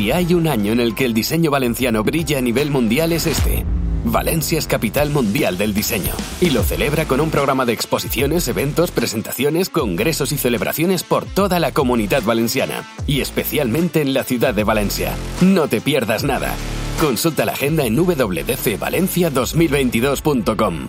Si 0.00 0.10
hay 0.10 0.32
un 0.32 0.48
año 0.48 0.72
en 0.72 0.80
el 0.80 0.94
que 0.94 1.04
el 1.04 1.12
diseño 1.12 1.50
valenciano 1.50 2.02
brilla 2.02 2.38
a 2.38 2.40
nivel 2.40 2.70
mundial 2.70 3.12
es 3.12 3.26
este. 3.26 3.66
Valencia 4.02 4.58
es 4.58 4.66
capital 4.66 5.10
mundial 5.10 5.58
del 5.58 5.74
diseño 5.74 6.14
y 6.40 6.48
lo 6.48 6.62
celebra 6.62 7.04
con 7.04 7.20
un 7.20 7.30
programa 7.30 7.66
de 7.66 7.74
exposiciones, 7.74 8.48
eventos, 8.48 8.92
presentaciones, 8.92 9.68
congresos 9.68 10.32
y 10.32 10.38
celebraciones 10.38 11.02
por 11.02 11.26
toda 11.26 11.60
la 11.60 11.72
comunidad 11.72 12.22
valenciana 12.22 12.82
y 13.06 13.20
especialmente 13.20 14.00
en 14.00 14.14
la 14.14 14.24
ciudad 14.24 14.54
de 14.54 14.64
Valencia. 14.64 15.14
No 15.42 15.68
te 15.68 15.82
pierdas 15.82 16.24
nada. 16.24 16.54
Consulta 16.98 17.44
la 17.44 17.52
agenda 17.52 17.84
en 17.84 17.94
www.valencia2022.com. 17.94 20.88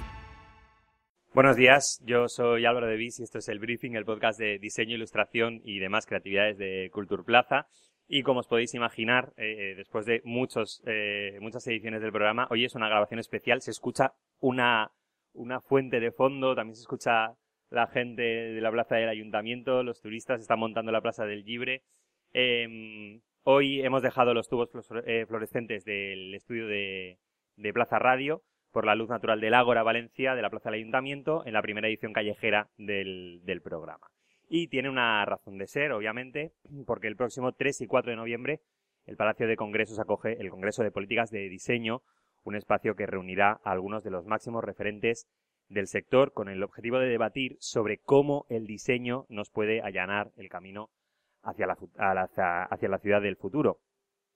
Buenos 1.34 1.58
días, 1.58 2.02
yo 2.06 2.30
soy 2.30 2.66
Álvaro 2.66 2.88
de 2.88 2.96
Vis 2.96 3.20
y 3.20 3.24
esto 3.24 3.40
es 3.40 3.50
el 3.50 3.60
Briefing, 3.60 3.96
el 3.96 4.06
podcast 4.06 4.40
de 4.40 4.58
diseño, 4.58 4.96
ilustración 4.96 5.60
y 5.66 5.80
demás 5.80 6.06
creatividades 6.06 6.58
de 6.58 6.90
Culture 6.94 7.24
Plaza. 7.24 7.68
Y 8.14 8.24
como 8.24 8.42
os 8.42 8.48
podéis 8.48 8.74
imaginar, 8.74 9.32
eh, 9.38 9.74
después 9.78 10.06
de 10.06 10.22
muchos, 10.26 10.84
eh, 10.86 11.38
muchas 11.40 11.66
ediciones 11.68 12.02
del 12.02 12.12
programa, 12.12 12.46
hoy 12.50 12.66
es 12.66 12.76
una 12.76 12.90
grabación 12.90 13.22
especial. 13.22 13.62
Se 13.62 13.72
escucha 13.72 14.16
una, 14.42 14.92
una 15.32 15.62
fuente 15.62 16.02
de 16.02 16.12
fondo, 16.12 16.54
también 16.54 16.76
se 16.76 16.82
escucha 16.82 17.38
la 17.70 17.88
gente 17.88 18.22
de 18.22 18.60
la 18.60 18.70
plaza 18.70 18.96
del 18.96 19.08
ayuntamiento, 19.08 19.82
los 19.84 20.02
turistas 20.02 20.42
están 20.42 20.60
montando 20.60 20.92
la 20.92 21.00
plaza 21.00 21.24
del 21.26 21.46
Libre. 21.46 21.84
Em, 22.34 23.22
hoy 23.44 23.80
hemos 23.80 24.02
dejado 24.02 24.34
los 24.34 24.50
tubos 24.50 24.70
eh, 25.06 25.26
fluorescentes 25.26 25.86
del 25.86 26.36
estudio 26.36 26.68
de, 26.68 27.18
de 27.56 27.74
Plaza 27.74 27.98
Radio 27.98 28.44
por 28.74 28.86
la 28.86 28.96
luz 28.96 29.08
natural 29.08 29.40
del 29.40 29.54
Ágora 29.54 29.84
Valencia 29.84 30.36
de 30.36 30.42
la 30.42 30.50
Plaza 30.50 30.70
del 30.70 30.82
Ayuntamiento 30.82 31.46
en 31.46 31.54
la 31.54 31.62
primera 31.62 31.88
edición 31.88 32.12
callejera 32.12 32.70
del, 32.78 33.40
del 33.46 33.62
programa. 33.62 34.11
Y 34.54 34.68
tiene 34.68 34.90
una 34.90 35.24
razón 35.24 35.58
de 35.58 35.66
ser, 35.66 35.94
obviamente, 35.94 36.52
porque 36.86 37.08
el 37.08 37.16
próximo 37.16 37.54
3 37.54 37.80
y 37.80 37.88
4 37.88 38.12
de 38.12 38.18
noviembre 38.18 38.60
el 39.06 39.16
Palacio 39.16 39.48
de 39.48 39.56
Congresos 39.56 39.98
acoge 39.98 40.42
el 40.42 40.50
Congreso 40.50 40.84
de 40.84 40.92
Políticas 40.92 41.32
de 41.32 41.48
Diseño, 41.48 42.04
un 42.44 42.58
espacio 42.58 42.98
que 42.98 43.06
reunirá 43.06 43.62
a 43.64 43.72
algunos 43.72 44.04
de 44.04 44.12
los 44.12 44.26
máximos 44.26 44.62
referentes 44.62 45.26
del 45.70 45.88
sector 45.88 46.34
con 46.34 46.50
el 46.50 46.64
objetivo 46.64 47.00
de 47.00 47.08
debatir 47.08 47.56
sobre 47.62 48.00
cómo 48.00 48.46
el 48.50 48.68
diseño 48.68 49.26
nos 49.30 49.50
puede 49.50 49.82
allanar 49.82 50.34
el 50.36 50.50
camino 50.50 50.90
hacia 51.44 51.66
la, 51.66 51.78
hacia 52.70 52.90
la 52.90 53.00
ciudad 53.00 53.22
del 53.22 53.38
futuro. 53.38 53.80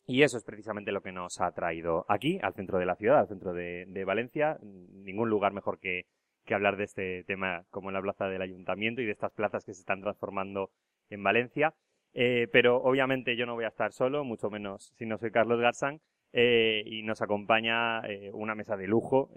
Y 0.05 0.23
eso 0.23 0.37
es 0.37 0.45
precisamente 0.45 0.93
lo 0.93 1.01
que 1.01 1.11
nos 1.11 1.41
ha 1.41 1.51
traído 1.51 2.05
aquí, 2.07 2.39
al 2.41 2.53
centro 2.53 2.79
de 2.79 2.85
la 2.85 2.95
ciudad, 2.95 3.19
al 3.19 3.27
centro 3.27 3.51
de, 3.51 3.83
de 3.89 4.05
Valencia. 4.05 4.59
Ningún 4.61 5.29
lugar 5.29 5.51
mejor 5.51 5.77
que, 5.77 6.05
que 6.45 6.53
hablar 6.53 6.77
de 6.77 6.85
este 6.85 7.23
tema 7.25 7.63
como 7.69 7.89
en 7.89 7.95
la 7.95 8.01
plaza 8.01 8.27
del 8.27 8.41
ayuntamiento 8.41 9.01
y 9.01 9.05
de 9.05 9.11
estas 9.11 9.31
plazas 9.31 9.65
que 9.65 9.73
se 9.73 9.81
están 9.81 10.01
transformando 10.01 10.71
en 11.09 11.23
Valencia. 11.23 11.73
Eh, 12.13 12.47
pero 12.51 12.77
obviamente 12.77 13.35
yo 13.35 13.45
no 13.45 13.55
voy 13.55 13.65
a 13.65 13.69
estar 13.69 13.91
solo, 13.91 14.23
mucho 14.23 14.49
menos 14.49 14.93
si 14.97 15.05
no 15.05 15.17
soy 15.17 15.31
Carlos 15.31 15.59
Garzán. 15.59 15.99
Eh, 16.37 16.83
y 16.85 17.01
nos 17.03 17.21
acompaña 17.21 18.01
eh, 18.07 18.29
una 18.33 18.55
mesa 18.55 18.75
de 18.75 18.87
lujo, 18.87 19.29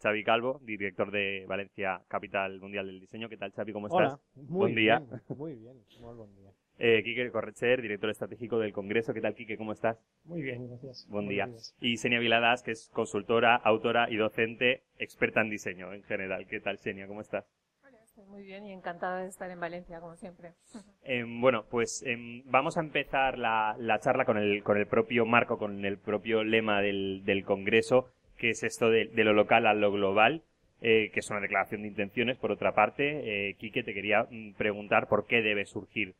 Xavi 0.00 0.22
Calvo, 0.22 0.60
director 0.62 1.10
de 1.10 1.44
Valencia 1.48 2.00
Capital 2.06 2.60
Mundial 2.60 2.86
del 2.86 3.00
Diseño. 3.00 3.28
¿Qué 3.28 3.36
tal, 3.36 3.50
Xavi? 3.50 3.72
¿Cómo 3.72 3.88
estás? 3.88 4.16
Muy 4.36 4.46
buen 4.46 4.74
día. 4.76 5.02
muy 5.36 5.54
bien, 5.54 5.82
muy 6.00 6.14
buen 6.14 6.34
día. 6.36 6.52
Eh, 6.78 7.02
Quique 7.02 7.30
Correcher, 7.30 7.80
director 7.80 8.10
estratégico 8.10 8.58
del 8.58 8.72
Congreso. 8.72 9.14
¿Qué 9.14 9.22
tal, 9.22 9.34
Quique? 9.34 9.56
¿Cómo 9.56 9.72
estás? 9.72 9.98
Muy 10.24 10.42
bien, 10.42 10.68
gracias. 10.68 11.06
Buen 11.08 11.26
día. 11.26 11.48
Y 11.80 11.96
Senia 11.96 12.18
Viladas, 12.18 12.62
que 12.62 12.72
es 12.72 12.90
consultora, 12.92 13.56
autora 13.56 14.10
y 14.10 14.16
docente, 14.16 14.82
experta 14.98 15.40
en 15.40 15.48
diseño 15.48 15.94
en 15.94 16.02
general. 16.02 16.46
¿Qué 16.46 16.60
tal, 16.60 16.76
Senia? 16.76 17.06
¿Cómo 17.06 17.22
estás? 17.22 17.46
Hola, 17.82 17.98
estoy 18.02 18.26
muy 18.26 18.42
bien 18.42 18.66
y 18.66 18.72
encantada 18.72 19.22
de 19.22 19.28
estar 19.28 19.50
en 19.50 19.58
Valencia, 19.58 20.00
como 20.00 20.16
siempre. 20.16 20.52
Em, 21.08 21.40
bueno, 21.40 21.64
pues 21.70 22.02
em, 22.04 22.42
vamos 22.46 22.76
a 22.76 22.80
empezar 22.80 23.38
la, 23.38 23.76
la, 23.78 24.00
charla 24.00 24.24
con 24.24 24.36
el, 24.38 24.64
con 24.64 24.76
el 24.76 24.86
propio 24.86 25.24
marco, 25.24 25.56
con 25.56 25.84
el 25.84 25.98
propio 25.98 26.42
lema 26.42 26.82
del, 26.82 27.22
del 27.24 27.44
Congreso, 27.44 28.10
que 28.36 28.50
es 28.50 28.64
esto 28.64 28.90
de, 28.90 29.06
de 29.06 29.24
lo 29.24 29.32
local 29.32 29.68
a 29.68 29.72
lo 29.72 29.92
global. 29.92 30.42
Eh, 30.82 31.10
que 31.14 31.20
es 31.20 31.30
una 31.30 31.40
declaración 31.40 31.82
de 31.82 31.88
intenciones, 31.88 32.36
por 32.36 32.52
otra 32.52 32.74
parte. 32.74 33.48
Eh, 33.48 33.54
Quique, 33.54 33.82
te 33.82 33.94
quería 33.94 34.26
mm, 34.30 34.52
preguntar 34.58 35.08
por 35.08 35.26
qué 35.26 35.40
debe 35.40 35.64
surgir 35.64 36.14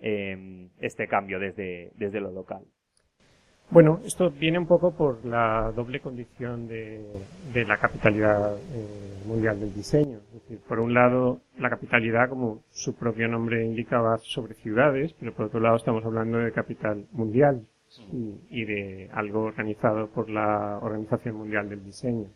eh, 0.00 0.68
este 0.80 1.06
cambio 1.06 1.38
desde, 1.38 1.92
desde 1.96 2.20
lo 2.20 2.30
local. 2.32 2.62
Bueno, 3.70 4.00
esto 4.04 4.30
viene 4.32 4.58
un 4.58 4.66
poco 4.66 4.96
por 4.96 5.24
la 5.24 5.70
doble 5.76 6.00
condición 6.00 6.66
de, 6.66 7.04
la 7.54 7.78
capitalidad 7.78 8.56
eh, 8.56 9.22
mundial 9.26 9.60
del 9.60 9.72
diseño. 9.72 10.18
Por 10.66 10.80
un 10.80 10.92
lado, 10.92 11.42
la 11.56 11.70
capitalidad, 11.70 12.28
como 12.28 12.64
su 12.70 12.96
propio 12.96 13.28
nombre 13.28 13.64
indica, 13.64 14.00
va 14.00 14.18
sobre 14.18 14.54
ciudades, 14.54 15.14
pero 15.20 15.32
por 15.32 15.46
otro 15.46 15.60
lado 15.60 15.76
estamos 15.76 16.04
hablando 16.04 16.38
de 16.38 16.50
capital 16.50 17.06
mundial 17.12 17.64
y, 18.12 18.40
y 18.50 18.64
de 18.64 19.08
algo 19.12 19.42
organizado 19.42 20.08
por 20.08 20.28
la 20.30 20.78
Organización 20.82 21.36
Mundial 21.36 21.68
del 21.68 21.84
Diseño. 21.84 22.26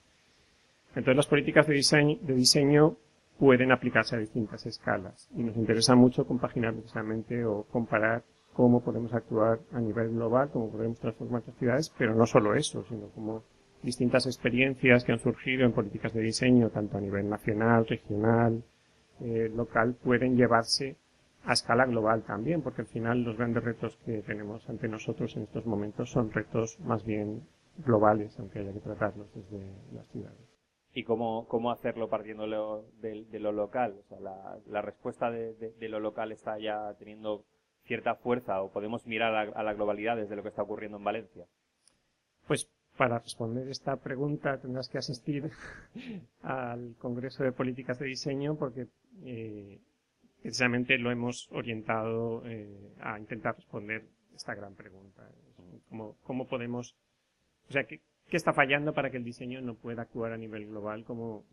Entonces 0.90 1.16
las 1.16 1.26
políticas 1.26 1.66
de 1.66 1.74
diseño, 1.74 2.16
de 2.22 2.34
diseño 2.34 2.96
pueden 3.38 3.72
aplicarse 3.72 4.16
a 4.16 4.18
distintas 4.18 4.64
escalas. 4.66 5.28
Y 5.36 5.42
nos 5.42 5.56
interesa 5.56 5.94
mucho 5.94 6.26
compaginar 6.26 6.74
precisamente 6.74 7.44
o 7.44 7.64
comparar 7.64 8.22
cómo 8.52 8.80
podemos 8.80 9.12
actuar 9.12 9.58
a 9.72 9.80
nivel 9.80 10.10
global, 10.10 10.50
cómo 10.52 10.70
podemos 10.70 10.98
transformar 11.00 11.42
las 11.46 11.56
ciudades, 11.56 11.92
pero 11.98 12.14
no 12.14 12.26
solo 12.26 12.54
eso, 12.54 12.84
sino 12.84 13.08
como 13.08 13.42
distintas 13.82 14.26
experiencias 14.26 15.04
que 15.04 15.12
han 15.12 15.18
surgido 15.18 15.64
en 15.64 15.72
políticas 15.72 16.14
de 16.14 16.22
diseño, 16.22 16.70
tanto 16.70 16.96
a 16.96 17.00
nivel 17.00 17.28
nacional, 17.28 17.86
regional, 17.86 18.62
eh, 19.20 19.50
local, 19.54 19.96
pueden 20.02 20.36
llevarse 20.36 20.96
a 21.44 21.52
escala 21.52 21.84
global 21.84 22.22
también, 22.22 22.62
porque 22.62 22.82
al 22.82 22.88
final 22.88 23.22
los 23.22 23.36
grandes 23.36 23.64
retos 23.64 23.98
que 24.06 24.22
tenemos 24.22 24.66
ante 24.70 24.88
nosotros 24.88 25.36
en 25.36 25.42
estos 25.42 25.66
momentos 25.66 26.10
son 26.10 26.32
retos 26.32 26.78
más 26.80 27.04
bien 27.04 27.42
globales, 27.84 28.38
aunque 28.38 28.60
haya 28.60 28.72
que 28.72 28.80
tratarlos 28.80 29.26
desde 29.34 29.66
las 29.92 30.06
ciudades 30.08 30.43
y 30.94 31.02
cómo, 31.02 31.46
cómo 31.48 31.72
hacerlo 31.72 32.08
partiendo 32.08 32.86
de, 33.00 33.40
lo 33.40 33.52
local. 33.52 33.96
O 33.98 34.08
sea, 34.08 34.20
la, 34.20 34.82
respuesta 34.82 35.30
de, 35.30 35.74
lo 35.88 36.00
local 36.00 36.32
está 36.32 36.58
ya 36.58 36.94
teniendo 36.98 37.44
cierta 37.84 38.14
fuerza 38.14 38.62
o 38.62 38.70
podemos 38.70 39.06
mirar 39.06 39.34
a, 39.34 39.40
a, 39.58 39.62
la 39.62 39.74
globalidad 39.74 40.16
desde 40.16 40.36
lo 40.36 40.42
que 40.42 40.48
está 40.48 40.62
ocurriendo 40.62 40.98
en 40.98 41.04
Valencia. 41.04 41.46
Pues 42.46 42.70
para 42.96 43.18
responder 43.18 43.68
esta 43.68 43.96
pregunta 43.96 44.58
tendrás 44.58 44.88
que 44.88 44.98
asistir 44.98 45.50
al 46.42 46.94
Congreso 46.98 47.42
de 47.42 47.50
Políticas 47.50 47.98
de 47.98 48.06
Diseño 48.06 48.54
porque 48.56 48.86
eh, 49.24 49.80
precisamente 50.42 50.96
lo 50.98 51.10
hemos 51.10 51.48
orientado 51.50 52.42
eh, 52.46 52.94
a 53.00 53.18
intentar 53.18 53.56
responder 53.56 54.04
esta 54.34 54.54
gran 54.54 54.74
pregunta. 54.74 55.28
¿Cómo, 55.88 56.16
cómo 56.22 56.46
podemos, 56.46 56.96
o 57.68 57.72
sea, 57.72 57.84
¿qué, 57.84 58.00
¿Qué 58.28 58.36
está 58.36 58.52
fallando 58.52 58.92
para 58.94 59.10
que 59.10 59.16
el 59.16 59.24
diseño 59.24 59.60
no 59.60 59.74
pueda 59.74 60.02
actuar 60.02 60.32
a 60.32 60.36
nivel 60.36 60.66
global 60.66 61.04
como... 61.04 61.44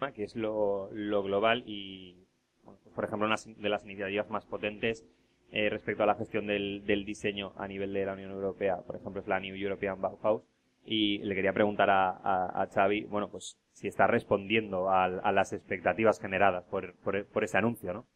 Ah, 0.00 0.12
que 0.12 0.24
es 0.24 0.36
lo, 0.36 0.90
lo 0.92 1.22
global 1.22 1.62
y, 1.66 2.26
bueno, 2.64 2.78
pues, 2.82 2.94
por 2.94 3.04
ejemplo, 3.04 3.26
una 3.26 3.36
de 3.36 3.68
las 3.68 3.84
iniciativas 3.84 4.30
más 4.30 4.46
potentes 4.46 5.04
eh, 5.50 5.70
respecto 5.70 6.02
a 6.02 6.06
la 6.06 6.14
gestión 6.14 6.46
del, 6.46 6.84
del, 6.84 7.04
diseño 7.04 7.52
a 7.56 7.66
nivel 7.66 7.92
de 7.92 8.04
la 8.04 8.12
Unión 8.12 8.30
Europea, 8.30 8.78
por 8.86 8.96
ejemplo, 8.96 9.20
es 9.20 9.28
la 9.28 9.40
New 9.40 9.54
European 9.56 10.00
Bauhaus. 10.00 10.42
Y 10.84 11.18
le 11.18 11.34
quería 11.34 11.52
preguntar 11.52 11.90
a, 11.90 12.10
a, 12.10 12.62
a 12.62 12.66
Xavi, 12.66 13.04
bueno, 13.04 13.28
pues 13.28 13.58
si 13.72 13.88
está 13.88 14.06
respondiendo 14.06 14.88
a, 14.88 15.04
a 15.04 15.32
las 15.32 15.52
expectativas 15.52 16.20
generadas 16.20 16.64
por, 16.64 16.94
por, 16.96 17.26
por 17.26 17.44
ese 17.44 17.58
anuncio, 17.58 17.92
¿no? 17.92 18.06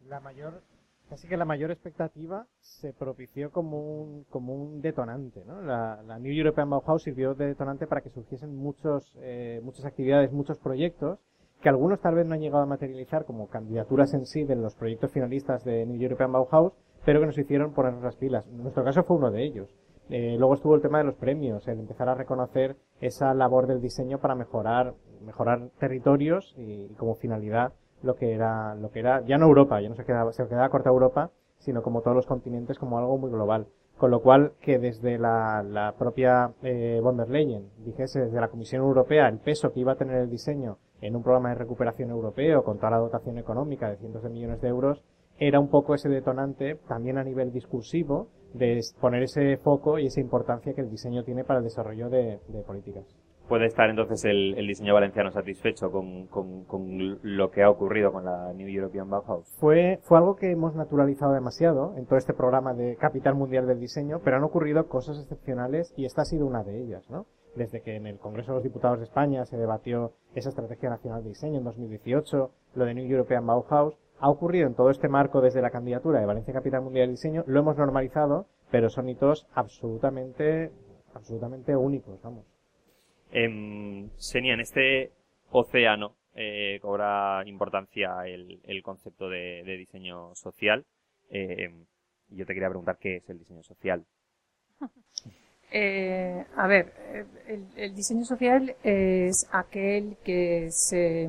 La 0.00 0.20
mayor 0.20 0.62
casi 1.08 1.28
que 1.28 1.36
la 1.36 1.44
mayor 1.44 1.70
expectativa 1.70 2.46
se 2.60 2.92
propició 2.92 3.50
como 3.50 3.78
un, 3.78 4.24
como 4.30 4.54
un 4.54 4.80
detonante. 4.80 5.44
¿no? 5.44 5.62
La, 5.62 6.02
la 6.02 6.18
New 6.18 6.32
European 6.32 6.70
Bauhaus 6.70 7.02
sirvió 7.02 7.34
de 7.34 7.46
detonante 7.46 7.86
para 7.86 8.00
que 8.00 8.10
surgiesen 8.10 8.56
muchos, 8.56 9.16
eh, 9.20 9.60
muchas 9.62 9.84
actividades, 9.84 10.32
muchos 10.32 10.58
proyectos, 10.58 11.18
que 11.60 11.68
algunos 11.68 12.00
tal 12.00 12.14
vez 12.14 12.26
no 12.26 12.34
han 12.34 12.40
llegado 12.40 12.62
a 12.62 12.66
materializar 12.66 13.24
como 13.24 13.48
candidaturas 13.48 14.12
en 14.14 14.26
sí 14.26 14.44
de 14.44 14.56
los 14.56 14.74
proyectos 14.74 15.12
finalistas 15.12 15.64
de 15.64 15.86
New 15.86 16.00
European 16.00 16.32
Bauhaus, 16.32 16.72
pero 17.04 17.20
que 17.20 17.26
nos 17.26 17.38
hicieron 17.38 17.72
ponernos 17.72 18.02
las 18.02 18.16
pilas. 18.16 18.46
En 18.48 18.62
nuestro 18.62 18.84
caso 18.84 19.02
fue 19.04 19.16
uno 19.16 19.30
de 19.30 19.44
ellos. 19.44 19.74
Eh, 20.10 20.36
luego 20.38 20.54
estuvo 20.54 20.74
el 20.74 20.82
tema 20.82 20.98
de 20.98 21.04
los 21.04 21.14
premios, 21.14 21.66
el 21.66 21.78
empezar 21.78 22.08
a 22.10 22.14
reconocer 22.14 22.76
esa 23.00 23.32
labor 23.32 23.66
del 23.66 23.80
diseño 23.80 24.18
para 24.18 24.34
mejorar, 24.34 24.94
mejorar 25.24 25.70
territorios 25.78 26.54
y, 26.58 26.88
y 26.90 26.94
como 26.96 27.14
finalidad 27.14 27.72
lo 28.04 28.16
que 28.16 28.32
era, 28.32 28.74
lo 28.74 28.90
que 28.90 29.00
era, 29.00 29.22
ya 29.24 29.38
no 29.38 29.46
Europa, 29.46 29.80
ya 29.80 29.88
no 29.88 29.96
se 29.96 30.04
quedaba, 30.04 30.32
se 30.32 30.46
quedaba 30.46 30.68
corta 30.68 30.90
Europa, 30.90 31.30
sino 31.58 31.82
como 31.82 32.02
todos 32.02 32.16
los 32.16 32.26
continentes, 32.26 32.78
como 32.78 32.98
algo 32.98 33.18
muy 33.18 33.30
global. 33.30 33.66
Con 33.96 34.10
lo 34.10 34.20
cual, 34.20 34.52
que 34.60 34.78
desde 34.78 35.18
la, 35.18 35.62
la 35.62 35.92
propia 35.92 36.52
eh, 36.62 37.00
von 37.02 37.16
der 37.16 37.30
Leyen 37.30 37.70
dijese 37.84 38.20
desde 38.20 38.40
la 38.40 38.48
Comisión 38.48 38.82
Europea 38.82 39.28
el 39.28 39.38
peso 39.38 39.72
que 39.72 39.80
iba 39.80 39.92
a 39.92 39.96
tener 39.96 40.16
el 40.16 40.30
diseño 40.30 40.78
en 41.00 41.14
un 41.14 41.22
programa 41.22 41.50
de 41.50 41.56
recuperación 41.56 42.10
europeo 42.10 42.64
con 42.64 42.78
toda 42.78 42.90
la 42.90 42.98
dotación 42.98 43.38
económica 43.38 43.88
de 43.88 43.96
cientos 43.96 44.22
de 44.22 44.30
millones 44.30 44.60
de 44.60 44.68
euros, 44.68 45.04
era 45.38 45.60
un 45.60 45.68
poco 45.68 45.94
ese 45.94 46.08
detonante 46.08 46.76
también 46.88 47.18
a 47.18 47.24
nivel 47.24 47.52
discursivo 47.52 48.28
de 48.52 48.80
poner 49.00 49.22
ese 49.24 49.56
foco 49.58 49.98
y 49.98 50.06
esa 50.06 50.20
importancia 50.20 50.74
que 50.74 50.80
el 50.80 50.90
diseño 50.90 51.24
tiene 51.24 51.44
para 51.44 51.58
el 51.58 51.64
desarrollo 51.64 52.08
de, 52.08 52.40
de 52.48 52.62
políticas. 52.62 53.04
Puede 53.48 53.66
estar 53.66 53.90
entonces 53.90 54.24
el, 54.24 54.54
diseño 54.66 54.94
valenciano 54.94 55.30
satisfecho 55.30 55.90
con, 55.90 57.18
lo 57.22 57.50
que 57.50 57.62
ha 57.62 57.70
ocurrido 57.70 58.12
con 58.12 58.24
la 58.24 58.52
New 58.52 58.68
European 58.68 59.10
Bauhaus? 59.10 59.48
Fue, 59.58 59.98
fue 60.02 60.18
algo 60.18 60.36
que 60.36 60.50
hemos 60.50 60.74
naturalizado 60.74 61.32
demasiado 61.32 61.94
en 61.96 62.06
todo 62.06 62.18
este 62.18 62.34
programa 62.34 62.74
de 62.74 62.96
Capital 62.96 63.34
Mundial 63.34 63.66
del 63.66 63.80
Diseño, 63.80 64.20
pero 64.24 64.36
han 64.36 64.44
ocurrido 64.44 64.88
cosas 64.88 65.18
excepcionales 65.18 65.92
y 65.96 66.04
esta 66.04 66.22
ha 66.22 66.26
sido 66.26 66.46
una 66.46 66.62
de 66.64 66.80
ellas, 66.80 67.08
¿no? 67.10 67.26
Desde 67.54 67.82
que 67.82 67.94
en 67.94 68.06
el 68.06 68.18
Congreso 68.18 68.50
de 68.50 68.56
los 68.56 68.64
Diputados 68.64 68.98
de 68.98 69.04
España 69.04 69.44
se 69.44 69.56
debatió 69.56 70.12
esa 70.34 70.48
Estrategia 70.48 70.90
Nacional 70.90 71.22
de 71.22 71.28
Diseño 71.28 71.58
en 71.58 71.64
2018, 71.64 72.50
lo 72.74 72.84
de 72.84 72.94
New 72.94 73.08
European 73.08 73.46
Bauhaus, 73.46 73.96
ha 74.18 74.28
ocurrido 74.28 74.66
en 74.66 74.74
todo 74.74 74.90
este 74.90 75.08
marco 75.08 75.40
desde 75.40 75.62
la 75.62 75.70
candidatura 75.70 76.18
de 76.18 76.26
Valencia 76.26 76.54
Capital 76.54 76.82
Mundial 76.82 77.06
del 77.06 77.16
Diseño, 77.16 77.44
lo 77.46 77.60
hemos 77.60 77.76
normalizado, 77.76 78.46
pero 78.70 78.88
son 78.88 79.08
hitos 79.08 79.46
absolutamente, 79.54 80.72
absolutamente 81.14 81.76
únicos, 81.76 82.20
vamos. 82.22 82.53
Eh, 83.34 84.08
Senia, 84.16 84.54
en 84.54 84.60
este 84.60 85.12
océano 85.50 86.14
eh, 86.36 86.78
cobra 86.80 87.42
importancia 87.46 88.26
el, 88.26 88.82
concepto 88.82 89.28
de, 89.28 89.62
diseño 89.76 90.34
social. 90.34 90.84
Eh, 91.30 91.72
yo 92.28 92.46
te 92.46 92.54
quería 92.54 92.68
preguntar 92.68 92.98
qué 92.98 93.16
es 93.16 93.28
el 93.28 93.38
diseño 93.38 93.62
social. 93.62 94.04
Eh, 95.76 96.44
a 96.56 96.68
ver, 96.68 96.92
el, 97.48 97.96
diseño 97.96 98.24
social 98.24 98.76
es 98.84 99.48
aquel 99.50 100.16
que 100.22 100.68
se, 100.70 101.28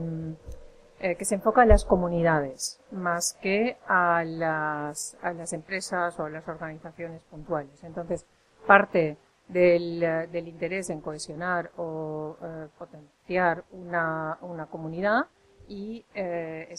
que 1.00 1.26
se 1.26 1.34
enfoca 1.34 1.64
en 1.64 1.70
las 1.70 1.84
comunidades 1.84 2.80
más 2.92 3.36
que 3.42 3.78
a 3.88 4.24
las, 4.24 5.18
a 5.24 5.34
las 5.34 5.52
empresas 5.52 6.20
o 6.20 6.26
a 6.26 6.30
las 6.30 6.48
organizaciones 6.48 7.24
puntuales. 7.24 7.84
Entonces, 7.84 8.28
parte 8.68 9.18
del, 9.48 10.02
eh, 10.04 10.28
del 10.32 10.48
interés 10.48 10.90
en 10.90 11.02
cohesionar 11.02 11.72
o 11.78 12.38
eh, 12.42 12.68
potenciar 12.78 13.64
una, 13.72 14.38
una 14.42 14.66
comunidad 14.68 15.28
y, 15.68 16.06
eh, 16.14 16.74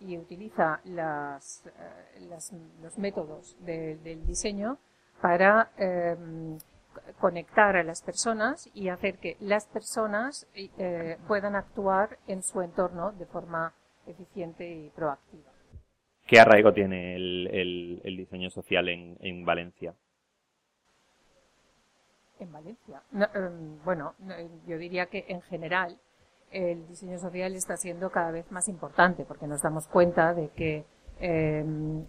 y 0.00 0.18
utiliza 0.18 0.80
las, 0.84 1.64
las, 2.28 2.52
los 2.82 2.98
métodos 2.98 3.56
del 3.60 4.26
diseño 4.26 4.78
para 5.22 5.70
em, 5.78 6.58
conectar 7.20 7.76
a 7.76 7.82
las 7.82 8.02
personas 8.02 8.68
y 8.74 8.90
hacer 8.90 9.18
que 9.18 9.36
las 9.40 9.66
personas 9.66 10.46
puedan 11.26 11.56
actuar 11.56 12.18
en 12.26 12.42
su 12.42 12.60
entorno 12.60 13.12
de 13.12 13.24
forma 13.24 13.72
eficiente 14.06 14.68
y 14.68 14.90
proactiva. 14.90 15.50
¿Qué 16.26 16.38
arraigo 16.38 16.74
tiene 16.74 17.16
el, 17.16 17.48
el, 17.50 18.00
el 18.04 18.16
diseño 18.18 18.50
social 18.50 18.90
en, 18.90 19.16
en 19.20 19.46
Valencia? 19.46 19.94
En 22.38 22.52
Valencia. 22.52 23.02
Em, 23.12 23.82
bueno, 23.84 24.14
yo 24.66 24.78
diría 24.78 25.06
que 25.06 25.24
en 25.28 25.42
general 25.42 25.98
el 26.50 26.86
diseño 26.86 27.18
social 27.18 27.54
está 27.54 27.76
siendo 27.76 28.10
cada 28.10 28.30
vez 28.30 28.50
más 28.50 28.68
importante 28.68 29.24
porque 29.24 29.46
nos 29.46 29.60
damos 29.62 29.86
cuenta 29.86 30.32
de 30.34 30.48
que 30.50 30.84
em, 31.20 32.06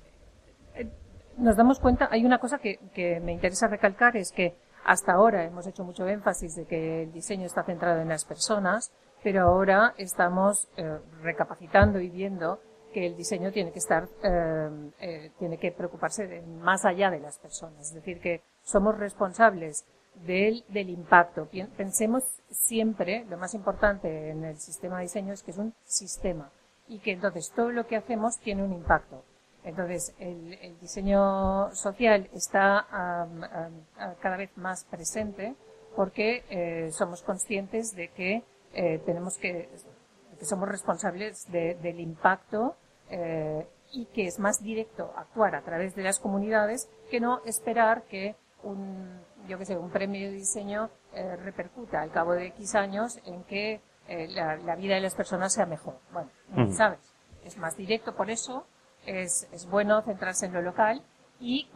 eh, 0.76 0.90
nos 1.38 1.58
damos 1.58 1.80
cuenta, 1.80 2.08
hay 2.12 2.26
una 2.26 2.40
cosa 2.40 2.58
que, 2.60 2.78
que 2.94 3.20
me 3.20 3.34
interesa 3.34 3.68
recalcar 3.68 4.16
es 4.18 4.32
que 4.32 4.56
hasta 4.86 5.14
ahora 5.14 5.44
hemos 5.44 5.68
hecho 5.68 5.84
mucho 5.84 6.08
énfasis 6.08 6.56
de 6.56 6.66
que 6.66 7.04
el 7.04 7.12
diseño 7.12 7.46
está 7.46 7.64
centrado 7.64 8.02
en 8.02 8.10
las 8.10 8.26
personas, 8.26 8.92
pero 9.24 9.44
ahora 9.44 9.94
estamos 9.98 10.70
eh, 10.78 11.00
recapacitando 11.22 12.00
y 12.00 12.10
viendo 12.10 12.60
que 12.94 13.06
el 13.06 13.16
diseño 13.16 13.52
tiene 13.52 13.72
que 13.72 13.80
estar, 13.80 14.08
em, 14.24 14.92
eh, 15.00 15.32
tiene 15.38 15.58
que 15.58 15.72
preocuparse 15.72 16.28
de 16.28 16.42
más 16.42 16.86
allá 16.86 17.12
de 17.12 17.20
las 17.20 17.38
personas. 17.38 17.90
Es 17.90 17.94
decir, 17.94 18.20
que 18.20 18.42
somos 18.64 18.98
responsables 18.98 19.86
del, 20.26 20.64
del 20.70 20.90
impacto. 20.90 21.48
Pensemos 21.78 22.24
siempre, 22.50 23.26
lo 23.30 23.38
más 23.38 23.54
importante 23.54 24.30
en 24.30 24.44
el 24.44 24.58
sistema 24.58 24.98
de 24.98 25.04
diseño 25.04 25.34
es 25.34 25.44
que 25.44 25.52
es 25.52 25.58
un 25.58 25.74
sistema 25.86 26.52
y 26.88 27.00
que 27.00 27.12
entonces 27.12 27.52
todo 27.56 27.72
lo 27.72 27.88
que 27.88 27.96
hacemos 27.96 28.40
tiene 28.40 28.64
un 28.64 28.74
impacto. 28.74 29.24
Entonces, 29.64 30.16
el, 30.20 30.80
diseño 30.80 31.74
social 31.74 32.30
está 32.34 32.88
cada 34.22 34.38
vez 34.38 34.56
más 34.58 34.86
presente 34.86 35.56
porque 35.96 36.44
eh, 36.50 36.92
somos 36.92 37.22
conscientes 37.24 37.96
de 37.96 38.08
que 38.10 38.44
eh, 38.74 39.00
tenemos 39.06 39.38
que, 39.38 39.70
que 40.38 40.46
somos 40.46 40.70
responsables 40.70 41.52
de, 41.52 41.76
del 41.76 42.00
impacto 42.00 42.76
eh, 43.10 43.68
y 43.92 44.06
que 44.06 44.28
es 44.28 44.40
más 44.40 44.62
directo 44.62 45.12
actuar 45.18 45.56
a 45.56 45.62
través 45.62 45.96
de 45.96 46.04
las 46.04 46.20
comunidades 46.20 46.90
que 47.10 47.20
no 47.20 47.42
esperar 47.46 48.04
que 48.04 48.36
un, 48.64 49.20
yo 49.48 49.58
que 49.58 49.66
sé, 49.66 49.78
un 49.78 49.90
premio 49.90 50.30
de 50.30 50.36
diseño 50.36 50.90
eh, 51.14 51.36
repercuta 51.38 52.02
al 52.02 52.12
cabo 52.12 52.34
de 52.34 52.48
X 52.48 52.76
años 52.76 53.20
en 53.26 53.44
que 53.44 53.82
eh, 54.08 54.28
la, 54.30 54.76
vida 54.76 54.96
de 54.96 55.02
las 55.02 55.16
personas 55.16 55.54
sea 55.54 55.66
mejor. 55.66 56.00
Bueno, 56.12 56.30
¿sabes? 56.72 57.00
Es 57.44 57.58
más 57.58 57.78
directo, 57.78 58.16
por 58.16 58.30
eso 58.30 58.66
es, 59.06 59.48
es 59.52 59.68
bueno 59.70 60.02
centrarse 60.02 60.48
en 60.48 60.54
lo 60.54 60.62
local 60.62 61.04
y, 61.40 61.68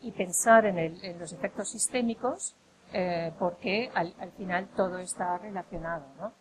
y 0.00 0.12
pensar 0.12 0.66
en, 0.66 0.78
el, 0.78 1.04
en, 1.04 1.18
los 1.18 1.32
efectos 1.32 1.70
sistémicos 1.70 2.56
eh, 2.92 3.32
porque 3.38 3.90
al, 3.94 4.14
al, 4.18 4.32
final 4.32 4.68
todo 4.76 4.98
está 4.98 5.38
relacionado, 5.38 6.06
¿no? 6.18 6.32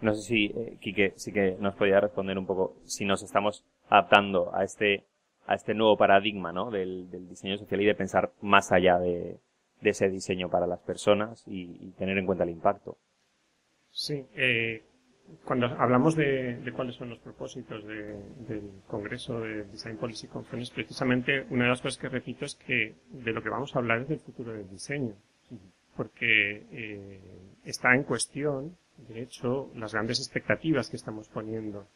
No 0.00 0.14
sé 0.14 0.22
si, 0.22 0.46
eh, 0.46 0.76
Quique, 0.80 1.12
sí 1.16 1.32
que 1.32 1.56
nos 1.60 1.76
podía 1.76 2.00
responder 2.00 2.36
un 2.36 2.46
poco 2.46 2.74
si 2.84 3.04
nos 3.04 3.22
estamos 3.22 3.64
adaptando 3.88 4.54
a 4.54 4.64
este, 4.64 5.06
a 5.46 5.54
este 5.54 5.74
nuevo 5.74 5.96
paradigma, 5.96 6.52
¿no? 6.52 6.70
Del, 6.70 7.08
del 7.10 7.28
diseño 7.28 7.56
social 7.56 7.80
y 7.80 7.86
de 7.86 7.94
pensar 7.94 8.32
más 8.40 8.72
allá 8.72 8.98
de, 8.98 9.38
de 9.82 9.90
ese 9.90 10.08
diseño 10.08 10.48
para 10.48 10.66
las 10.66 10.80
personas 10.80 11.42
y, 11.46 11.90
tener 11.98 12.16
en 12.16 12.26
cuenta 12.26 12.44
el 12.44 12.50
impacto. 12.50 12.96
Sí, 13.90 14.24
eh, 14.34 14.82
cuando 15.44 15.66
hablamos 15.66 16.16
de, 16.16 16.72
cuáles 16.74 16.96
son 16.96 17.10
los 17.10 17.18
propósitos 17.18 17.84
del 17.86 18.70
Congreso 18.86 19.40
de 19.40 19.64
Design 19.64 19.96
Policy 19.98 20.28
Conference, 20.28 20.72
precisamente 20.74 21.46
una 21.50 21.64
de 21.64 21.70
las 21.70 21.82
cosas 21.82 21.98
que 21.98 22.08
repito 22.08 22.44
es 22.44 22.54
que 22.54 22.94
de 23.10 23.32
lo 23.32 23.42
que 23.42 23.50
vamos 23.50 23.74
a 23.74 23.80
hablar 23.80 24.00
es 24.00 24.08
del 24.08 24.20
futuro 24.20 24.52
del 24.52 24.68
diseño, 24.68 25.14
porque 25.96 26.64
eh, 26.70 27.20
está 27.64 27.94
en 27.94 28.04
cuestión, 28.04 28.76
de 29.08 29.22
hecho, 29.22 29.70
las 29.74 29.92
grandes 29.92 30.20
expectativas 30.20 30.88
que 30.88 30.96
estamos 30.96 31.28
poniendo 31.28 31.86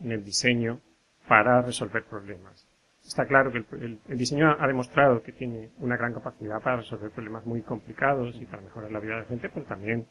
en 0.00 0.12
el 0.12 0.24
diseño 0.24 0.80
para 1.26 1.62
resolver 1.62 2.04
problemas 2.04 2.67
está 3.08 3.26
claro 3.26 3.50
que 3.50 3.64
el, 3.76 4.18
diseño 4.18 4.54
ha 4.58 4.66
demostrado 4.66 5.22
que 5.22 5.32
tiene 5.32 5.70
una 5.78 5.96
gran 5.96 6.12
capacidad 6.12 6.60
para 6.60 6.76
resolver 6.76 7.10
problemas 7.10 7.46
muy 7.46 7.62
complicados 7.62 8.36
y 8.38 8.44
para 8.44 8.62
mejorar 8.62 8.92
la 8.92 9.00
vida 9.00 9.14
de 9.14 9.20
la 9.20 9.26
gente, 9.26 9.48
pero 9.48 9.64
también 9.64 10.06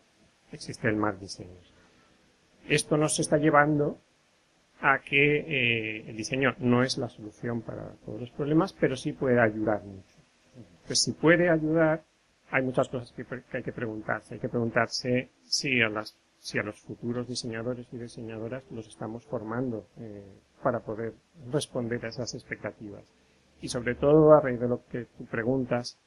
existe 0.52 0.88
el 0.90 0.96
mal 0.96 1.20
diseño. 1.20 1.60
Esto 2.68 2.98
nos 2.98 3.20
está 3.20 3.38
llevando 3.38 4.00
a 4.82 5.00
que 5.00 5.38
eh, 5.38 6.10
el 6.10 6.18
diseño 6.18 6.56
no 6.58 6.84
es 6.84 6.98
la 6.98 7.08
solución 7.08 7.62
para 7.62 7.88
todos 8.04 8.20
los 8.20 8.32
problemas, 8.32 8.74
pero 8.74 8.96
sí 8.96 9.14
puede 9.14 9.40
ayudar 9.40 9.84
mucho. 9.84 10.16
Pues 10.88 11.04
si 11.04 11.14
puede 11.14 11.50
ayudar, 11.50 12.04
hay 12.50 12.64
muchas 12.64 12.90
cosas 12.90 13.12
que, 13.12 13.26
hay 13.54 13.64
que 13.64 13.74
preguntarse. 13.74 14.34
Hay 14.34 14.40
que 14.40 14.50
preguntarse 14.50 15.30
si 15.44 15.82
a, 15.82 15.90
las, 15.90 16.18
si 16.48 16.58
a 16.58 16.64
los 16.64 16.80
futuros 16.80 17.28
diseñadores 17.28 17.92
y 17.92 17.98
diseñadoras 17.98 18.64
los 18.72 18.88
estamos 18.88 19.26
formando 19.26 19.86
eh, 20.00 20.24
para 20.64 20.80
poder 20.80 21.14
responder 21.52 22.06
a 22.06 22.08
esas 22.08 22.34
expectativas. 22.36 23.04
Y 23.60 23.68
sobre 23.68 23.96
todo, 23.96 24.32
a 24.32 24.40
raíz 24.40 24.58
de 24.58 24.70
lo 24.70 24.86
que 24.86 25.08
tú 25.18 25.26
preguntas, 25.26 26.00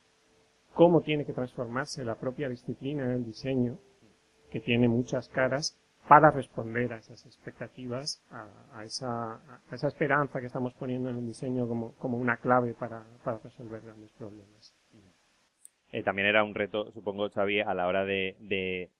cómo 0.72 1.02
tiene 1.02 1.26
que 1.26 1.34
transformarse 1.34 2.06
la 2.06 2.14
propia 2.14 2.48
disciplina 2.48 3.06
del 3.06 3.26
diseño, 3.26 3.76
que 4.50 4.60
tiene 4.60 4.88
muchas 4.88 5.28
caras, 5.28 5.76
para 6.08 6.30
responder 6.30 6.94
a 6.94 6.96
esas 6.96 7.26
expectativas, 7.26 8.22
a, 8.30 8.82
esa, 8.82 9.34
a 9.34 9.74
esa, 9.74 9.88
esperanza 9.88 10.40
que 10.40 10.46
estamos 10.46 10.72
poniendo 10.72 11.10
en 11.10 11.18
el 11.18 11.26
diseño 11.26 11.68
como, 11.68 11.92
como 11.96 12.16
una 12.16 12.38
clave 12.38 12.72
para, 12.72 13.04
para, 13.22 13.36
resolver 13.44 13.82
grandes 13.82 14.10
problemas. 14.12 14.74
Eh, 15.92 16.02
también 16.02 16.28
era 16.28 16.44
un 16.44 16.54
reto, 16.54 16.90
supongo, 16.92 17.28
Xavi, 17.28 17.60
a 17.60 17.74
la 17.74 17.86
hora 17.86 18.06
de, 18.06 18.36
de 18.40 18.90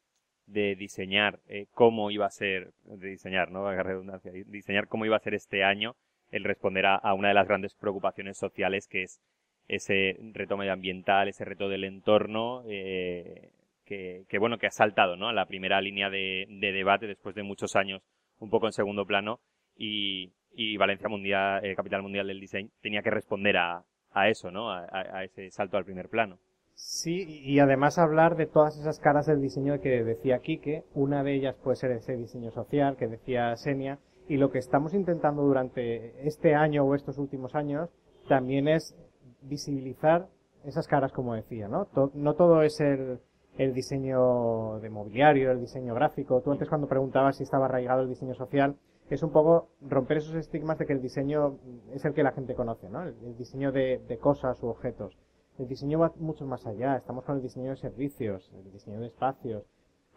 de 0.51 0.75
diseñar 0.75 1.39
eh, 1.49 1.67
cómo 1.73 2.11
iba 2.11 2.27
a 2.27 2.31
ser, 2.31 2.73
de 2.85 3.09
diseñar, 3.09 3.51
¿no? 3.51 3.71
redundancia, 3.71 4.33
diseñar 4.33 4.89
cómo 4.89 5.05
iba 5.05 5.17
a 5.17 5.21
ser 5.21 5.35
este 5.35 5.65
año 5.65 5.95
el 6.31 6.45
responder 6.45 6.87
a, 6.87 7.15
una 7.15 7.29
de 7.29 7.35
las 7.35 7.49
grandes 7.49 7.75
preocupaciones 7.75 8.39
sociales 8.39 8.87
que 8.89 9.03
es 9.03 9.21
ese 9.69 10.17
reto 10.33 10.57
medioambiental, 10.57 11.29
ese 11.29 11.45
reto 11.45 11.69
del 11.69 11.85
entorno, 11.85 12.63
eh, 12.69 13.51
que, 13.85 14.25
que, 14.29 14.39
bueno, 14.39 14.59
que 14.59 14.67
ha 14.67 14.71
saltado, 14.71 15.17
¿no? 15.17 15.29
A 15.29 15.33
la 15.33 15.47
primera 15.47 15.81
línea 15.81 16.11
de, 16.11 16.47
de, 16.49 16.73
debate 16.73 17.07
después 17.07 17.35
de 17.35 17.43
muchos 17.43 17.77
años 17.77 18.03
un 18.39 18.51
poco 18.51 18.67
en 18.67 18.73
segundo 18.73 19.07
plano 19.07 19.41
y, 19.77 20.33
y 20.53 20.77
Valencia 20.77 21.09
Mundial, 21.09 21.65
eh, 21.65 21.75
Capital 21.75 22.03
Mundial 22.03 22.27
del 22.27 22.41
Diseño, 22.41 22.69
tenía 22.81 23.03
que 23.03 23.11
responder 23.11 23.57
a, 23.57 23.85
a 24.13 24.29
eso, 24.29 24.51
¿no? 24.51 24.71
A, 24.71 24.87
a 24.93 25.25
ese 25.25 25.51
salto 25.51 25.77
al 25.77 25.85
primer 25.85 26.09
plano. 26.09 26.39
Sí, 26.75 27.43
y 27.45 27.59
además 27.61 27.99
hablar 27.99 28.37
de 28.37 28.47
todas 28.47 28.79
esas 28.79 28.99
caras 28.99 29.27
del 29.27 29.41
diseño 29.41 29.81
que 29.81 30.03
decía 30.03 30.41
Quique, 30.41 30.85
una 30.95 31.23
de 31.23 31.35
ellas 31.35 31.57
puede 31.63 31.77
ser 31.77 31.93
ese 31.93 32.17
diseño 32.17 32.51
social 32.51 32.97
que 32.97 33.07
decía 33.07 33.55
Senia, 33.57 33.99
y 34.29 34.37
lo 34.37 34.51
que 34.51 34.59
estamos 34.59 34.95
intentando 34.95 35.43
durante 35.43 36.27
este 36.27 36.55
año 36.55 36.85
o 36.85 36.95
estos 36.95 37.19
últimos 37.19 37.55
años 37.55 37.91
también 38.29 38.69
es 38.69 38.97
visibilizar 39.43 40.29
esas 40.65 40.87
caras 40.87 41.13
como 41.13 41.35
decía, 41.35 41.69
¿no? 41.69 41.89
no 42.15 42.35
todo 42.35 42.63
es 42.63 42.81
el, 42.81 43.21
el 43.59 43.75
diseño 43.75 44.79
de 44.81 44.91
mobiliario, 44.91 45.51
el 45.51 45.61
diseño 45.61 45.95
gráfico. 45.95 46.41
Tú 46.43 46.53
antes 46.53 46.69
cuando 46.69 46.87
preguntabas 46.87 47.37
si 47.37 47.43
estaba 47.43 47.67
arraigado 47.67 48.03
el 48.03 48.09
diseño 48.09 48.35
social, 48.35 48.77
es 49.11 49.23
un 49.23 49.33
poco 49.33 49.71
romper 49.81 50.19
esos 50.19 50.37
estigmas 50.37 50.79
de 50.79 50.87
que 50.87 50.93
el 50.93 51.03
diseño 51.03 51.59
es 51.93 52.05
el 52.05 52.15
que 52.15 52.23
la 52.23 52.33
gente 52.33 52.55
conoce, 52.55 52.89
¿no? 52.89 53.03
El, 53.03 53.37
diseño 53.37 53.73
de, 53.73 54.01
de, 54.07 54.19
cosas 54.19 54.63
u 54.63 54.69
objetos. 54.69 55.19
El 55.59 55.69
diseño 55.69 55.99
va 55.99 56.13
mucho 56.17 56.47
más 56.47 56.67
allá. 56.67 56.97
Estamos 56.97 57.25
con 57.25 57.37
el 57.37 57.43
diseño 57.43 57.71
de 57.71 57.77
servicios, 57.77 58.51
el 58.55 58.73
diseño 58.73 59.01
de 59.01 59.07
espacios. 59.07 59.65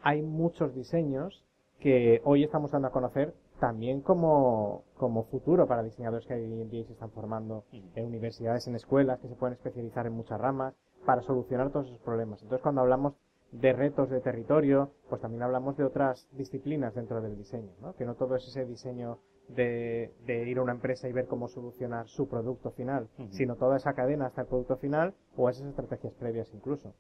Hay 0.02 0.22
muchos 0.22 0.74
diseños 0.74 1.46
que 1.80 2.22
hoy 2.24 2.44
estamos 2.44 2.72
dando 2.72 2.88
a 2.88 2.92
conocer 2.92 3.34
también 3.60 4.02
como, 4.02 4.84
como 4.98 5.24
futuro 5.26 5.68
para 5.68 5.84
diseñadores 5.84 6.26
que 6.26 6.34
hoy 6.34 6.62
en 6.62 6.70
día 6.70 6.86
se 6.86 6.94
están 6.94 7.12
formando 7.12 7.66
en 7.72 8.06
universidades, 8.06 8.68
en 8.68 8.76
escuelas, 8.76 9.20
que 9.20 9.28
se 9.28 9.36
pueden 9.36 9.54
especializar 9.54 10.06
en 10.06 10.14
muchas 10.14 10.40
ramas 10.40 10.74
para 11.06 11.22
solucionar 11.22 11.72
todos 11.72 11.88
esos 11.88 12.00
problemas. 12.00 12.42
Entonces, 12.42 12.62
cuando 12.62 12.82
hablamos 12.82 13.14
de 13.52 13.72
retos 13.74 14.10
de 14.10 14.20
territorio, 14.20 14.92
pues 15.10 15.22
también 15.22 15.44
hablamos 15.44 15.78
de 15.78 15.84
otras 15.84 16.28
disciplinas 16.32 16.96
dentro 16.96 17.22
del 17.22 17.38
diseño, 17.38 17.72
¿no? 17.82 17.94
Que 17.96 18.06
no 18.06 18.16
todo 18.16 18.36
es 18.36 18.48
ese 18.48 18.66
diseño 18.66 19.20
de, 19.50 20.12
de 20.26 20.50
ir 20.50 20.58
a 20.58 20.62
una 20.62 20.74
empresa 20.74 21.08
y 21.08 21.14
ver 21.14 21.28
cómo 21.28 21.48
solucionar 21.48 22.08
su 22.08 22.28
producto 22.28 22.72
final, 22.72 23.10
sino 23.30 23.56
toda 23.56 23.78
esa 23.78 23.94
cadena 23.94 24.28
hasta 24.28 24.42
el 24.42 24.48
producto 24.48 24.78
final 24.78 25.14
o 25.36 25.50
esas 25.50 25.68
estrategias 25.68 26.14
previas 26.14 26.54
incluso. 26.54 26.94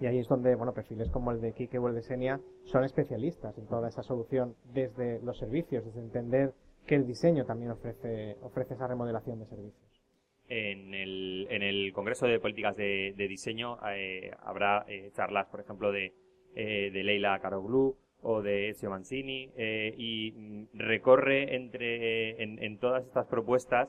Y 0.00 0.06
ahí 0.06 0.18
es 0.18 0.28
donde, 0.28 0.54
bueno, 0.54 0.72
perfiles 0.72 1.10
como 1.10 1.30
el 1.30 1.40
de 1.40 1.52
Kike 1.52 1.78
o 1.78 1.88
el 1.88 1.94
de 1.94 2.02
Senia 2.02 2.40
son 2.64 2.84
especialistas 2.84 3.56
en 3.58 3.66
toda 3.66 3.88
esa 3.88 4.02
solución 4.02 4.56
desde 4.72 5.20
los 5.20 5.38
servicios, 5.38 5.84
desde 5.84 6.00
entender 6.00 6.54
que 6.86 6.96
el 6.96 7.06
diseño 7.06 7.44
también 7.44 7.70
ofrece, 7.70 8.36
ofrece 8.42 8.74
esa 8.74 8.88
remodelación 8.88 9.38
de 9.38 9.46
servicios. 9.46 10.02
En 10.48 10.92
el, 10.92 11.46
en 11.50 11.62
el 11.62 11.92
Congreso 11.92 12.26
de 12.26 12.40
Políticas 12.40 12.76
de, 12.76 13.14
Diseño 13.16 13.78
eh, 13.94 14.32
habrá 14.40 14.84
eh, 14.88 15.10
charlas, 15.14 15.46
por 15.46 15.60
ejemplo, 15.60 15.92
de, 15.92 16.12
eh, 16.54 16.90
de 16.92 17.04
Leila 17.04 17.38
Caroglu 17.40 17.96
o 18.22 18.42
de 18.42 18.70
Ezio 18.70 18.90
Mancini 18.90 19.50
y 19.56 20.32
mm, 20.32 20.64
recorre 20.74 21.54
entre 21.56 22.42
en, 22.42 22.62
en, 22.62 22.78
todas 22.78 23.04
estas 23.04 23.26
propuestas 23.26 23.88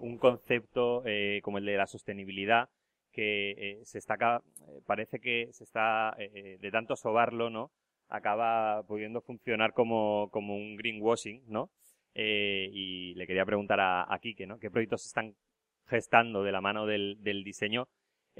un 0.00 0.16
concepto 0.18 1.02
como 1.42 1.58
el 1.58 1.66
de 1.66 1.76
la 1.76 1.86
sostenibilidad 1.86 2.68
que 3.12 3.80
se 3.84 3.98
está 3.98 4.16
parece 4.86 5.18
que 5.18 5.48
se 5.52 5.64
está 5.64 6.16
de 6.16 6.70
tanto 6.70 6.96
sobarlo 6.96 7.50
no 7.50 7.70
acaba 8.08 8.82
pudiendo 8.84 9.20
funcionar 9.20 9.74
como, 9.74 10.30
como 10.30 10.56
un 10.56 10.76
greenwashing 10.76 11.42
no 11.48 11.70
y 12.14 13.14
le 13.14 13.26
quería 13.26 13.44
preguntar 13.44 13.80
a, 13.80 14.12
a 14.12 14.18
Quique, 14.20 14.46
¿no? 14.46 14.58
¿Qué 14.58 14.70
proyectos 14.70 15.04
están 15.04 15.34
gestando 15.88 16.42
de 16.42 16.52
la 16.52 16.60
mano 16.60 16.86
del, 16.86 17.42
diseño, 17.44 17.88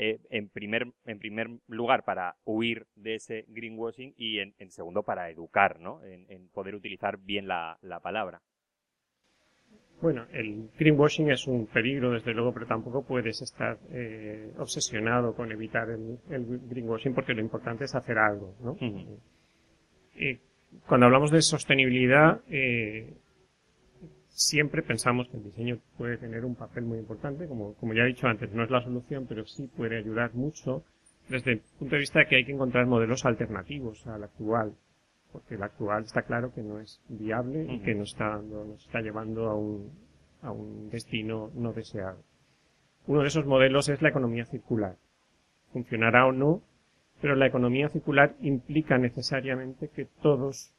eh, 0.01 0.21
en, 0.31 0.49
primer, 0.49 0.87
en 1.07 1.19
primer 1.19 1.49
lugar 1.67 2.05
para 2.05 2.37
huir 2.45 2.87
de 2.95 3.17
ese 3.17 3.45
greenwashing 3.49 4.15
y 4.17 4.39
en, 4.39 4.71
segundo 4.71 5.03
para 5.03 5.29
educar, 5.29 5.81
¿no? 5.81 6.01
En, 6.05 6.49
poder 6.51 6.77
utilizar 6.77 7.19
bien 7.19 7.49
la, 7.49 7.77
palabra. 8.01 8.41
Bueno, 10.01 10.25
el 10.33 10.71
greenwashing 10.79 11.33
es 11.33 11.49
un 11.49 11.67
peligro, 11.67 12.13
desde 12.13 12.33
luego, 12.33 12.55
pero 12.55 12.67
tampoco 12.67 13.03
puedes 13.03 13.43
estar 13.43 13.77
eh, 13.91 14.53
obsesionado 14.59 15.35
con 15.35 15.51
evitar 15.51 15.91
el, 15.91 16.21
greenwashing 16.69 17.13
porque 17.13 17.35
lo 17.35 17.41
importante 17.41 17.83
es 17.83 17.95
hacer 17.97 18.19
algo, 18.19 18.55
¿no? 18.63 18.77
cuando 20.87 21.07
hablamos 21.07 21.33
de 21.33 21.43
sostenibilidad, 21.43 22.41
eh, 22.49 23.15
siempre 24.39 24.83
pensamos 24.83 25.29
que 25.29 25.37
el 25.37 25.43
diseño 25.43 25.79
puede 25.97 26.17
tener 26.17 26.45
un 26.45 26.55
papel 26.55 26.85
muy 26.85 26.99
importante, 26.99 27.49
como, 27.49 27.75
como 27.75 27.93
ya 27.93 28.03
he 28.03 28.07
dicho 28.07 28.29
antes, 28.29 28.53
no 28.53 28.63
es 28.63 28.71
la 28.71 28.81
solución, 28.81 29.27
pero 29.29 29.45
sí 29.45 29.69
puede 29.77 29.99
ayudar 29.99 30.33
mucho 30.35 30.85
desde 31.29 31.55
el 31.55 31.63
punto 31.77 31.97
de 31.97 32.01
vista 32.01 32.21
de 32.21 32.27
que 32.27 32.37
hay 32.37 32.45
que 32.45 32.53
encontrar 32.53 32.87
modelos 32.87 33.27
alternativos 33.27 34.07
al 34.07 34.23
actual, 34.23 34.75
porque 35.33 35.57
el 35.57 35.63
actual 35.65 36.05
está 36.05 36.23
claro 36.23 36.55
que 36.55 36.63
no 36.63 36.79
es 36.79 37.01
viable 37.09 37.67
y 37.69 37.81
que 37.81 37.97
nos 37.97 38.11
está, 38.11 38.39
nos 38.39 38.81
está 38.87 39.01
llevando 39.01 39.49
a 39.49 39.57
un, 39.57 39.91
a 40.43 40.53
un 40.53 40.89
destino 40.89 41.51
no 41.55 41.73
deseado. 41.73 42.23
Uno 43.09 43.23
de 43.23 43.29
esos 43.29 43.45
modelos 43.45 43.89
es 43.89 44.01
la 44.03 44.11
economía 44.11 44.45
circular. 44.45 44.97
Funcionará 45.73 46.27
o 46.27 46.33
no, 46.33 46.63
pero 47.21 47.35
la 47.35 47.49
economía 47.49 47.89
circular 47.89 48.37
implica 48.41 48.99
necesariamente 48.99 49.89
que 49.89 50.05
todos 50.23 50.73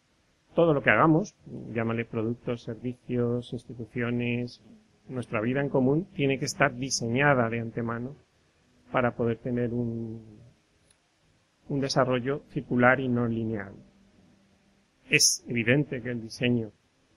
todo 0.56 0.74
lo 0.74 0.82
que 0.82 0.90
hagamos, 0.90 1.36
llámale 1.74 2.06
productos, 2.06 2.64
servicios, 2.64 3.54
instituciones, 3.54 4.62
nuestra 5.08 5.42
vida 5.42 5.62
en 5.62 5.70
común, 5.70 6.08
tiene 6.14 6.40
que 6.40 6.46
estar 6.46 6.76
diseñada 6.76 7.50
de 7.50 7.60
antemano 7.60 8.16
para 8.92 9.16
poder 9.16 9.38
tener 9.38 9.74
un, 9.74 10.40
un 11.70 11.80
desarrollo 11.80 12.42
circular 12.50 13.00
y 13.00 13.08
no 13.08 13.28
lineal. 13.28 13.74
Es 15.10 15.44
evidente 15.48 16.02
que 16.02 16.12
el 16.12 16.22
diseño 16.22 16.72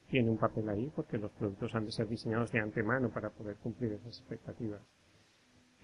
tiene 0.09 0.31
un 0.31 0.39
papel 0.39 0.69
ahí 0.69 0.91
porque 0.95 1.19
los 1.19 1.31
productos 1.33 1.75
han 1.75 1.87
de 1.87 1.93
ser 1.93 2.09
diseñados 2.09 2.53
de 2.53 2.61
antemano 2.61 3.11
para 3.11 3.31
poder 3.31 3.57
cumplir 3.57 3.93
esas 3.93 4.19
expectativas. 4.19 4.81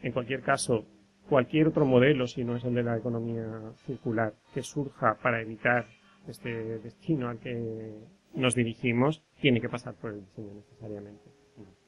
En 0.03 0.13
cualquier 0.13 0.43
caso, 0.43 0.85
cualquier 1.29 1.69
otro 1.69 1.85
modelo, 1.85 2.27
si 2.27 2.45
no 2.45 2.57
es 2.57 2.65
el 2.65 2.75
de 2.75 2.83
la 2.83 2.97
economía 2.97 3.73
circular, 3.87 4.35
que 4.55 4.63
surja 4.63 5.15
para 5.23 5.41
evitar 5.41 5.87
este 6.27 6.79
destino 6.79 7.29
al 7.29 7.39
que 7.39 7.95
nos 8.35 8.55
dirigimos 8.55 9.23
tiene 9.41 9.61
que 9.61 9.69
pasar 9.69 9.95
por 9.95 10.13
el 10.13 10.21
diseño 10.21 10.55
necesariamente. 10.55 11.31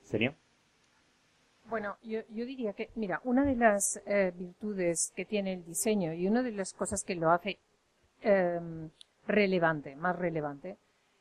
¿Sería? 0.02 0.34
Bueno, 1.70 1.96
yo, 2.02 2.22
diría 2.28 2.72
que, 2.72 2.90
mira, 2.96 3.20
una 3.22 3.44
de 3.44 3.54
las 3.54 4.00
eh, 4.04 4.32
virtudes 4.34 5.12
que 5.14 5.24
tiene 5.24 5.52
el 5.52 5.64
diseño 5.64 6.12
y 6.12 6.26
una 6.26 6.42
de 6.42 6.50
las 6.50 6.72
cosas 6.74 7.04
que 7.04 7.14
lo 7.14 7.30
hace 7.30 7.60
em, 8.22 8.90
relevante, 9.28 9.94
más 9.94 10.18
relevante, 10.18 10.78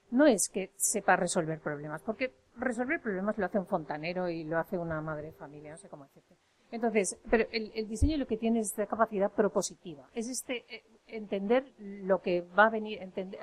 no 0.09 0.25
es 0.25 0.49
que 0.49 0.71
sepa 0.75 1.15
resolver 1.15 1.59
problemas, 1.59 2.01
porque 2.01 2.33
resolver 2.57 2.99
problemas 2.99 3.37
lo 3.37 3.45
hace 3.45 3.59
un 3.59 3.67
fontanero 3.67 4.27
y 4.27 4.43
lo 4.43 4.57
hace 4.57 4.77
una 4.77 4.99
madre 5.01 5.27
de 5.27 5.33
familia, 5.33 5.71
no 5.71 5.77
sé 5.77 5.87
cómo 5.87 6.05
decirte. 6.05 6.35
Entonces, 6.71 7.17
pero 7.29 7.47
el, 7.51 7.87
diseño 7.87 8.17
lo 8.17 8.27
que 8.27 8.37
tiene 8.37 8.59
es 8.59 8.67
esta 8.67 8.85
capacidad 8.85 9.31
propositiva. 9.31 10.07
Es 10.13 10.27
este 10.29 10.65
eh, 10.67 10.83
entender 11.11 11.71
lo 11.79 12.21
que 12.21 12.41
va 12.41 12.67
a 12.67 12.69
venir, 12.69 13.01
entender, 13.01 13.39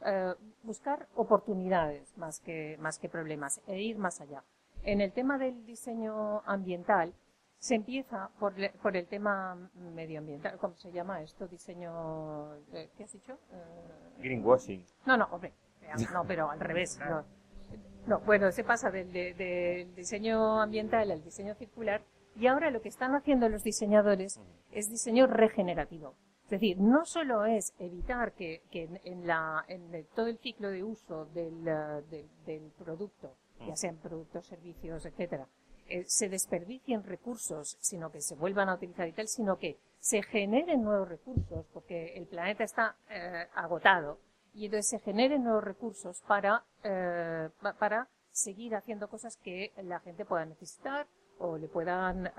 uh, 0.00 0.34
buscar 0.62 1.08
oportunidades 1.14 2.16
más 2.16 2.40
que, 2.40 2.76
más 2.80 2.98
que 2.98 3.08
problemas 3.08 3.60
e 3.66 3.80
ir 3.80 3.98
más 3.98 4.20
allá. 4.20 4.42
En 4.82 5.00
el 5.00 5.12
tema 5.12 5.38
del 5.38 5.66
diseño 5.66 6.40
ambiental, 6.46 7.14
se 7.58 7.74
empieza 7.74 8.30
por, 8.38 8.54
por 8.82 8.96
el 8.96 9.06
tema 9.06 9.54
medioambiental. 9.74 10.56
¿Cómo 10.58 10.74
se 10.76 10.90
llama 10.90 11.20
esto? 11.20 11.46
Diseño. 11.46 12.54
¿Qué 12.96 13.04
has 13.04 13.12
dicho? 13.12 13.38
Greenwashing. 14.18 14.84
No, 15.04 15.18
no, 15.18 15.26
hombre. 15.26 15.52
No, 16.12 16.24
pero 16.26 16.50
al 16.50 16.58
revés. 16.58 16.98
No, 18.06 18.20
bueno, 18.20 18.50
se 18.50 18.64
pasa 18.64 18.90
del, 18.90 19.12
del 19.12 19.94
diseño 19.94 20.60
ambiental 20.60 21.10
al 21.10 21.22
diseño 21.22 21.54
circular 21.54 22.02
y 22.34 22.46
ahora 22.46 22.70
lo 22.70 22.80
que 22.80 22.88
están 22.88 23.14
haciendo 23.14 23.48
los 23.50 23.62
diseñadores 23.62 24.40
es 24.72 24.88
diseño 24.88 25.26
regenerativo. 25.26 26.14
Es 26.50 26.60
decir, 26.60 26.80
no 26.80 27.04
solo 27.04 27.44
es 27.44 27.72
evitar 27.78 28.32
que, 28.32 28.60
en, 28.72 29.24
la, 29.24 29.64
en 29.68 30.04
todo 30.16 30.26
el 30.26 30.36
ciclo 30.38 30.70
de 30.70 30.82
uso 30.82 31.26
del, 31.26 31.62
eh, 31.64 32.26
del, 32.44 32.72
producto, 32.76 33.36
ya 33.64 33.76
sean 33.76 33.98
productos, 33.98 34.46
servicios, 34.46 35.06
etcétera, 35.06 35.46
eh, 35.88 36.02
se 36.08 36.28
desperdicien 36.28 37.04
recursos, 37.04 37.76
sino 37.78 38.10
que 38.10 38.20
se 38.20 38.34
vuelvan 38.34 38.68
a 38.68 38.74
utilizar 38.74 39.06
y 39.06 39.12
tal, 39.12 39.28
sino 39.28 39.58
que 39.58 39.78
se 40.00 40.24
generen 40.24 40.82
nuevos 40.82 41.08
recursos, 41.08 41.66
porque 41.72 42.14
el 42.16 42.26
planeta 42.26 42.64
está 42.64 42.96
eh, 43.08 43.46
agotado, 43.54 44.18
y 44.52 44.64
entonces 44.64 44.88
se 44.88 44.98
generen 44.98 45.44
nuevos 45.44 45.62
recursos 45.62 46.20
para, 46.26 46.64
para 47.78 48.08
seguir 48.32 48.74
haciendo 48.74 49.08
cosas 49.08 49.36
que 49.36 49.72
la 49.84 50.00
gente 50.00 50.24
pueda 50.24 50.46
necesitar 50.46 51.06
o 51.40 51.58
le 51.58 51.68
puedan 51.68 52.30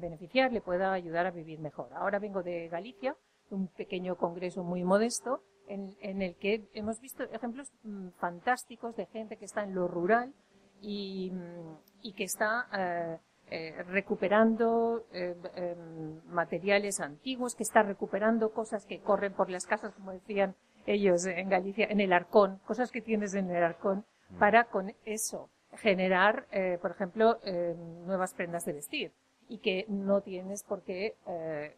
beneficiar, 0.00 0.52
le 0.52 0.60
pueda 0.60 0.92
ayudar 0.92 1.26
a 1.26 1.30
vivir 1.30 1.60
mejor. 1.60 1.88
Ahora 1.94 2.18
vengo 2.18 2.42
de 2.42 2.68
Galicia, 2.68 3.16
un 3.50 3.68
pequeño 3.68 4.16
congreso 4.16 4.62
muy 4.62 4.84
modesto, 4.84 5.42
en, 5.68 6.22
el 6.22 6.36
que 6.36 6.68
hemos 6.72 7.00
visto 7.00 7.24
ejemplos 7.24 7.72
mm, 7.82 8.08
fantásticos 8.18 8.96
de 8.96 9.06
gente 9.06 9.36
que 9.36 9.44
está 9.44 9.64
en 9.64 9.74
lo 9.74 9.86
rural 9.86 10.32
y, 10.80 11.30
mm, 11.30 12.12
que 12.16 12.24
está 12.24 12.66
eh, 12.72 13.18
eh, 13.50 13.82
recuperando 13.84 15.04
eh, 15.12 15.36
em, 15.54 16.20
materiales 16.26 17.00
antiguos, 17.00 17.54
que 17.54 17.62
está 17.62 17.82
recuperando 17.82 18.52
cosas 18.52 18.86
que 18.86 19.00
corren 19.00 19.34
por 19.34 19.50
las 19.50 19.66
casas, 19.66 19.92
como 19.94 20.12
decían 20.12 20.56
ellos 20.86 21.26
en 21.26 21.48
Galicia, 21.50 21.86
en 21.90 22.00
el 22.00 22.12
arcón, 22.12 22.60
cosas 22.66 22.90
que 22.90 23.02
tienes 23.02 23.34
en 23.34 23.50
el 23.50 23.62
arcón, 23.62 24.06
mm. 24.30 24.38
para 24.38 24.64
con 24.64 24.94
eso 25.04 25.50
generar, 25.76 26.46
eh, 26.50 26.78
por 26.80 26.90
ejemplo, 26.90 27.38
eh, 27.44 27.74
nuevas 28.06 28.34
prendas 28.34 28.64
de 28.64 28.72
vestir 28.72 29.12
y 29.48 29.58
que 29.58 29.86
no 29.88 30.20
tienes 30.20 30.62
por 30.62 30.82
qué 30.82 31.16
eh, 31.26 31.76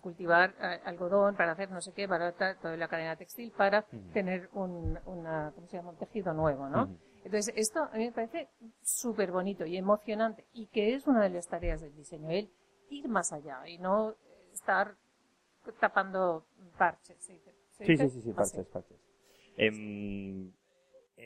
cultivar 0.00 0.54
eh, 0.60 0.80
algodón 0.84 1.36
para 1.36 1.52
hacer 1.52 1.70
no 1.70 1.80
sé 1.80 1.92
qué, 1.92 2.08
para 2.08 2.32
toda 2.32 2.76
la 2.76 2.88
cadena 2.88 3.16
textil, 3.16 3.52
para 3.52 3.82
tener 4.12 4.48
un, 4.52 4.98
una, 5.06 5.52
¿cómo 5.54 5.66
se 5.66 5.76
llama? 5.76 5.90
un 5.90 5.96
tejido 5.96 6.32
nuevo, 6.32 6.68
¿no? 6.68 6.88
Entonces, 7.22 7.52
esto 7.56 7.82
a 7.82 7.96
mí 7.96 8.06
me 8.06 8.12
parece 8.12 8.48
súper 8.82 9.30
bonito 9.30 9.66
y 9.66 9.76
emocionante 9.76 10.46
y 10.54 10.66
que 10.66 10.94
es 10.94 11.06
una 11.06 11.22
de 11.22 11.30
las 11.30 11.48
tareas 11.48 11.80
del 11.80 11.94
diseño, 11.94 12.30
el 12.30 12.50
ir 12.88 13.08
más 13.08 13.32
allá 13.32 13.68
y 13.68 13.78
no 13.78 14.14
estar 14.52 14.94
tapando 15.78 16.46
parches. 16.78 17.18
Sí, 17.20 17.38
sí, 17.84 17.96
sí, 17.96 18.22
sí, 18.22 18.32
parches, 18.32 18.66
parches. 18.68 18.98
Em, 19.56 20.50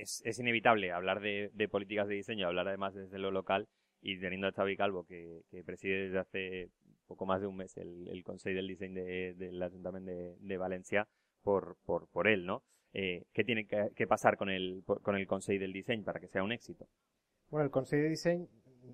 es, 0.00 0.22
es, 0.24 0.38
inevitable 0.38 0.92
hablar 0.92 1.20
de, 1.20 1.50
de, 1.54 1.68
políticas 1.68 2.08
de 2.08 2.14
diseño, 2.14 2.46
hablar 2.46 2.68
además 2.68 2.94
desde 2.94 3.18
lo 3.18 3.30
local 3.30 3.68
y 4.00 4.18
teniendo 4.18 4.46
a 4.46 4.52
Xavi 4.52 4.76
Calvo, 4.76 5.04
que, 5.04 5.42
que 5.50 5.64
preside 5.64 6.04
desde 6.04 6.18
hace 6.18 6.70
poco 7.06 7.26
más 7.26 7.40
de 7.40 7.46
un 7.46 7.56
mes 7.56 7.76
el, 7.76 8.08
el 8.08 8.22
Consejo 8.22 8.56
del 8.56 8.68
Diseño 8.68 9.02
de, 9.02 9.34
del 9.34 9.62
Ayuntamiento 9.62 10.10
de, 10.10 10.36
de 10.38 10.56
Valencia 10.56 11.06
por, 11.42 11.76
por, 11.84 12.08
por 12.08 12.28
él, 12.28 12.46
¿no? 12.46 12.62
Eh, 12.92 13.24
¿Qué 13.32 13.44
tiene 13.44 13.66
que, 13.66 13.90
que, 13.94 14.06
pasar 14.06 14.36
con 14.36 14.50
el, 14.50 14.82
con 14.84 15.16
el 15.16 15.26
Consejo 15.26 15.60
del 15.60 15.72
Diseño 15.72 16.04
para 16.04 16.20
que 16.20 16.28
sea 16.28 16.44
un 16.44 16.52
éxito? 16.52 16.86
Bueno, 17.50 17.64
el 17.64 17.70
Consejo 17.70 18.02
de 18.02 18.10
Diseño 18.10 18.46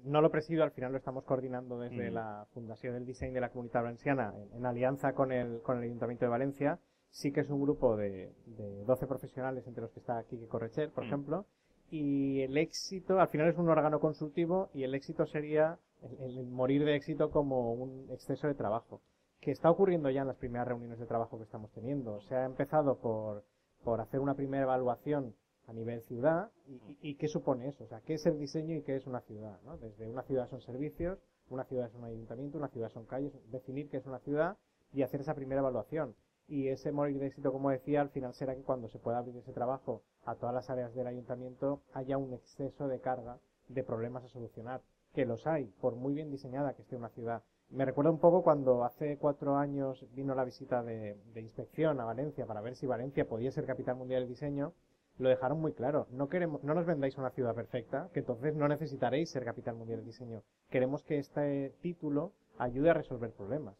no 0.04 0.22
lo 0.22 0.30
presido, 0.30 0.62
al 0.62 0.70
final 0.70 0.92
lo 0.92 0.98
estamos 0.98 1.24
coordinando 1.24 1.78
desde 1.78 2.10
mm. 2.10 2.14
la 2.14 2.46
Fundación 2.52 2.94
del 2.94 3.04
Diseño 3.04 3.34
de 3.34 3.40
la 3.40 3.50
Comunidad 3.50 3.82
Valenciana 3.82 4.32
en, 4.36 4.58
en, 4.58 4.66
alianza 4.66 5.12
con 5.12 5.32
el, 5.32 5.60
con 5.62 5.78
el 5.78 5.84
Ayuntamiento 5.84 6.24
de 6.24 6.30
Valencia. 6.30 6.78
Sí 7.10 7.32
que 7.32 7.40
es 7.40 7.50
un 7.50 7.60
grupo 7.60 7.96
de, 7.96 8.32
de 8.46 8.84
12 8.84 9.06
profesionales, 9.06 9.66
entre 9.66 9.82
los 9.82 9.92
que 9.92 10.00
está 10.00 10.22
Kiki 10.24 10.46
Correcher, 10.46 10.90
por 10.90 11.04
mm. 11.04 11.06
ejemplo, 11.06 11.46
y 11.90 12.42
el 12.42 12.56
éxito, 12.56 13.18
al 13.18 13.28
final 13.28 13.48
es 13.48 13.58
un 13.58 13.68
órgano 13.68 13.98
consultivo 13.98 14.70
y 14.72 14.84
el 14.84 14.94
éxito 14.94 15.26
sería 15.26 15.78
el, 16.02 16.38
el, 16.38 16.46
morir 16.46 16.84
de 16.84 16.94
éxito 16.94 17.30
como 17.30 17.72
un 17.72 18.08
exceso 18.10 18.46
de 18.46 18.54
trabajo, 18.54 19.00
que 19.40 19.50
está 19.50 19.70
ocurriendo 19.70 20.08
ya 20.08 20.20
en 20.20 20.28
las 20.28 20.36
primeras 20.36 20.68
reuniones 20.68 21.00
de 21.00 21.06
trabajo 21.06 21.36
que 21.36 21.44
estamos 21.44 21.72
teniendo. 21.72 22.20
Se 22.22 22.36
ha 22.36 22.44
empezado 22.44 22.98
por, 22.98 23.44
por 23.82 24.00
hacer 24.00 24.20
una 24.20 24.34
primera 24.34 24.62
evaluación 24.62 25.34
a 25.66 25.72
nivel 25.72 26.02
ciudad 26.02 26.50
y, 26.66 27.10
y, 27.10 27.14
qué 27.16 27.28
supone 27.28 27.68
eso, 27.68 27.84
o 27.84 27.86
sea, 27.86 28.00
qué 28.00 28.14
es 28.14 28.26
el 28.26 28.38
diseño 28.38 28.76
y 28.76 28.82
qué 28.82 28.96
es 28.96 29.06
una 29.06 29.20
ciudad, 29.20 29.60
¿no? 29.64 29.76
Desde 29.78 30.08
una 30.08 30.22
ciudad 30.22 30.48
son 30.48 30.60
servicios, 30.60 31.18
una 31.48 31.64
ciudad 31.64 31.86
es 31.86 31.94
un 31.94 32.04
ayuntamiento, 32.04 32.58
una 32.58 32.68
ciudad 32.68 32.88
son 32.90 33.04
calles, 33.06 33.32
definir 33.50 33.88
qué 33.88 33.98
es 33.98 34.06
una 34.06 34.20
ciudad 34.20 34.56
y 34.92 35.02
hacer 35.02 35.20
esa 35.20 35.34
primera 35.34 35.60
evaluación. 35.60 36.14
Y 36.50 36.66
ese 36.66 36.90
morir 36.90 37.20
de 37.20 37.28
éxito, 37.28 37.52
como 37.52 37.70
decía, 37.70 38.00
al 38.00 38.10
final 38.10 38.34
será 38.34 38.56
que 38.56 38.64
cuando 38.64 38.88
se 38.88 38.98
pueda 38.98 39.18
abrir 39.18 39.36
ese 39.36 39.52
trabajo 39.52 40.02
a 40.24 40.34
todas 40.34 40.52
las 40.52 40.68
áreas 40.68 40.92
del 40.96 41.06
ayuntamiento 41.06 41.80
haya 41.92 42.18
un 42.18 42.32
exceso 42.32 42.88
de 42.88 43.00
carga 43.00 43.38
de 43.68 43.84
problemas 43.84 44.24
a 44.24 44.28
solucionar, 44.28 44.82
que 45.14 45.26
los 45.26 45.46
hay, 45.46 45.66
por 45.80 45.94
muy 45.94 46.12
bien 46.12 46.28
diseñada 46.28 46.74
que 46.74 46.82
esté 46.82 46.96
una 46.96 47.10
ciudad. 47.10 47.44
Me 47.70 47.84
recuerda 47.84 48.10
un 48.10 48.18
poco 48.18 48.42
cuando 48.42 48.82
hace 48.82 49.16
cuatro 49.16 49.54
años 49.54 50.04
vino 50.12 50.34
la 50.34 50.44
visita 50.44 50.82
de, 50.82 51.16
de 51.32 51.40
inspección 51.40 52.00
a 52.00 52.04
Valencia 52.04 52.46
para 52.46 52.60
ver 52.60 52.74
si 52.74 52.84
Valencia 52.84 53.28
podía 53.28 53.52
ser 53.52 53.64
capital 53.64 53.94
mundial 53.94 54.22
del 54.22 54.30
diseño 54.30 54.74
lo 55.20 55.28
dejaron 55.28 55.60
muy 55.60 55.72
claro. 55.72 56.06
No 56.10 56.28
queremos, 56.28 56.64
no 56.64 56.74
nos 56.74 56.86
vendáis 56.86 57.18
una 57.18 57.30
ciudad 57.30 57.54
perfecta, 57.54 58.08
que 58.12 58.20
entonces 58.20 58.54
no 58.54 58.66
necesitaréis 58.68 59.30
ser 59.30 59.44
capital 59.44 59.76
mundial 59.76 59.98
del 59.98 60.06
diseño. 60.06 60.42
Queremos 60.70 61.04
que 61.04 61.18
este 61.18 61.74
título 61.82 62.32
ayude 62.58 62.90
a 62.90 62.94
resolver 62.94 63.30
problemas. 63.32 63.76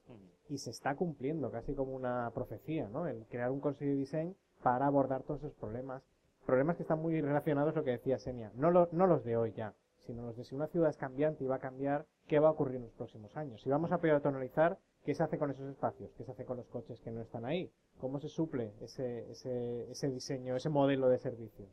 Y 0.50 0.59
se 0.59 0.71
está 0.71 0.97
cumpliendo 0.97 1.50
casi 1.52 1.75
como 1.75 1.95
una 1.95 2.28
profecía, 2.35 2.88
¿no? 2.88 3.07
El 3.07 3.25
crear 3.26 3.50
un 3.50 3.61
consejo 3.61 3.92
de 3.92 3.97
diseño 3.97 4.35
para 4.62 4.87
abordar 4.87 5.23
todos 5.23 5.40
esos 5.40 5.54
problemas. 5.54 6.02
Problemas 6.45 6.76
que 6.76 6.83
están 6.83 7.00
muy 7.00 7.21
relacionados 7.21 7.75
a 7.75 7.78
lo 7.78 7.85
que 7.85 7.92
decía 7.92 8.19
Senia. 8.19 8.50
No, 8.57 8.73
lo, 8.73 8.88
no 8.90 9.07
los 9.07 9.25
de 9.25 9.37
hoy 9.37 9.52
ya, 9.52 9.75
sino 9.99 10.25
los 10.25 10.37
de 10.37 10.45
si 10.45 10.57
una 10.57 10.66
ciudad 10.66 10.90
es 10.90 10.97
cambiante 10.97 11.45
y 11.45 11.47
va 11.47 11.57
a 11.57 11.61
cambiar, 11.61 12.04
¿qué 12.26 12.40
va 12.40 12.49
a 12.49 12.50
ocurrir 12.50 12.76
en 12.76 12.83
los 12.83 12.92
próximos 12.92 13.37
años? 13.37 13.62
Si 13.62 13.71
vamos 13.71 13.92
a 13.92 13.99
peatonalizar, 13.99 14.76
¿qué 15.04 15.14
se 15.14 15.23
hace 15.23 15.38
con 15.38 15.52
esos 15.52 15.71
espacios? 15.71 16.12
¿Qué 16.16 16.25
se 16.25 16.33
hace 16.33 16.45
con 16.45 16.57
los 16.57 16.66
coches 16.66 17.00
que 17.00 17.12
no 17.12 17.21
están 17.21 17.45
ahí? 17.45 17.71
¿Cómo 18.00 18.19
se 18.19 18.28
suple 18.28 18.73
ese, 18.80 19.30
ese, 19.30 19.88
ese 19.88 20.11
diseño, 20.11 20.57
ese 20.57 20.69
modelo 20.69 21.09
de 21.09 21.19
servicios? 21.19 21.69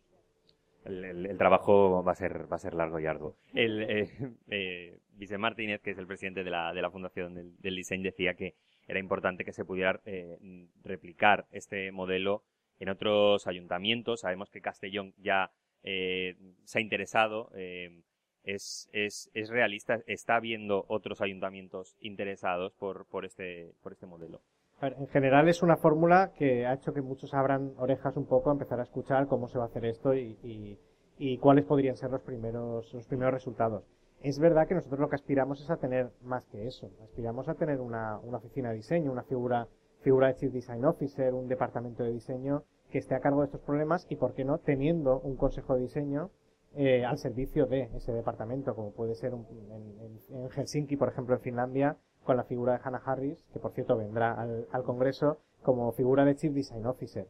El, 0.87 1.37
trabajo 1.37 2.03
va 2.03 2.13
a 2.13 2.15
ser 2.15 2.51
va 2.51 2.55
a 2.55 2.59
ser 2.59 2.73
largo 2.73 2.99
y 2.99 3.05
arduo. 3.05 3.35
El 3.53 3.83
eh, 3.83 4.09
eh, 4.49 5.37
Martínez, 5.37 5.81
que 5.81 5.91
es 5.91 5.97
el 5.97 6.07
presidente 6.07 6.43
de 6.43 6.49
la, 6.49 6.73
de 6.73 6.81
la 6.81 6.89
Fundación 6.89 7.33
del, 7.33 7.57
del 7.57 7.75
Diseño, 7.75 8.03
decía 8.03 8.35
que 8.35 8.55
era 8.87 8.99
importante 8.99 9.43
que 9.43 9.53
se 9.53 9.65
pudiera 9.65 9.99
eh, 10.05 10.37
replicar 10.83 11.45
este 11.51 11.91
modelo 11.91 12.43
en 12.79 12.89
otros 12.89 13.45
ayuntamientos. 13.47 14.21
Sabemos 14.21 14.49
que 14.49 14.61
Castellón 14.61 15.13
ya 15.17 15.51
eh, 15.83 16.35
se 16.63 16.79
ha 16.79 16.81
interesado. 16.81 17.51
Eh, 17.55 18.01
es, 18.43 18.89
es, 18.93 19.29
es 19.33 19.49
realista, 19.49 19.99
está 20.07 20.39
viendo 20.39 20.85
otros 20.87 21.19
ayuntamientos 21.19 21.97
interesados 21.99 22.73
por, 22.73 23.05
por, 23.07 23.25
este, 23.25 23.73
por 23.81 23.91
este 23.91 24.05
modelo. 24.05 24.41
En 24.79 25.07
general 25.07 25.49
es 25.49 25.63
una 25.63 25.77
fórmula 25.77 26.33
que 26.37 26.67
ha 26.67 26.73
hecho 26.73 26.93
que 26.93 27.01
muchos 27.01 27.33
abran 27.33 27.73
orejas 27.77 28.15
un 28.15 28.25
poco 28.25 28.51
empezar 28.51 28.79
a 28.79 28.83
escuchar 28.83 29.27
cómo 29.27 29.47
se 29.47 29.57
va 29.57 29.63
a 29.63 29.67
hacer 29.67 29.85
esto 29.85 30.13
y, 30.13 30.37
y, 30.43 30.79
y, 31.17 31.39
cuáles 31.39 31.65
podrían 31.65 31.95
ser 31.95 32.11
los 32.11 32.21
primeros, 32.21 32.93
los 32.93 33.07
primeros 33.07 33.33
resultados. 33.33 33.83
Es 34.21 34.37
verdad 34.37 34.67
que 34.67 34.75
nosotros 34.75 34.99
lo 34.99 35.09
que 35.09 35.15
aspiramos 35.15 35.61
es 35.61 35.71
a 35.71 35.77
tener 35.77 36.11
más 36.21 36.45
que 36.45 36.67
eso. 36.67 36.91
Aspiramos 37.03 37.49
a 37.49 37.55
tener 37.55 37.81
una, 37.81 38.19
una 38.19 38.37
oficina 38.37 38.69
de 38.69 38.75
diseño, 38.75 39.11
una 39.11 39.23
figura, 39.23 39.67
figura 40.01 40.27
de 40.27 40.35
Chief 40.35 40.53
Design 40.53 40.85
Officer, 40.85 41.33
un 41.33 41.47
departamento 41.47 42.03
de 42.03 42.11
diseño 42.11 42.63
que 42.91 42.99
esté 42.99 43.15
a 43.15 43.19
cargo 43.19 43.41
de 43.41 43.45
estos 43.45 43.61
problemas 43.61 44.05
y, 44.09 44.15
por 44.15 44.35
qué 44.35 44.45
no, 44.45 44.59
teniendo 44.59 45.19
un 45.21 45.37
consejo 45.37 45.73
de 45.73 45.81
diseño 45.81 46.29
eh, 46.75 47.03
al 47.03 47.17
servicio 47.17 47.65
de 47.65 47.89
ese 47.95 48.13
departamento, 48.13 48.75
como 48.75 48.91
puede 48.91 49.15
ser 49.15 49.33
un, 49.33 49.47
en, 49.71 50.37
en 50.37 50.49
Helsinki, 50.49 50.97
por 50.97 51.09
ejemplo, 51.09 51.35
en 51.35 51.41
Finlandia, 51.41 51.97
con 52.27 52.37
la 52.37 52.43
figura 52.43 52.73
de 52.73 52.79
Hannah 52.83 53.01
Harris, 53.03 53.41
que 53.53 53.59
por 53.59 53.71
cierto 53.71 53.95
vendrá 53.95 54.33
al, 54.33 54.67
al 54.71 54.83
Congreso 54.83 55.37
como 55.63 55.93
figura 55.93 56.25
de 56.25 56.35
Chief 56.35 56.53
Design 56.53 56.85
Officer. 56.85 57.25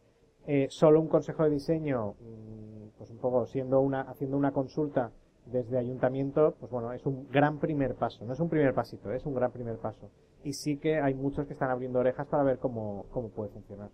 Eh, 0.48 0.68
solo 0.70 1.00
un 1.00 1.08
consejo 1.08 1.44
de 1.44 1.52
diseño, 1.52 2.16
mm, 2.20 2.98
pues 2.98 3.12
un 3.12 3.20
poco 3.20 3.46
siendo 3.46 3.80
una, 3.80 4.02
haciendo 4.02 4.36
una 4.36 4.52
consulta 4.52 5.12
desde 5.46 5.78
ayuntamiento, 5.78 6.56
pues 6.60 6.72
bueno, 6.72 6.92
es 6.94 7.06
un 7.06 7.30
gran 7.30 7.60
primer 7.60 7.94
paso. 7.94 8.26
No 8.26 8.34
es 8.34 8.40
un 8.40 8.50
primer 8.50 8.74
pasito, 8.74 9.12
es 9.12 9.26
un 9.26 9.36
gran 9.36 9.52
primer 9.52 9.78
paso. 9.78 10.10
Y 10.44 10.54
sí 10.54 10.78
que 10.78 11.00
hay 11.00 11.14
muchos 11.14 11.46
que 11.46 11.54
están 11.54 11.70
abriendo 11.70 12.00
orejas 12.00 12.26
para 12.28 12.44
ver 12.44 12.58
cómo, 12.58 13.06
cómo 13.12 13.30
puede 13.30 13.52
funcionar. 13.52 13.92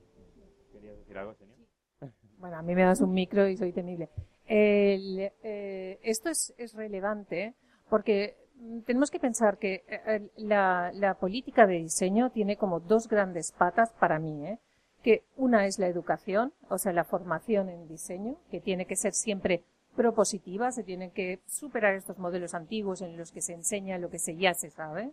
¿Querías 0.72 0.98
decir 0.98 1.18
algo, 1.18 1.34
señor? 1.34 1.58
Bueno, 2.38 2.58
a 2.58 2.62
mí 2.62 2.76
me 2.76 2.84
das 2.84 3.00
un 3.00 3.13
micro 3.13 3.48
y 3.48 3.56
soy 3.56 3.72
temible. 3.72 4.10
El, 4.46 5.32
eh, 5.44 6.00
esto 6.04 6.30
es, 6.30 6.54
es 6.58 6.74
relevante 6.74 7.56
porque 7.89 8.42
tenemos 8.86 9.12
que 9.12 9.19
pensar 9.19 9.58
que 9.58 9.84
eh, 9.88 10.30
la, 10.38 11.17
política 11.19 11.67
de 11.67 11.76
diseño 11.76 12.32
tiene 12.32 12.58
como 12.58 12.80
dos 12.80 13.08
grandes 13.08 13.52
patas 13.52 13.91
para 13.93 14.19
mí, 14.19 14.47
¿eh? 14.47 14.60
que 15.02 15.23
una 15.36 15.65
es 15.65 15.80
la 15.80 15.88
educación, 15.88 16.54
o 16.69 16.78
sea, 16.78 16.93
la 16.93 17.04
formación 17.04 17.69
en 17.69 17.88
diseño, 17.88 18.38
que 18.49 18.62
tiene 18.62 18.86
que 18.86 18.95
ser 18.95 19.13
siempre 19.13 19.63
propositiva, 19.95 20.71
se 20.71 20.84
tienen 20.84 21.12
que 21.12 21.41
superar 21.45 21.93
estos 21.93 22.17
modelos 22.17 22.54
antiguos 22.54 23.02
en 23.02 23.17
los 23.17 23.32
que 23.32 23.41
se 23.41 23.54
enseña 23.54 23.97
lo 23.97 24.10
que 24.10 24.19
se 24.19 24.36
ya 24.36 24.54
se 24.54 24.69
sabe, 24.69 25.12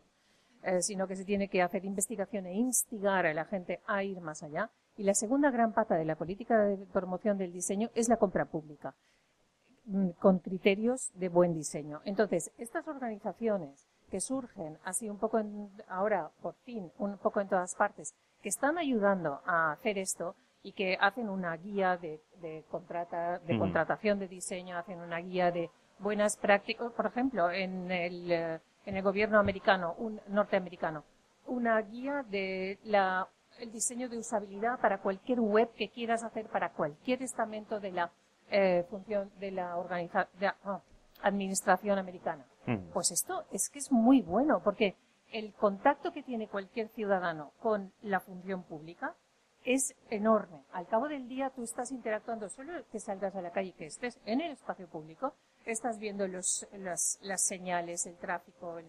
eh, 0.63 0.81
sino 0.83 1.09
que 1.09 1.17
se 1.17 1.25
tiene 1.25 1.49
que 1.49 1.63
hacer 1.63 1.85
investigación 1.85 2.47
e 2.47 2.55
instigar 2.55 3.27
a 3.27 3.35
la 3.35 3.45
gente 3.45 3.81
a 3.87 4.05
ir 4.05 4.21
más 4.21 4.43
allá. 4.43 4.71
Y 4.97 5.03
la 5.05 5.15
segunda 5.15 5.51
gran 5.51 5.73
pata 5.73 5.97
de 5.97 6.05
la 6.05 6.17
política 6.17 6.59
de 6.65 6.77
promoción 6.87 7.39
del 7.39 7.53
diseño 7.53 7.91
es 7.95 8.09
la 8.09 8.17
compra 8.17 8.45
pública. 8.45 8.95
Mm, 9.93 10.11
con 10.21 10.39
criterios 10.39 11.11
de 11.15 11.29
buen 11.29 11.53
diseño. 11.53 12.01
Entonces, 12.05 12.53
estas 12.59 12.87
organizaciones 12.87 13.89
que 14.09 14.21
surgen 14.21 14.79
así 14.85 15.11
un 15.11 15.19
poco 15.19 15.41
en, 15.41 15.69
ahora, 15.89 16.31
por 16.43 16.55
fin, 16.65 16.93
un 16.99 17.19
poco 17.19 17.41
en 17.41 17.49
todas 17.49 17.75
partes, 17.75 18.15
que 18.41 18.51
están 18.51 18.79
ayudando 18.79 19.41
a 19.45 19.73
hacer 19.73 19.99
esto 19.99 20.37
y 20.63 20.75
que 20.75 20.97
hacen 21.01 21.29
una 21.29 21.57
guía 21.57 21.97
de, 21.97 22.23
de, 22.41 22.65
contrata, 22.71 23.41
de 23.41 23.55
mm. 23.55 23.59
contratación 23.59 24.21
de 24.21 24.29
diseño, 24.29 24.79
hacen 24.79 25.01
una 25.01 25.19
guía 25.19 25.51
de 25.51 25.73
buenas 25.99 26.37
prácticas, 26.37 26.93
por 26.93 27.07
ejemplo, 27.07 27.51
en 27.51 27.91
el, 27.91 28.31
eh, 28.31 28.61
en 28.87 28.97
el 28.97 29.03
gobierno 29.03 29.41
americano, 29.41 29.97
un 29.99 30.21
norteamericano, 30.29 31.03
una 31.49 31.81
guía 31.83 32.25
de 32.31 32.79
la, 32.85 33.29
el 33.59 33.73
diseño 33.73 34.09
de 34.09 34.19
usabilidad 34.19 34.79
para 34.79 34.99
cualquier 34.99 35.41
web 35.41 35.69
que 35.75 35.89
quieras 35.89 36.23
hacer 36.23 36.47
para 36.47 36.75
cualquier 36.75 37.25
estamento 37.25 37.81
de 37.81 37.91
la 37.91 38.13
eh, 38.51 38.85
función 38.91 39.31
de 39.39 39.51
la 39.53 39.77
organiza 39.77 40.29
de, 40.39 40.51
oh, 40.65 40.83
administración 41.23 41.99
americana. 41.99 42.45
Mm. 42.67 42.91
Pues 42.93 43.11
esto 43.11 43.45
es 43.51 43.69
que 43.69 43.79
es 43.79 43.91
muy 43.91 44.23
bueno, 44.23 44.61
porque 44.63 44.97
el 45.33 45.53
contacto 45.55 46.13
que 46.13 46.23
tiene 46.23 46.49
cualquier 46.49 46.89
ciudadano 46.89 47.53
con 47.61 47.93
la 48.03 48.21
función 48.21 48.63
pública 48.65 49.15
es 49.65 49.95
enorme. 50.09 50.65
Al 50.73 50.87
cabo 50.87 51.09
del 51.09 51.29
día 51.29 51.51
tú 51.51 51.63
estás 51.63 51.93
interactuando, 51.93 52.49
solo 52.49 52.73
que 52.91 52.99
salgas 52.99 53.35
a 53.37 53.43
la 53.43 53.51
calle, 53.51 53.73
que 53.73 53.87
estés 53.87 54.19
en 54.25 54.41
el 54.41 54.53
espacio 54.53 54.89
público, 54.89 55.35
estás 55.67 55.99
viendo 55.99 56.27
los, 56.27 56.67
las, 56.73 57.19
las 57.23 57.43
señales, 57.43 58.07
el 58.07 58.17
tráfico, 58.17 58.79
el, 58.79 58.87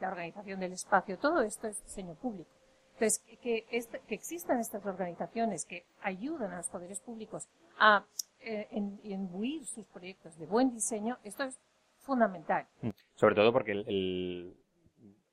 la 0.00 0.08
organización 0.08 0.60
del 0.60 0.72
espacio, 0.72 1.18
todo 1.18 1.42
esto 1.42 1.68
es 1.68 1.82
diseño 1.84 2.14
público. 2.14 2.50
Entonces, 2.94 3.22
que, 3.40 3.66
este, 3.70 4.00
que 4.00 4.14
existan 4.14 4.60
estas 4.60 4.84
organizaciones 4.84 5.64
que 5.64 5.86
ayudan 6.02 6.52
a 6.52 6.58
los 6.58 6.68
poderes 6.68 7.00
públicos 7.00 7.48
a 7.78 8.04
eh, 8.40 8.68
en, 8.70 9.00
imbuir 9.02 9.66
sus 9.66 9.86
proyectos 9.86 10.38
de 10.38 10.46
buen 10.46 10.70
diseño, 10.70 11.18
esto 11.24 11.44
es 11.44 11.58
fundamental. 11.98 12.66
Mm. 12.82 12.90
Sobre 13.14 13.34
todo 13.34 13.52
porque 13.52 13.72
el, 13.72 13.84
el, 13.88 14.56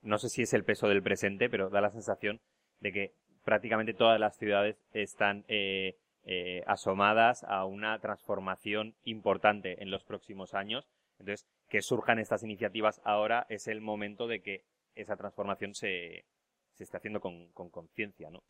no 0.02 0.18
sé 0.18 0.30
si 0.30 0.42
es 0.44 0.54
el 0.54 0.64
peso 0.64 0.88
del 0.88 1.04
presente, 1.04 1.50
pero 1.50 1.70
da 1.70 1.82
la 1.82 1.92
sensación 1.92 2.40
de 2.80 2.92
que 2.92 3.14
prácticamente 3.44 3.94
todas 3.94 4.20
las 4.20 4.38
ciudades 4.38 4.78
están 4.94 5.46
eh, 5.48 5.96
eh, 6.26 6.64
asomadas 6.68 7.44
a 7.46 7.66
una 7.66 8.00
transformación 8.00 8.96
importante 9.04 9.82
en 9.82 9.90
los 9.90 10.04
próximos 10.04 10.54
años. 10.54 10.88
Entonces, 11.20 11.48
que 11.70 11.82
surjan 11.82 12.20
estas 12.20 12.44
iniciativas 12.44 13.02
ahora 13.04 13.46
es 13.50 13.68
el 13.68 13.82
momento 13.82 14.28
de 14.28 14.42
que 14.42 14.64
esa 14.96 15.16
transformación 15.16 15.74
se, 15.74 16.26
se 16.74 16.84
esté 16.84 16.98
haciendo 16.98 17.22
con 17.22 17.70
conciencia, 17.70 18.30
¿no? 18.30 18.44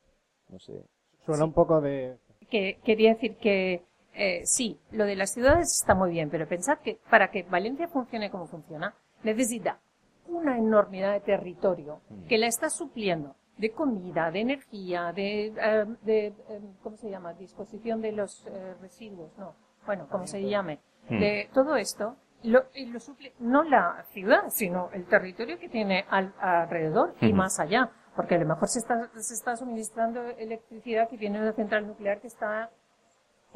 No 0.49 0.59
sé. 0.59 0.83
Suena 1.25 1.43
un 1.43 1.53
poco 1.53 1.81
de... 1.81 2.17
Que, 2.49 2.79
quería 2.83 3.13
decir 3.13 3.35
que 3.37 3.83
eh, 4.17 4.45
sí, 4.45 4.79
lo 4.91 5.05
de 5.05 5.15
las 5.15 5.33
ciudades 5.33 5.73
está 5.79 5.95
muy 5.95 6.11
bien, 6.11 6.29
pero 6.29 6.47
pensad 6.47 6.79
que 6.79 6.99
para 7.09 7.29
que 7.31 7.43
Valencia 7.43 7.87
funcione 7.87 8.29
como 8.29 8.47
funciona, 8.47 8.93
necesita 9.23 9.79
una 10.27 10.57
enormidad 10.57 11.13
de 11.13 11.21
territorio 11.21 12.01
que 12.27 12.37
la 12.37 12.47
está 12.47 12.69
supliendo 12.69 13.35
de 13.57 13.71
comida, 13.71 14.29
de 14.29 14.41
energía, 14.41 15.11
de, 15.13 15.47
eh, 15.47 15.85
de, 16.03 16.27
eh, 16.27 16.61
¿cómo 16.83 16.97
se 16.97 17.09
llama? 17.09 17.33
Disposición 17.33 18.01
de 18.01 18.11
los 18.11 18.45
eh, 18.47 18.75
residuos, 18.81 19.31
no, 19.37 19.55
bueno, 19.85 20.07
como 20.09 20.27
se 20.27 20.43
llame, 20.43 20.79
Mm. 21.09 21.19
de 21.19 21.49
todo 21.53 21.75
esto, 21.77 22.15
lo, 22.43 22.65
y 22.73 22.85
lo 22.87 22.99
suple 22.99 23.33
no 23.39 23.63
la 23.63 24.03
ciudad, 24.11 24.43
sino 24.49 24.89
el 24.93 25.05
territorio 25.05 25.57
que 25.57 25.69
tiene 25.69 26.05
al, 26.09 26.33
alrededor 26.39 27.15
y 27.21 27.33
más 27.33 27.59
allá, 27.59 27.91
porque 28.15 28.35
a 28.35 28.39
lo 28.39 28.45
mejor 28.45 28.67
se 28.67 28.79
está, 28.79 29.09
se 29.15 29.33
está 29.33 29.55
suministrando 29.55 30.21
electricidad 30.37 31.09
que 31.09 31.17
viene 31.17 31.37
de 31.39 31.45
una 31.45 31.53
central 31.53 31.87
nuclear 31.87 32.19
que 32.19 32.27
está 32.27 32.69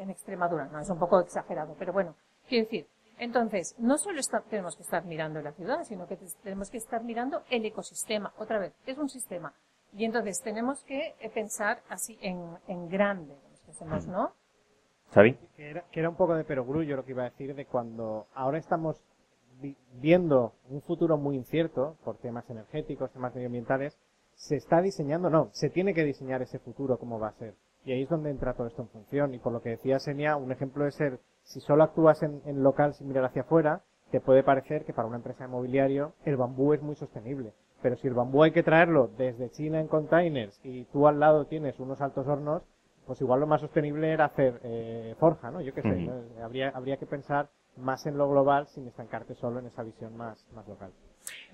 en 0.02 0.10
Extremadura, 0.10 0.66
no 0.66 0.80
es 0.80 0.88
un 0.90 0.98
poco 0.98 1.20
exagerado, 1.20 1.74
pero 1.78 1.92
bueno, 1.92 2.14
quiero 2.48 2.64
decir, 2.64 2.86
entonces, 3.18 3.74
no 3.78 3.98
solo 3.98 4.18
está- 4.20 4.40
tenemos 4.50 4.76
que 4.76 4.82
estar 4.82 5.04
mirando 5.04 5.40
la 5.40 5.52
ciudad, 5.52 5.84
sino 5.84 6.06
que 6.06 6.16
te- 6.16 6.26
tenemos 6.42 6.70
que 6.70 6.78
estar 6.78 7.04
mirando 7.04 7.42
el 7.50 7.64
ecosistema. 7.64 8.32
Otra 8.38 8.58
vez, 8.58 8.72
es 8.86 8.98
un 8.98 9.08
sistema. 9.08 9.52
Y 9.94 10.04
entonces 10.06 10.40
tenemos 10.42 10.82
que 10.84 11.14
eh, 11.20 11.30
pensar 11.32 11.82
así 11.88 12.18
en, 12.22 12.56
en 12.66 12.88
grande, 12.88 13.36
hacemos, 13.68 14.06
¿no? 14.06 14.32
¿Xavi? 15.12 15.34
Que 15.56 15.70
era, 15.70 15.82
que 15.92 16.00
era 16.00 16.08
un 16.08 16.16
poco 16.16 16.34
de 16.34 16.44
perogrullo 16.44 16.96
lo 16.96 17.04
que 17.04 17.12
iba 17.12 17.22
a 17.22 17.30
decir 17.30 17.54
de 17.54 17.66
cuando 17.66 18.26
ahora 18.34 18.58
estamos 18.58 18.96
vi- 19.60 19.76
viendo 20.00 20.54
un 20.70 20.80
futuro 20.82 21.18
muy 21.18 21.36
incierto 21.36 21.96
por 22.04 22.16
temas 22.16 22.48
energéticos, 22.48 23.12
temas 23.12 23.34
medioambientales, 23.34 23.96
se 24.34 24.56
está 24.56 24.80
diseñando, 24.80 25.28
no, 25.28 25.50
se 25.52 25.68
tiene 25.68 25.92
que 25.94 26.04
diseñar 26.04 26.40
ese 26.42 26.58
futuro 26.58 26.96
cómo 26.98 27.20
va 27.20 27.28
a 27.28 27.32
ser. 27.34 27.54
Y 27.84 27.92
ahí 27.92 28.02
es 28.02 28.08
donde 28.08 28.30
entra 28.30 28.54
todo 28.54 28.66
esto 28.66 28.82
en 28.82 28.88
función. 28.88 29.34
Y 29.34 29.38
por 29.38 29.52
lo 29.52 29.60
que 29.60 29.70
decía 29.70 29.98
Senia, 29.98 30.36
un 30.36 30.52
ejemplo 30.52 30.86
es 30.86 30.94
ser, 30.94 31.20
si 31.42 31.60
solo 31.60 31.82
actúas 31.82 32.22
en, 32.22 32.40
en 32.46 32.62
local 32.62 32.94
sin 32.94 33.08
mirar 33.08 33.24
hacia 33.24 33.42
afuera, 33.42 33.82
te 34.10 34.20
puede 34.20 34.42
parecer 34.42 34.84
que 34.84 34.92
para 34.92 35.08
una 35.08 35.16
empresa 35.16 35.44
de 35.44 35.50
mobiliario 35.50 36.12
el 36.24 36.36
bambú 36.36 36.74
es 36.74 36.82
muy 36.82 36.94
sostenible. 36.94 37.54
Pero 37.80 37.96
si 37.96 38.06
el 38.06 38.14
bambú 38.14 38.42
hay 38.42 38.52
que 38.52 38.62
traerlo 38.62 39.08
desde 39.18 39.50
China 39.50 39.80
en 39.80 39.88
containers 39.88 40.60
y 40.62 40.84
tú 40.86 41.08
al 41.08 41.18
lado 41.18 41.46
tienes 41.46 41.80
unos 41.80 42.00
altos 42.00 42.26
hornos, 42.28 42.62
pues 43.06 43.20
igual 43.20 43.40
lo 43.40 43.46
más 43.46 43.60
sostenible 43.60 44.12
era 44.12 44.26
hacer 44.26 44.60
eh, 44.62 45.16
forja, 45.18 45.50
¿no? 45.50 45.60
Yo 45.60 45.74
qué 45.74 45.82
sé. 45.82 45.88
¿no? 45.88 46.44
habría, 46.44 46.68
habría 46.68 46.98
que 46.98 47.06
pensar 47.06 47.48
más 47.76 48.06
en 48.06 48.16
lo 48.16 48.28
global 48.28 48.68
sin 48.68 48.86
estancarte 48.86 49.34
solo 49.34 49.58
en 49.58 49.66
esa 49.66 49.82
visión 49.82 50.16
más, 50.16 50.46
más 50.54 50.68
local. 50.68 50.92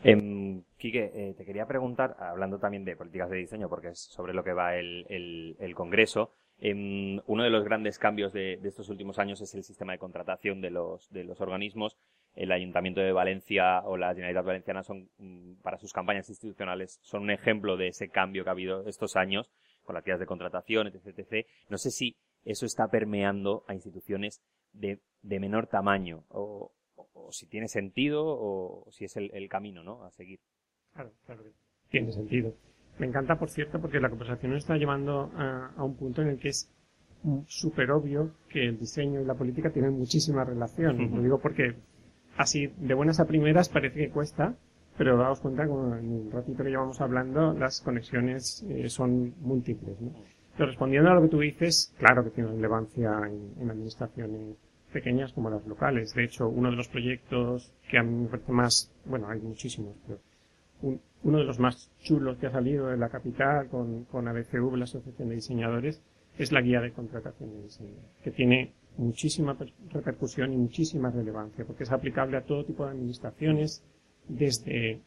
Em, 0.04 0.62
Quique, 0.76 1.10
eh, 1.12 1.34
te 1.36 1.44
quería 1.44 1.66
preguntar, 1.66 2.16
hablando 2.20 2.58
también 2.58 2.84
de 2.84 2.96
políticas 2.96 3.30
de 3.30 3.38
diseño, 3.38 3.68
porque 3.68 3.88
es 3.88 3.98
sobre 3.98 4.32
lo 4.32 4.44
que 4.44 4.52
va 4.52 4.76
el, 4.76 5.04
el- 5.08 5.56
el 5.58 5.74
Congreso, 5.74 6.30
em, 6.60 7.20
uno 7.26 7.42
de 7.42 7.50
los 7.50 7.64
grandes 7.64 7.98
cambios 7.98 8.32
de, 8.32 8.58
de 8.58 8.68
estos 8.68 8.88
últimos 8.88 9.18
años 9.18 9.40
es 9.40 9.54
el 9.54 9.64
sistema 9.64 9.92
de 9.92 9.98
contratación 9.98 10.60
de 10.60 10.70
los, 10.70 11.08
de 11.10 11.24
los 11.24 11.40
organismos. 11.40 11.96
El 12.34 12.52
Ayuntamiento 12.52 13.00
de 13.00 13.10
Valencia 13.12 13.80
o 13.84 13.96
la 13.96 14.14
Generalitat 14.14 14.44
Valenciana 14.44 14.82
son, 14.84 15.08
mm, 15.18 15.54
para 15.62 15.78
sus 15.78 15.92
campañas 15.92 16.28
institucionales, 16.28 17.00
son 17.02 17.22
un 17.22 17.30
ejemplo 17.32 17.76
de 17.76 17.88
ese 17.88 18.08
cambio 18.08 18.44
que 18.44 18.50
ha 18.50 18.52
habido 18.52 18.86
estos 18.86 19.16
años 19.16 19.50
con 19.82 19.94
las 19.96 20.04
guías 20.04 20.20
de 20.20 20.26
contratación, 20.26 20.86
etc, 20.86 21.18
etc. 21.18 21.46
No 21.68 21.78
sé 21.78 21.90
si 21.90 22.16
eso 22.44 22.66
está 22.66 22.88
permeando 22.88 23.64
a 23.66 23.74
instituciones 23.74 24.42
de, 24.72 25.00
de 25.22 25.40
menor 25.40 25.66
tamaño 25.66 26.24
o, 26.28 26.70
o- 27.26 27.32
si 27.32 27.46
tiene 27.46 27.68
sentido 27.68 28.24
o, 28.26 28.86
si 28.90 29.04
es 29.04 29.16
el, 29.16 29.30
el 29.34 29.48
camino 29.48 29.82
¿no? 29.82 30.04
a 30.04 30.10
seguir. 30.10 30.38
Claro, 30.94 31.12
claro 31.26 31.42
que 31.44 31.50
tiene 31.90 32.12
sentido. 32.12 32.52
Me 32.98 33.06
encanta, 33.06 33.38
por 33.38 33.50
cierto, 33.50 33.80
porque 33.80 34.00
la 34.00 34.10
conversación 34.10 34.52
nos 34.52 34.62
está 34.64 34.76
llevando 34.76 35.30
a, 35.36 35.72
a 35.76 35.84
un 35.84 35.94
punto 35.96 36.22
en 36.22 36.28
el 36.28 36.38
que 36.38 36.48
es 36.48 36.70
súper 37.46 37.90
obvio 37.90 38.32
que 38.48 38.64
el 38.66 38.78
diseño 38.78 39.20
y 39.20 39.24
la 39.24 39.34
política 39.34 39.70
tienen 39.70 39.92
muchísima 39.98 40.44
relación. 40.44 41.14
Lo 41.14 41.22
digo 41.22 41.38
porque 41.40 41.74
así 42.36 42.66
de 42.78 42.94
buenas 42.94 43.20
a 43.20 43.26
primeras 43.26 43.68
parece 43.68 43.96
que 43.98 44.10
cuesta, 44.10 44.56
pero 44.96 45.16
daos 45.16 45.40
cuenta 45.40 45.64
que 45.64 45.70
en 45.70 45.76
un 46.12 46.30
ratito 46.32 46.62
que 46.64 46.70
llevamos 46.70 47.00
hablando 47.00 47.52
las 47.54 47.80
conexiones 47.80 48.64
eh, 48.68 48.88
son 48.88 49.34
múltiples. 49.40 50.00
¿no? 50.00 50.12
Pero 50.56 50.66
respondiendo 50.70 51.10
a 51.10 51.14
lo 51.14 51.22
que 51.22 51.28
tú 51.28 51.38
dices, 51.40 51.94
claro 51.98 52.24
que 52.24 52.30
tiene 52.30 52.50
relevancia 52.50 53.10
en, 53.26 53.52
en 53.62 53.70
administraciones 53.70 54.56
pequeñas 54.92 55.32
como 55.32 55.50
las 55.50 55.66
locales. 55.66 56.14
De 56.14 56.24
hecho, 56.24 56.48
uno 56.48 56.70
de 56.70 56.76
los 56.76 56.88
proyectos 56.88 57.72
que 57.90 57.98
a 57.98 58.02
mí 58.02 58.26
parece 58.26 58.52
más, 58.52 58.92
bueno, 59.04 59.28
hay 59.28 59.40
muchísimos, 59.40 59.94
pero 60.06 60.20
un- 60.82 61.00
uno 61.24 61.38
de 61.38 61.44
los 61.44 61.58
más 61.58 61.90
chulos 62.02 62.38
que 62.38 62.46
ha 62.46 62.50
salido 62.52 62.86
de 62.88 62.96
la 62.96 63.08
capital 63.08 63.68
con, 63.68 64.04
con 64.04 64.28
ABCV, 64.28 64.76
la 64.76 64.84
Asociación 64.84 65.28
de 65.28 65.34
Diseñadores, 65.36 66.00
es 66.38 66.52
la 66.52 66.60
guía 66.60 66.80
de 66.80 66.92
contratación 66.92 67.50
de 67.50 67.62
diseño, 67.64 67.96
que 68.22 68.30
tiene 68.30 68.72
muchísima 68.96 69.56
per- 69.58 69.72
repercusión 69.90 70.52
y 70.52 70.56
muchísima 70.56 71.10
relevancia, 71.10 71.64
porque 71.64 71.82
es 71.82 71.90
aplicable 71.90 72.36
a 72.36 72.42
todo 72.44 72.64
tipo 72.64 72.84
de 72.84 72.92
administraciones, 72.92 73.82
desde 74.28 75.00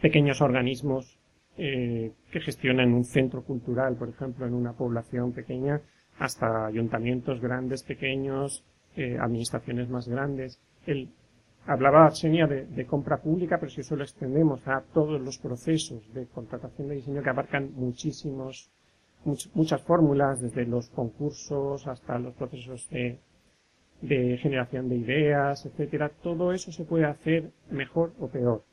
pequeños 0.00 0.40
organismos 0.40 1.18
eh, 1.56 2.12
que 2.30 2.40
gestionan 2.40 2.92
un 2.94 3.04
centro 3.04 3.42
cultural, 3.42 3.96
por 3.96 4.08
ejemplo, 4.08 4.46
en 4.46 4.54
una 4.54 4.72
población 4.72 5.32
pequeña, 5.32 5.80
hasta 6.18 6.66
ayuntamientos 6.66 7.40
grandes, 7.40 7.82
pequeños, 7.82 8.64
eh, 8.96 9.16
administraciones 9.18 9.88
más 9.88 10.08
grandes. 10.08 10.60
El, 10.86 11.08
hablaba 11.66 12.06
Arsenia 12.06 12.46
de, 12.46 12.66
de 12.66 12.86
compra 12.86 13.18
pública, 13.18 13.58
pero 13.58 13.70
si 13.70 13.82
eso 13.82 13.96
lo 13.96 14.02
extendemos 14.04 14.66
a 14.66 14.82
todos 14.92 15.20
los 15.20 15.38
procesos 15.38 16.02
de 16.14 16.26
contratación 16.26 16.88
de 16.88 16.96
diseño 16.96 17.22
que 17.22 17.30
abarcan 17.30 17.72
muchísimos, 17.74 18.70
much- 19.24 19.50
muchas 19.54 19.82
fórmulas, 19.82 20.40
desde 20.40 20.66
los 20.66 20.88
concursos 20.90 21.86
hasta 21.86 22.18
los 22.18 22.34
procesos 22.34 22.88
de, 22.90 23.18
de 24.00 24.38
generación 24.38 24.88
de 24.88 24.96
ideas, 24.96 25.66
etcétera, 25.66 26.10
todo 26.22 26.52
eso 26.52 26.72
se 26.72 26.84
puede 26.84 27.04
hacer 27.04 27.50
mejor 27.70 28.12
o 28.18 28.28
peor. 28.28 28.64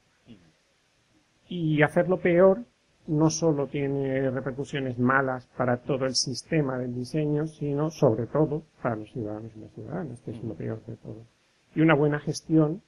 Y 1.50 1.82
hacerlo 1.82 2.20
peor 2.20 2.64
no 3.08 3.30
solo 3.30 3.68
tiene 3.68 4.30
repercusiones 4.30 5.00
malas 5.00 5.48
para 5.58 5.78
todo 5.78 6.06
el 6.06 6.16
sistema 6.16 6.78
del 6.78 6.94
diseño, 6.94 7.48
sino 7.48 7.90
sobre 7.90 8.28
todo 8.28 8.64
para 8.82 8.96
los 8.96 9.12
ciudadanos 9.12 9.52
y 9.56 9.60
las 9.60 9.72
ciudadanas, 9.72 10.22
que 10.22 10.32
es 10.32 10.44
lo 10.44 10.54
peor 10.54 10.84
de 10.86 10.96
todo. 10.98 11.26
Y 11.76 11.82
una 11.82 11.96
buena 11.96 12.20
gestión, 12.20 12.82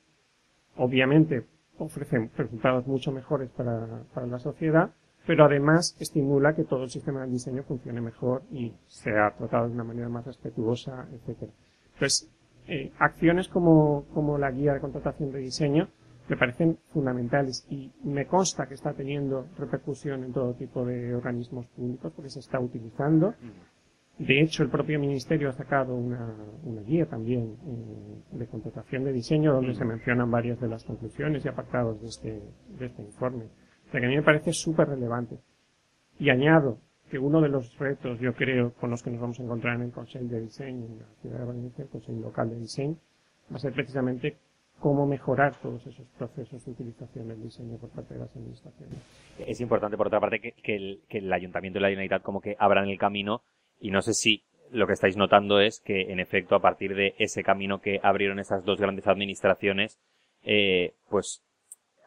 obviamente, 0.78 1.46
ofrece 1.78 2.30
resultados 2.36 2.86
mucho 2.88 3.12
mejores 3.12 3.50
para, 3.52 4.04
para 4.14 4.28
la 4.28 4.40
sociedad, 4.40 4.92
pero 5.26 5.46
además 5.46 5.96
estimula 6.00 6.56
que 6.56 6.64
todo 6.64 6.84
el 6.84 6.90
sistema 6.90 7.22
del 7.22 7.32
diseño 7.32 7.64
funcione 7.64 8.02
mejor 8.02 8.44
y 8.52 8.74
sea 8.88 9.32
tratado 9.38 9.68
de 9.68 9.74
una 9.74 9.84
manera 9.84 10.10
más 10.10 10.26
respetuosa, 10.26 11.08
etcétera. 11.14 11.52
Entonces, 11.94 12.30
eh, 12.68 12.92
acciones 13.00 13.48
como, 13.48 14.06
como 14.14 14.38
la 14.38 14.52
guía 14.52 14.74
de 14.74 14.80
contratación 14.80 15.32
de 15.32 15.40
diseño 15.40 15.88
me 16.30 16.38
parecen 16.38 16.78
fundamentales 16.94 17.66
y 17.70 17.92
me 18.04 18.28
consta 18.28 18.68
que 18.68 18.76
está 18.76 18.94
teniendo 18.94 19.48
repercusión 19.58 20.24
en 20.24 20.32
todo 20.32 20.54
tipo 20.54 20.86
de 20.86 21.16
organismos 21.16 21.66
públicos 21.68 22.14
porque 22.16 22.30
se 22.30 22.40
está 22.40 22.60
utilizando. 22.60 23.34
De 24.20 24.42
hecho, 24.42 24.64
el 24.64 24.70
propio 24.70 25.00
Ministerio 25.00 25.50
ha 25.50 25.54
sacado 25.54 25.96
una, 25.96 26.36
una 26.64 26.82
guía 26.82 27.06
también 27.08 27.56
eh, 27.66 28.38
de 28.38 28.48
contratación 28.48 29.06
de 29.06 29.14
diseño 29.14 29.54
donde 29.54 29.74
se 29.74 29.86
mencionan 29.86 30.30
varias 30.30 30.60
de 30.60 30.68
las 30.68 30.84
conclusiones 30.84 31.44
y 31.44 31.48
apartados 31.48 32.00
de 32.02 32.08
este, 32.08 32.42
de 32.78 32.86
este 32.86 33.02
informe. 33.02 33.46
O 33.88 33.92
sea 33.92 34.00
que 34.00 34.06
a 34.06 34.10
mí 34.10 34.16
me 34.16 34.22
parece 34.22 34.54
súper 34.54 34.90
relevante. 34.90 35.40
Y 36.20 36.30
añado 36.30 36.80
que 37.10 37.18
uno 37.18 37.42
de 37.42 37.50
los 37.50 37.76
retos, 37.80 38.20
yo 38.20 38.34
creo, 38.34 38.74
con 38.74 38.92
los 38.92 39.02
que 39.02 39.10
nos 39.10 39.22
vamos 39.22 39.40
a 39.40 39.44
encontrar 39.44 39.78
en 39.78 39.84
el 39.84 39.92
Consejo 39.92 40.26
de 40.26 40.42
Diseño, 40.42 40.86
en 40.86 41.00
la 41.00 41.06
ciudad 41.22 41.40
de 41.40 41.46
Valencia, 41.46 41.84
el 41.86 41.90
Consejo 41.90 42.20
Local 42.20 42.50
de 42.50 42.60
Diseño, 42.60 42.98
va 43.52 43.56
a 43.56 43.60
ser 43.60 43.74
precisamente 43.74 44.38
cómo 44.80 45.06
mejorar 45.06 45.56
todos 45.62 45.86
esos 45.88 46.08
procesos 46.18 46.64
de 46.66 46.72
utilización 46.72 47.28
del 47.28 47.42
diseño 47.44 47.78
por 47.78 47.90
parte 47.90 48.14
de 48.14 48.22
las 48.22 48.36
administraciones. 48.36 48.98
Es 49.46 49.62
importante, 49.62 49.98
por 49.98 50.08
otra 50.08 50.20
parte, 50.20 50.40
que, 50.40 50.52
que 50.54 50.76
el, 50.76 51.02
que 51.10 51.18
el 51.20 51.32
Ayuntamiento 51.32 51.80
y 51.80 51.82
la 51.82 51.90
Generalitat 51.90 52.22
como 52.22 52.42
que 52.42 52.56
abran 52.60 52.90
el 52.90 52.98
camino 52.98 53.42
y 53.80 53.92
no 53.92 54.02
sé 54.02 54.14
si 54.14 54.44
lo 54.72 54.86
que 54.88 54.94
estáis 54.94 55.18
notando 55.18 55.60
es 55.60 55.80
que, 55.80 56.12
en 56.12 56.20
efecto, 56.20 56.56
a 56.56 56.62
partir 56.62 56.94
de 56.96 57.16
ese 57.18 57.44
camino 57.44 57.82
que 57.82 58.00
abrieron 58.04 58.40
esas 58.40 58.64
dos 58.66 58.80
grandes 58.80 59.08
administraciones, 59.08 60.00
eh, 60.44 60.94
pues 61.10 61.42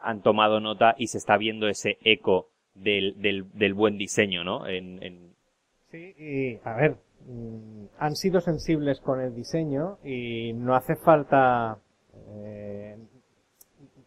han 0.01 0.23
tomado 0.23 0.61
nota 0.61 0.95
y 0.99 1.09
se 1.09 1.19
está 1.19 1.37
viendo 1.37 1.69
ese 1.69 1.99
eco 2.03 2.49
del, 2.75 3.21
del, 3.21 3.47
del 3.53 3.75
buen 3.75 3.99
diseño, 3.99 4.45
¿no? 4.45 4.67
En, 4.67 5.03
en- 5.03 5.33
Sí, 5.91 6.15
y 6.19 6.59
a 6.65 6.75
ver, 6.75 6.97
mm, 7.27 7.85
han 7.99 8.17
sido 8.17 8.41
sensibles 8.41 9.01
con 9.01 9.21
el 9.21 9.35
diseño 9.35 9.99
y 10.05 10.53
no 10.55 10.75
hace 10.75 10.97
falta, 10.97 11.79
eh, 12.45 12.99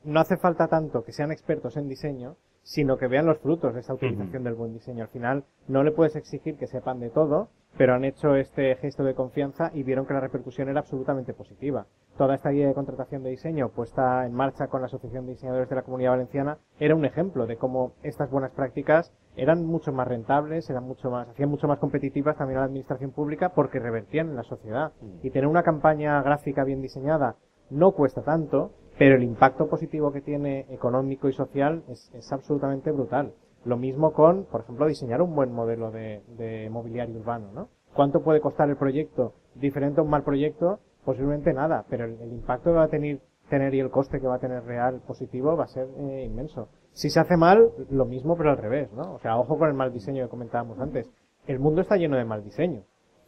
no 0.03 0.19
hace 0.19 0.37
falta 0.37 0.67
tanto 0.67 1.03
que 1.03 1.11
sean 1.11 1.31
expertos 1.31 1.77
en 1.77 1.89
diseño, 1.89 2.37
sino 2.61 2.97
que 2.97 3.07
vean 3.07 3.25
los 3.27 3.39
frutos 3.39 3.73
de 3.73 3.81
esa 3.81 3.93
utilización 3.93 4.43
del 4.43 4.55
buen 4.55 4.73
diseño. 4.73 5.03
Al 5.03 5.09
final, 5.09 5.43
no 5.67 5.83
le 5.83 5.91
puedes 5.91 6.15
exigir 6.15 6.57
que 6.57 6.65
sepan 6.65 6.99
de 6.99 7.11
todo, 7.11 7.49
pero 7.77 7.93
han 7.93 8.05
hecho 8.05 8.35
este 8.35 8.75
gesto 8.75 9.03
de 9.03 9.13
confianza 9.13 9.69
y 9.73 9.83
vieron 9.83 10.05
que 10.05 10.13
la 10.13 10.19
repercusión 10.19 10.69
era 10.69 10.79
absolutamente 10.79 11.33
positiva. 11.33 11.85
Toda 12.17 12.35
esta 12.35 12.49
guía 12.49 12.67
de 12.67 12.73
contratación 12.73 13.21
de 13.23 13.29
diseño 13.29 13.69
puesta 13.69 14.25
en 14.25 14.33
marcha 14.33 14.67
con 14.67 14.81
la 14.81 14.87
Asociación 14.87 15.25
de 15.25 15.33
Diseñadores 15.33 15.69
de 15.69 15.75
la 15.75 15.83
Comunidad 15.83 16.11
Valenciana 16.11 16.57
era 16.79 16.95
un 16.95 17.05
ejemplo 17.05 17.45
de 17.45 17.57
cómo 17.57 17.93
estas 18.03 18.31
buenas 18.31 18.51
prácticas 18.51 19.11
eran 19.35 19.65
mucho 19.65 19.91
más 19.91 20.07
rentables, 20.07 20.69
eran 20.69 20.85
mucho 20.85 21.11
más, 21.11 21.27
hacían 21.27 21.49
mucho 21.49 21.67
más 21.67 21.79
competitivas 21.79 22.37
también 22.37 22.57
a 22.57 22.61
la 22.61 22.67
administración 22.67 23.11
pública 23.11 23.49
porque 23.49 23.79
revertían 23.79 24.29
en 24.29 24.37
la 24.37 24.43
sociedad. 24.43 24.93
Y 25.21 25.29
tener 25.29 25.47
una 25.47 25.63
campaña 25.63 26.21
gráfica 26.23 26.63
bien 26.63 26.81
diseñada 26.81 27.35
no 27.69 27.91
cuesta 27.91 28.21
tanto, 28.21 28.71
pero 28.97 29.15
el 29.15 29.23
impacto 29.23 29.67
positivo 29.67 30.11
que 30.11 30.21
tiene 30.21 30.65
económico 30.69 31.27
y 31.27 31.33
social 31.33 31.83
es, 31.89 32.11
es 32.13 32.31
absolutamente 32.31 32.91
brutal. 32.91 33.33
Lo 33.65 33.77
mismo 33.77 34.13
con, 34.13 34.45
por 34.45 34.61
ejemplo, 34.61 34.85
diseñar 34.87 35.21
un 35.21 35.35
buen 35.35 35.51
modelo 35.51 35.91
de, 35.91 36.23
de 36.37 36.69
mobiliario 36.69 37.19
urbano, 37.19 37.51
¿no? 37.53 37.69
¿Cuánto 37.93 38.21
puede 38.21 38.41
costar 38.41 38.69
el 38.69 38.77
proyecto? 38.77 39.33
Diferente 39.55 39.99
a 39.99 40.03
un 40.03 40.09
mal 40.09 40.23
proyecto, 40.23 40.79
posiblemente 41.03 41.53
nada, 41.53 41.85
pero 41.89 42.05
el, 42.05 42.31
impacto 42.31 42.71
que 42.71 42.75
va 42.75 42.83
a 42.83 42.89
tener, 42.89 43.21
tener 43.49 43.73
y 43.73 43.79
el 43.79 43.89
coste 43.89 44.19
que 44.19 44.27
va 44.27 44.35
a 44.35 44.39
tener 44.39 44.63
real 44.63 45.01
positivo 45.07 45.55
va 45.55 45.63
a 45.63 45.67
ser 45.67 45.87
eh, 45.97 46.23
inmenso. 46.25 46.67
Si 46.91 47.09
se 47.09 47.19
hace 47.19 47.37
mal, 47.37 47.71
lo 47.89 48.05
mismo, 48.05 48.35
pero 48.35 48.51
al 48.51 48.57
revés, 48.57 48.91
¿no? 48.93 49.13
O 49.13 49.19
sea, 49.19 49.37
ojo 49.37 49.57
con 49.57 49.69
el 49.69 49.73
mal 49.73 49.93
diseño 49.93 50.23
que 50.23 50.29
comentábamos 50.29 50.79
antes. 50.79 51.09
El 51.47 51.59
mundo 51.59 51.81
está 51.81 51.95
lleno 51.95 52.17
de 52.17 52.25
mal 52.25 52.43
diseño. 52.43 52.83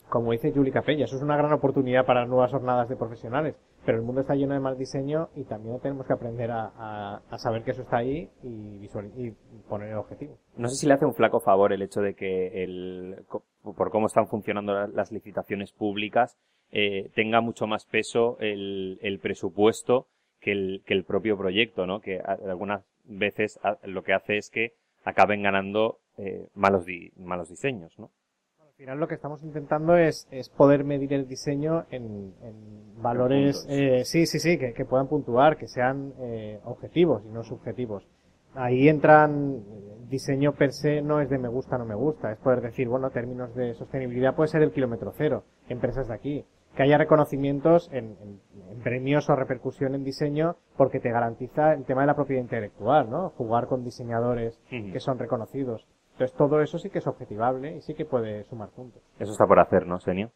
Como 0.09 0.31
dice 0.31 0.51
Julie 0.53 0.71
Capella, 0.71 1.05
eso 1.05 1.17
es 1.17 1.21
una 1.21 1.37
gran 1.37 1.51
oportunidad 1.51 2.05
para 2.05 2.25
nuevas 2.25 2.51
jornadas 2.51 2.89
de 2.89 2.95
profesionales 2.95 3.55
pero 3.87 3.99
el 3.99 4.03
mundo 4.03 4.19
está 4.19 4.35
lleno 4.35 4.53
de 4.53 4.59
mal 4.59 4.77
diseño 4.77 5.29
y 5.33 5.45
también 5.45 5.79
tenemos 5.79 6.05
que 6.05 6.11
aprender 6.11 6.51
a, 6.51 7.21
saber 7.37 7.63
que 7.63 7.71
eso 7.71 7.83
está 7.83 7.99
ahí 7.99 8.29
y, 8.43 8.83
y 8.83 9.31
poner 9.69 9.91
el 9.91 9.97
objetivo. 9.97 10.37
No 10.57 10.67
sé 10.67 10.75
si 10.75 10.87
le 10.87 10.95
hace 10.95 11.05
un 11.05 11.13
flaco 11.13 11.39
favor 11.39 11.71
el 11.71 11.81
hecho 11.81 12.01
de 12.01 12.13
que 12.13 12.65
el, 12.65 13.23
por 13.61 13.89
cómo 13.89 14.07
están 14.07 14.27
funcionando 14.27 14.87
las 14.87 15.13
licitaciones 15.13 15.71
públicas, 15.71 16.37
eh, 16.69 17.11
tenga 17.15 17.39
mucho 17.39 17.65
más 17.65 17.85
peso 17.85 18.35
el, 18.41 19.19
presupuesto 19.21 20.07
que 20.41 20.51
el, 20.51 20.83
que 20.85 20.93
el 20.93 21.05
propio 21.05 21.37
proyecto, 21.37 21.87
¿no? 21.87 22.01
Que 22.01 22.19
algunas 22.19 22.83
veces 23.05 23.57
lo 23.83 24.03
que 24.03 24.11
hace 24.11 24.35
es 24.35 24.49
que 24.49 24.73
acaben 25.05 25.43
ganando 25.43 25.99
eh, 26.17 26.49
malos, 26.55 26.85
malos 27.15 27.47
diseños, 27.47 27.97
¿no? 27.97 28.11
Al 28.77 28.81
final 28.81 28.99
lo 28.99 29.07
que 29.07 29.15
estamos 29.15 29.41
intentando 29.41 29.97
es, 29.97 30.27
es 30.29 30.49
poder 30.49 30.83
medir 30.83 31.11
el 31.11 31.27
diseño 31.27 31.85
en, 31.89 32.35
en 32.43 33.01
valores, 33.01 33.65
eh, 33.67 34.05
sí, 34.05 34.27
sí, 34.27 34.37
sí, 34.37 34.59
que, 34.59 34.73
que, 34.73 34.85
puedan 34.85 35.07
puntuar, 35.07 35.57
que 35.57 35.67
sean 35.67 36.13
eh, 36.19 36.59
objetivos 36.63 37.23
y 37.25 37.29
no 37.29 37.43
subjetivos. 37.43 38.07
Ahí 38.53 38.87
entran, 38.87 39.63
diseño 40.09 40.53
per 40.53 40.73
se 40.73 41.01
no 41.01 41.21
es 41.21 41.29
de 41.31 41.39
me 41.39 41.47
gusta, 41.47 41.79
no 41.79 41.85
me 41.85 41.95
gusta, 41.95 42.31
es 42.31 42.37
poder 42.37 42.61
decir, 42.61 42.87
bueno, 42.87 43.09
términos 43.09 43.55
de 43.55 43.73
sostenibilidad 43.73 44.35
puede 44.35 44.49
ser 44.49 44.61
el 44.61 44.71
kilómetro 44.71 45.11
cero, 45.17 45.43
empresas 45.69 46.07
de 46.07 46.13
aquí, 46.13 46.45
que 46.75 46.83
haya 46.83 46.99
reconocimientos 46.99 47.89
en, 47.91 48.15
en, 48.21 48.83
premios 48.83 49.27
o 49.31 49.35
repercusión 49.35 49.95
en 49.95 50.03
diseño 50.03 50.55
porque 50.77 50.99
te 50.99 51.09
garantiza 51.09 51.73
el 51.73 51.83
tema 51.85 52.01
de 52.01 52.07
la 52.07 52.15
propiedad 52.15 52.43
intelectual, 52.43 53.09
¿no? 53.09 53.31
Jugar 53.31 53.65
con 53.65 53.83
diseñadores 53.83 54.61
que 54.69 54.99
son 54.99 55.17
reconocidos. 55.17 55.87
Entonces 56.17 56.35
todo 56.35 56.59
eso 56.61 56.79
sí 56.79 56.89
que 56.89 56.97
es 56.97 57.05
objetivable 57.05 57.75
y 57.75 57.81
sí 57.81 57.93
que 57.93 58.03
puede 58.03 58.43
sumar 58.45 58.69
puntos. 58.69 59.03
Eso 59.19 59.31
está 59.31 59.45
por 59.45 59.59
hacer, 59.59 59.85
¿no, 59.85 59.99
Senio? 59.99 60.31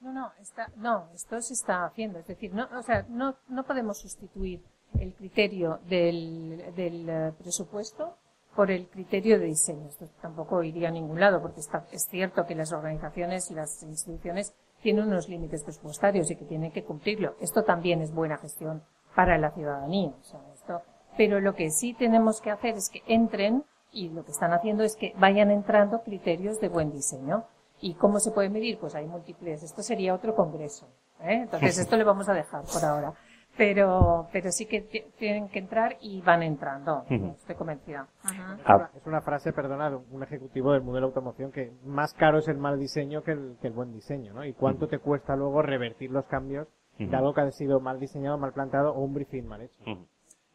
No, 0.00 0.14
no, 0.14 0.32
está, 0.40 0.72
no, 0.76 1.10
esto 1.12 1.38
se 1.42 1.52
está 1.52 1.84
haciendo. 1.84 2.18
Es 2.20 2.26
decir, 2.26 2.54
no, 2.54 2.66
o 2.74 2.82
sea, 2.82 3.04
no, 3.10 3.36
no 3.48 3.64
podemos 3.64 3.98
sustituir 4.00 4.64
el 4.98 5.12
criterio 5.12 5.80
del, 5.90 6.74
del 6.74 7.06
eh, 7.06 7.32
presupuesto 7.38 8.16
por 8.56 8.70
el 8.70 8.88
criterio 8.88 9.38
de 9.38 9.44
diseño. 9.44 9.88
Esto 9.88 10.06
tampoco 10.22 10.62
iría 10.62 10.88
a 10.88 10.92
ningún 10.92 11.20
lado, 11.20 11.42
porque 11.42 11.60
está, 11.60 11.86
es 11.92 12.06
cierto 12.08 12.46
que 12.46 12.54
las 12.54 12.72
organizaciones 12.72 13.50
y 13.50 13.54
las 13.54 13.82
instituciones 13.82 14.54
tienen 14.80 15.04
unos 15.04 15.28
límites 15.28 15.64
presupuestarios 15.64 16.30
y 16.30 16.36
que 16.36 16.46
tienen 16.46 16.72
que 16.72 16.84
cumplirlo. 16.84 17.34
Esto 17.42 17.62
también 17.62 18.00
es 18.00 18.14
buena 18.14 18.38
gestión 18.38 18.82
para 19.14 19.36
la 19.36 19.50
ciudadanía. 19.50 20.14
O 20.18 20.24
sea, 20.24 20.40
esto, 20.54 20.80
pero 21.18 21.40
lo 21.40 21.54
que 21.54 21.68
sí 21.68 21.92
tenemos 21.92 22.40
que 22.40 22.50
hacer 22.50 22.76
es 22.76 22.88
que 22.88 23.02
entren 23.06 23.64
y 23.92 24.08
lo 24.10 24.24
que 24.24 24.32
están 24.32 24.52
haciendo 24.52 24.84
es 24.84 24.96
que 24.96 25.14
vayan 25.18 25.50
entrando 25.50 26.02
criterios 26.02 26.60
de 26.60 26.68
buen 26.68 26.92
diseño. 26.92 27.44
¿Y 27.80 27.94
cómo 27.94 28.18
se 28.18 28.32
puede 28.32 28.50
medir? 28.50 28.78
Pues 28.78 28.94
hay 28.94 29.06
múltiples. 29.06 29.62
Esto 29.62 29.82
sería 29.82 30.14
otro 30.14 30.34
congreso. 30.34 30.88
¿eh? 31.20 31.42
Entonces 31.42 31.78
esto 31.78 31.96
le 31.96 32.04
vamos 32.04 32.28
a 32.28 32.34
dejar 32.34 32.64
por 32.64 32.84
ahora. 32.84 33.12
Pero, 33.56 34.28
pero 34.32 34.52
sí 34.52 34.66
que 34.66 34.82
tienen 35.18 35.48
que 35.48 35.58
entrar 35.58 35.96
y 36.00 36.22
van 36.22 36.44
entrando. 36.44 37.04
Estoy 37.08 37.56
convencida. 37.56 38.06
Ah. 38.64 38.88
Es 38.94 39.04
una 39.04 39.20
frase, 39.20 39.52
perdona, 39.52 39.90
de 39.90 39.96
un 39.96 40.22
ejecutivo 40.22 40.72
del 40.72 40.82
modelo 40.82 41.08
de 41.08 41.10
automoción 41.10 41.50
que 41.50 41.72
más 41.84 42.14
caro 42.14 42.38
es 42.38 42.46
el 42.46 42.56
mal 42.56 42.78
diseño 42.78 43.24
que 43.24 43.32
el, 43.32 43.56
que 43.60 43.66
el 43.66 43.72
buen 43.72 43.92
diseño, 43.92 44.32
¿no? 44.32 44.44
Y 44.44 44.52
cuánto 44.52 44.86
te 44.86 45.00
cuesta 45.00 45.34
luego 45.34 45.60
revertir 45.62 46.12
los 46.12 46.24
cambios 46.26 46.68
de 46.98 47.16
algo 47.16 47.34
que 47.34 47.40
ha 47.40 47.50
sido 47.50 47.80
mal 47.80 47.98
diseñado, 47.98 48.38
mal 48.38 48.52
planteado 48.52 48.92
o 48.92 49.00
un 49.00 49.14
briefing 49.14 49.46
mal 49.46 49.62
hecho. 49.62 49.82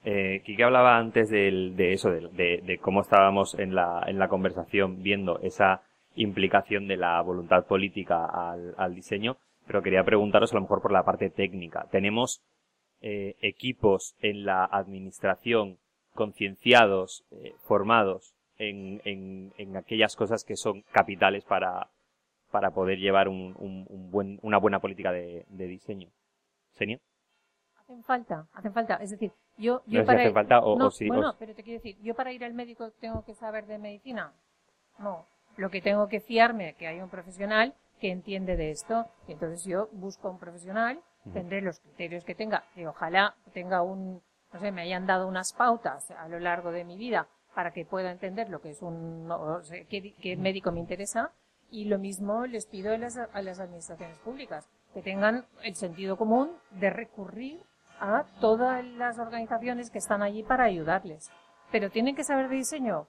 Eh, 0.05 0.43
hablaba 0.63 0.97
antes 0.97 1.29
de 1.29 1.93
eso, 1.93 2.11
de, 2.11 2.79
cómo 2.81 3.01
estábamos 3.01 3.57
en 3.57 3.73
la, 3.73 4.03
en 4.05 4.19
la 4.19 4.27
conversación 4.27 5.01
viendo 5.01 5.39
esa 5.39 5.81
implicación 6.15 6.87
de 6.87 6.97
la 6.97 7.21
voluntad 7.21 7.65
política 7.65 8.25
al, 8.25 8.95
diseño, 8.95 9.37
pero 9.65 9.81
quería 9.81 10.03
preguntaros 10.03 10.51
a 10.51 10.55
lo 10.55 10.61
mejor 10.61 10.81
por 10.81 10.91
la 10.91 11.03
parte 11.03 11.29
técnica. 11.29 11.87
¿Tenemos 11.89 12.43
eh, 13.01 13.35
equipos 13.41 14.15
en 14.21 14.45
la 14.45 14.65
administración 14.65 15.77
concienciados, 16.13 17.25
eh, 17.31 17.53
formados 17.63 18.35
en, 18.57 19.51
aquellas 19.75 20.15
cosas 20.15 20.43
que 20.43 20.57
son 20.57 20.83
capitales 20.91 21.45
para, 21.45 21.89
para 22.51 22.71
poder 22.71 22.99
llevar 22.99 23.27
un, 23.29 23.55
buen, 24.11 24.39
una 24.41 24.57
buena 24.57 24.79
política 24.79 25.11
de, 25.11 25.45
de 25.47 25.67
diseño? 25.67 26.09
¿Senio? 26.73 26.99
Hacen 27.83 28.03
falta, 28.03 28.47
hacen 28.53 28.73
falta. 28.73 28.95
Es 28.95 29.11
decir, 29.11 29.31
yo, 29.57 29.83
yo 29.85 30.05
para 30.05 30.31
falta 30.31 30.61
o, 30.61 30.89
sí, 30.89 31.07
bueno, 31.07 31.35
pero 31.37 31.53
te 31.53 31.63
quiero 31.63 31.79
decir, 31.79 31.97
yo 32.01 32.15
para 32.15 32.31
ir 32.31 32.43
al 32.43 32.53
médico 32.53 32.91
tengo 32.91 33.23
que 33.25 33.35
saber 33.35 33.65
de 33.67 33.77
medicina. 33.77 34.33
No, 34.99 35.27
lo 35.57 35.69
que 35.69 35.81
tengo 35.81 36.07
que 36.07 36.21
fiarme 36.21 36.75
que 36.75 36.87
hay 36.87 37.01
un 37.01 37.09
profesional 37.09 37.73
que 37.99 38.11
entiende 38.11 38.55
de 38.55 38.71
esto. 38.71 39.05
Y 39.27 39.33
entonces 39.33 39.63
yo 39.65 39.89
busco 39.91 40.29
un 40.29 40.39
profesional, 40.39 41.01
tendré 41.33 41.61
los 41.61 41.79
criterios 41.79 42.23
que 42.23 42.35
tenga, 42.35 42.63
y 42.75 42.85
ojalá 42.85 43.35
tenga 43.53 43.81
un, 43.81 44.21
no 44.53 44.59
sé, 44.59 44.71
me 44.71 44.81
hayan 44.81 45.05
dado 45.05 45.27
unas 45.27 45.53
pautas 45.53 46.11
a 46.11 46.27
lo 46.27 46.39
largo 46.39 46.71
de 46.71 46.83
mi 46.83 46.97
vida 46.97 47.27
para 47.53 47.71
que 47.71 47.85
pueda 47.85 48.11
entender 48.11 48.49
lo 48.49 48.61
que 48.61 48.71
es 48.71 48.81
un, 48.81 49.27
no, 49.27 49.61
qué, 49.89 50.37
médico 50.37 50.71
me 50.71 50.79
interesa. 50.79 51.31
Y 51.69 51.85
lo 51.85 51.97
mismo 51.97 52.45
les 52.45 52.67
pido 52.67 52.93
a 52.93 52.97
las, 52.97 53.17
a 53.17 53.41
las 53.41 53.59
administraciones 53.59 54.19
públicas, 54.19 54.69
que 54.93 55.01
tengan 55.01 55.45
el 55.63 55.75
sentido 55.75 56.17
común 56.17 56.51
de 56.71 56.91
recurrir 56.91 57.63
a 58.03 58.25
todas 58.41 58.83
las 58.85 59.17
organizaciones 59.17 59.89
que 59.89 59.99
están 59.99 60.21
allí 60.21 60.43
para 60.43 60.65
ayudarles. 60.65 61.31
¿Pero 61.71 61.89
tienen 61.89 62.15
que 62.15 62.25
saber 62.25 62.49
de 62.49 62.57
diseño? 62.57 63.07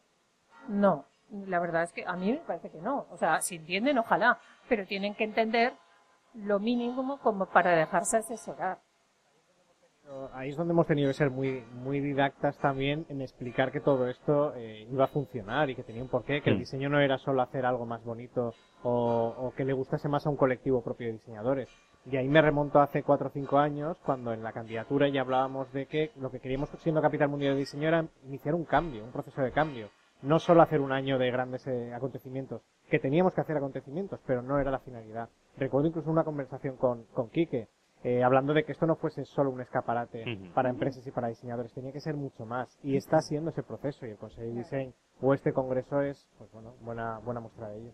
No. 0.68 1.06
La 1.30 1.58
verdad 1.58 1.82
es 1.82 1.92
que 1.92 2.04
a 2.06 2.14
mí 2.14 2.32
me 2.32 2.38
parece 2.38 2.70
que 2.70 2.80
no. 2.80 3.06
O 3.10 3.16
sea, 3.16 3.40
si 3.40 3.56
entienden, 3.56 3.98
ojalá. 3.98 4.38
Pero 4.68 4.86
tienen 4.86 5.16
que 5.16 5.24
entender 5.24 5.72
lo 6.34 6.60
mínimo 6.60 7.18
como 7.18 7.46
para 7.46 7.72
dejarse 7.72 8.18
asesorar. 8.18 8.78
Ahí 10.32 10.50
es 10.50 10.56
donde 10.56 10.72
hemos 10.72 10.86
tenido 10.86 11.08
que 11.08 11.14
ser 11.14 11.30
muy, 11.30 11.64
muy 11.72 11.98
didactas 11.98 12.56
también 12.58 13.04
en 13.08 13.20
explicar 13.20 13.72
que 13.72 13.80
todo 13.80 14.06
esto 14.06 14.54
eh, 14.54 14.86
iba 14.90 15.04
a 15.04 15.08
funcionar 15.08 15.70
y 15.70 15.74
que 15.74 15.82
tenía 15.82 16.02
un 16.02 16.10
porqué, 16.10 16.42
que 16.42 16.50
el 16.50 16.56
mm. 16.56 16.60
diseño 16.60 16.88
no 16.90 17.00
era 17.00 17.16
solo 17.18 17.40
hacer 17.42 17.64
algo 17.64 17.86
más 17.86 18.04
bonito 18.04 18.52
o, 18.82 19.34
o 19.38 19.54
que 19.54 19.64
le 19.64 19.72
gustase 19.72 20.08
más 20.08 20.26
a 20.26 20.30
un 20.30 20.36
colectivo 20.36 20.84
propio 20.84 21.06
de 21.06 21.14
diseñadores, 21.14 21.70
y 22.06 22.16
ahí 22.16 22.28
me 22.28 22.42
remonto 22.42 22.80
hace 22.80 23.02
cuatro 23.02 23.28
o 23.28 23.30
cinco 23.30 23.58
años, 23.58 23.98
cuando 24.04 24.32
en 24.32 24.42
la 24.42 24.52
candidatura 24.52 25.08
ya 25.08 25.22
hablábamos 25.22 25.72
de 25.72 25.86
que 25.86 26.10
lo 26.20 26.30
que 26.30 26.40
queríamos 26.40 26.68
siendo 26.78 27.00
Capital 27.00 27.28
Mundial 27.28 27.54
de 27.54 27.60
Diseño 27.60 27.88
era 27.88 28.06
iniciar 28.26 28.54
un 28.54 28.64
cambio, 28.64 29.04
un 29.04 29.12
proceso 29.12 29.40
de 29.42 29.52
cambio. 29.52 29.88
No 30.22 30.38
solo 30.38 30.62
hacer 30.62 30.80
un 30.80 30.92
año 30.92 31.18
de 31.18 31.30
grandes 31.30 31.66
eh, 31.66 31.92
acontecimientos, 31.92 32.62
que 32.88 32.98
teníamos 32.98 33.34
que 33.34 33.40
hacer 33.40 33.56
acontecimientos, 33.56 34.20
pero 34.26 34.42
no 34.42 34.58
era 34.58 34.70
la 34.70 34.78
finalidad. 34.78 35.28
Recuerdo 35.56 35.88
incluso 35.88 36.10
una 36.10 36.24
conversación 36.24 36.76
con, 36.76 37.04
con 37.12 37.28
Quique, 37.28 37.68
eh, 38.02 38.22
hablando 38.22 38.54
de 38.54 38.64
que 38.64 38.72
esto 38.72 38.86
no 38.86 38.96
fuese 38.96 39.24
solo 39.24 39.50
un 39.50 39.60
escaparate 39.60 40.50
para 40.54 40.70
empresas 40.70 41.06
y 41.06 41.10
para 41.10 41.28
diseñadores, 41.28 41.72
tenía 41.72 41.92
que 41.92 42.00
ser 42.00 42.14
mucho 42.14 42.46
más. 42.46 42.78
Y 42.82 42.96
está 42.96 43.20
siendo 43.20 43.50
ese 43.50 43.62
proceso, 43.62 44.06
y 44.06 44.10
el 44.10 44.16
Consejo 44.16 44.42
de 44.42 44.52
Diseño 44.52 44.92
o 45.20 45.32
este 45.32 45.52
congreso 45.52 46.02
es, 46.02 46.28
pues 46.38 46.50
bueno, 46.52 46.74
buena, 46.80 47.18
buena 47.18 47.40
muestra 47.40 47.68
de 47.68 47.78
ello. 47.78 47.92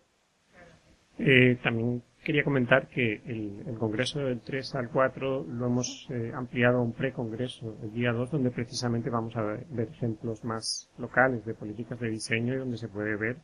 Eh, 1.18 1.58
también 1.62 2.02
quería 2.24 2.44
comentar 2.44 2.88
que 2.88 3.22
el, 3.26 3.76
Congreso 3.78 4.20
del 4.20 4.40
3 4.40 4.74
al 4.74 4.90
4 4.90 5.44
lo 5.48 5.66
hemos 5.66 6.06
eh, 6.10 6.32
ampliado 6.34 6.78
a 6.78 6.82
un 6.82 6.92
precongreso, 6.92 7.76
el 7.82 7.92
día 7.92 8.12
2, 8.12 8.30
donde 8.30 8.50
precisamente 8.50 9.08
vamos 9.08 9.34
a 9.36 9.42
ver, 9.42 9.66
ejemplos 9.90 10.44
más 10.44 10.90
locales 10.98 11.44
de 11.44 11.54
políticas 11.54 11.98
de 11.98 12.10
diseño 12.10 12.54
y 12.54 12.58
donde 12.58 12.76
se 12.76 12.88
puede 12.88 13.16
ver 13.16 13.38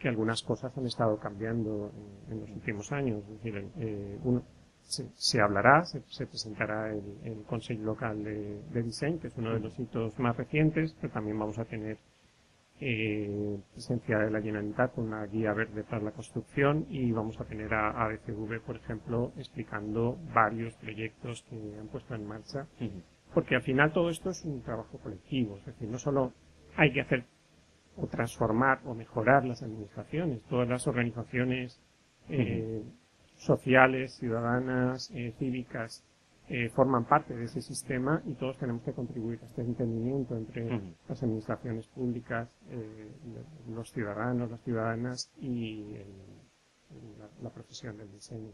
que 0.00 0.08
algunas 0.08 0.42
cosas 0.42 0.76
han 0.76 0.86
estado 0.86 1.18
cambiando 1.18 1.90
en, 2.30 2.40
los 2.40 2.50
últimos 2.50 2.92
años. 2.92 3.22
Es 3.24 3.42
decir, 3.42 3.70
eh, 3.78 4.18
uno, 4.24 4.42
se, 4.80 5.40
hablará, 5.40 5.84
se, 5.84 6.26
presentará 6.26 6.92
el, 6.92 7.02
el, 7.24 7.42
Consejo 7.44 7.82
Local 7.82 8.22
de 8.22 8.82
Diseño, 8.82 9.18
que 9.20 9.28
es 9.28 9.36
uno 9.36 9.52
de 9.54 9.60
los 9.60 9.78
hitos 9.78 10.18
más 10.18 10.36
recientes, 10.36 10.94
pero 11.00 11.12
también 11.12 11.38
vamos 11.38 11.58
a 11.58 11.64
tener 11.64 11.98
eh, 12.80 13.58
presencia 13.72 14.18
de 14.18 14.30
la 14.30 14.42
Generalitat 14.42 14.94
con 14.94 15.06
una 15.06 15.24
guía 15.26 15.52
verde 15.54 15.82
para 15.84 16.02
la 16.02 16.10
construcción 16.12 16.86
y 16.90 17.10
vamos 17.12 17.40
a 17.40 17.44
tener 17.44 17.72
a 17.72 18.04
ADCV, 18.04 18.60
por 18.64 18.76
ejemplo, 18.76 19.32
explicando 19.36 20.18
varios 20.34 20.74
proyectos 20.74 21.42
que 21.48 21.56
han 21.78 21.88
puesto 21.88 22.14
en 22.14 22.26
marcha, 22.26 22.66
porque 23.32 23.56
al 23.56 23.62
final 23.62 23.92
todo 23.92 24.10
esto 24.10 24.30
es 24.30 24.44
un 24.44 24.62
trabajo 24.62 24.98
colectivo, 24.98 25.56
es 25.56 25.66
decir, 25.66 25.88
no 25.88 25.98
solo 25.98 26.32
hay 26.76 26.92
que 26.92 27.00
hacer 27.00 27.24
o 27.96 28.06
transformar 28.06 28.80
o 28.84 28.94
mejorar 28.94 29.44
las 29.44 29.62
administraciones, 29.62 30.42
todas 30.44 30.68
las 30.68 30.86
organizaciones 30.86 31.80
eh, 32.28 32.82
sociales, 33.36 34.16
ciudadanas, 34.18 35.10
eh, 35.14 35.32
cívicas, 35.38 36.04
eh, 36.48 36.68
forman 36.68 37.04
parte 37.04 37.34
de 37.34 37.44
ese 37.44 37.60
sistema 37.60 38.22
y 38.24 38.34
todos 38.34 38.56
tenemos 38.58 38.82
que 38.84 38.92
contribuir 38.92 39.40
a 39.42 39.46
este 39.46 39.62
entendimiento 39.62 40.36
entre 40.36 40.80
las 41.08 41.20
administraciones 41.20 41.88
públicas, 41.88 42.48
eh, 42.70 43.10
los 43.68 43.90
ciudadanos, 43.90 44.52
las 44.52 44.60
ciudadanas 44.62 45.32
y 45.40 45.96
la, 47.42 47.50
profesión 47.50 47.98
del 47.98 48.12
diseño. 48.12 48.52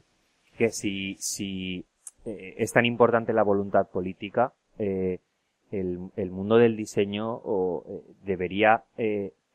Que 0.56 0.70
si, 0.70 1.16
si 1.18 1.84
eh, 2.24 2.54
es 2.56 2.72
tan 2.72 2.86
importante 2.86 3.34
la 3.34 3.42
voluntad 3.42 3.86
política, 3.88 4.54
el, 4.78 5.20
el, 5.70 6.30
mundo 6.30 6.56
del 6.56 6.76
diseño 6.76 7.30
o, 7.30 8.04
debería 8.24 8.84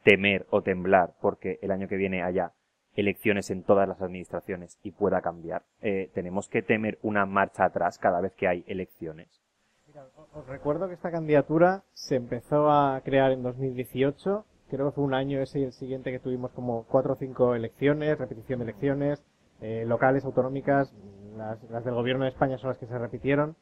temer 0.03 0.45
o 0.51 0.61
temblar 0.61 1.15
porque 1.21 1.57
el 1.63 1.71
año 1.71 1.87
que 1.87 1.97
viene 1.97 2.21
haya 2.21 2.51
elecciones 2.97 3.49
en 3.51 3.63
todas 3.63 3.87
las 3.87 4.01
administraciones 4.01 4.77
y 4.83 4.91
pueda 4.91 5.21
cambiar. 5.21 5.63
Eh, 5.81 6.09
tenemos 6.13 6.49
que 6.49 6.63
temer 6.63 6.97
una 7.03 7.25
marcha 7.25 7.63
atrás 7.63 7.97
cada 7.97 8.19
vez 8.19 8.33
que 8.33 8.47
hay 8.47 8.65
elecciones. 8.67 9.29
os 10.33 10.47
recuerdo 10.47 10.87
que 10.87 10.95
esta 10.95 11.11
candidatura 11.11 11.83
se 11.93 12.15
empezó 12.15 12.69
a 12.69 12.99
crear 13.05 13.31
en 13.31 13.43
2018. 13.43 14.45
Creo 14.69 14.87
que 14.87 14.95
fue 14.95 15.03
un 15.03 15.13
año 15.13 15.39
ese 15.39 15.59
y 15.59 15.63
el 15.63 15.71
siguiente 15.71 16.11
que 16.11 16.19
tuvimos 16.19 16.51
como 16.51 16.83
cuatro 16.85 17.13
o 17.13 17.15
cinco 17.15 17.55
elecciones, 17.55 18.17
repetición 18.17 18.59
de 18.59 18.63
elecciones, 18.65 19.23
eh, 19.61 19.85
locales, 19.87 20.25
autonómicas, 20.25 20.91
las, 21.37 21.85
del 21.85 21.93
gobierno 21.93 22.23
de 22.23 22.31
España 22.31 22.57
son 22.57 22.71
las 22.71 22.79
que 22.79 22.87
se 22.87 22.97
repitieron 22.97 23.55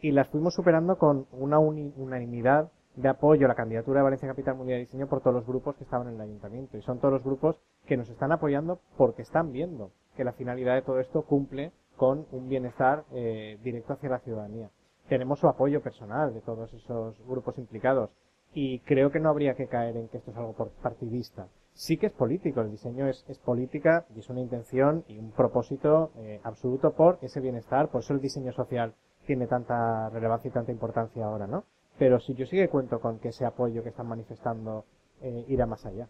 y 0.00 0.12
las 0.12 0.28
fuimos 0.28 0.54
superando 0.54 0.98
con 0.98 1.26
una 1.32 1.58
unanimidad 1.58 2.70
de 2.96 3.08
apoyo 3.08 3.46
a 3.46 3.48
la 3.48 3.54
candidatura 3.54 4.00
de 4.00 4.04
Valencia 4.04 4.28
Capital 4.28 4.56
Mundial 4.56 4.78
de 4.78 4.84
Diseño 4.86 5.06
por 5.06 5.20
todos 5.20 5.34
los 5.34 5.46
grupos 5.46 5.76
que 5.76 5.84
estaban 5.84 6.08
en 6.08 6.14
el 6.14 6.20
ayuntamiento. 6.20 6.76
Y 6.76 6.82
son 6.82 6.98
todos 6.98 7.14
los 7.14 7.24
grupos 7.24 7.60
que 7.86 7.96
nos 7.96 8.08
están 8.08 8.32
apoyando 8.32 8.80
porque 8.96 9.22
están 9.22 9.52
viendo 9.52 9.90
que 10.16 10.24
la 10.24 10.32
finalidad 10.32 10.74
de 10.74 10.82
todo 10.82 11.00
esto 11.00 11.22
cumple 11.22 11.72
con 11.96 12.26
un 12.32 12.48
bienestar 12.48 13.04
eh, 13.12 13.58
directo 13.62 13.94
hacia 13.94 14.10
la 14.10 14.18
ciudadanía. 14.20 14.70
Tenemos 15.08 15.38
su 15.40 15.48
apoyo 15.48 15.82
personal 15.82 16.32
de 16.32 16.40
todos 16.40 16.72
esos 16.72 17.16
grupos 17.26 17.58
implicados 17.58 18.10
y 18.54 18.80
creo 18.80 19.10
que 19.10 19.20
no 19.20 19.30
habría 19.30 19.54
que 19.54 19.66
caer 19.66 19.96
en 19.96 20.08
que 20.08 20.18
esto 20.18 20.30
es 20.30 20.36
algo 20.36 20.54
partidista. 20.82 21.48
Sí 21.74 21.96
que 21.96 22.06
es 22.06 22.12
político, 22.12 22.60
el 22.60 22.70
diseño 22.70 23.08
es, 23.08 23.24
política 23.44 24.04
y 24.14 24.20
es 24.20 24.28
una 24.28 24.40
intención 24.40 25.04
y 25.08 25.18
un 25.18 25.30
propósito 25.32 26.12
eh, 26.18 26.40
absoluto 26.44 26.92
por 26.92 27.18
ese 27.22 27.40
bienestar, 27.40 27.88
por 27.88 28.02
eso 28.02 28.12
el 28.12 28.20
diseño 28.20 28.52
social 28.52 28.94
tiene 29.26 29.46
tanta 29.46 30.10
relevancia 30.10 30.48
y 30.48 30.52
tanta 30.52 30.72
importancia 30.72 31.24
ahora, 31.24 31.46
¿no? 31.46 31.64
Pero 31.98 32.20
si 32.20 32.34
yo 32.34 32.46
sigue 32.46 32.68
cuento 32.68 33.00
con 33.00 33.18
que 33.18 33.28
ese 33.28 33.44
apoyo 33.44 33.82
que 33.82 33.90
están 33.90 34.08
manifestando 34.08 34.84
eh, 35.20 35.44
irá 35.48 35.66
más 35.66 35.84
allá. 35.86 36.08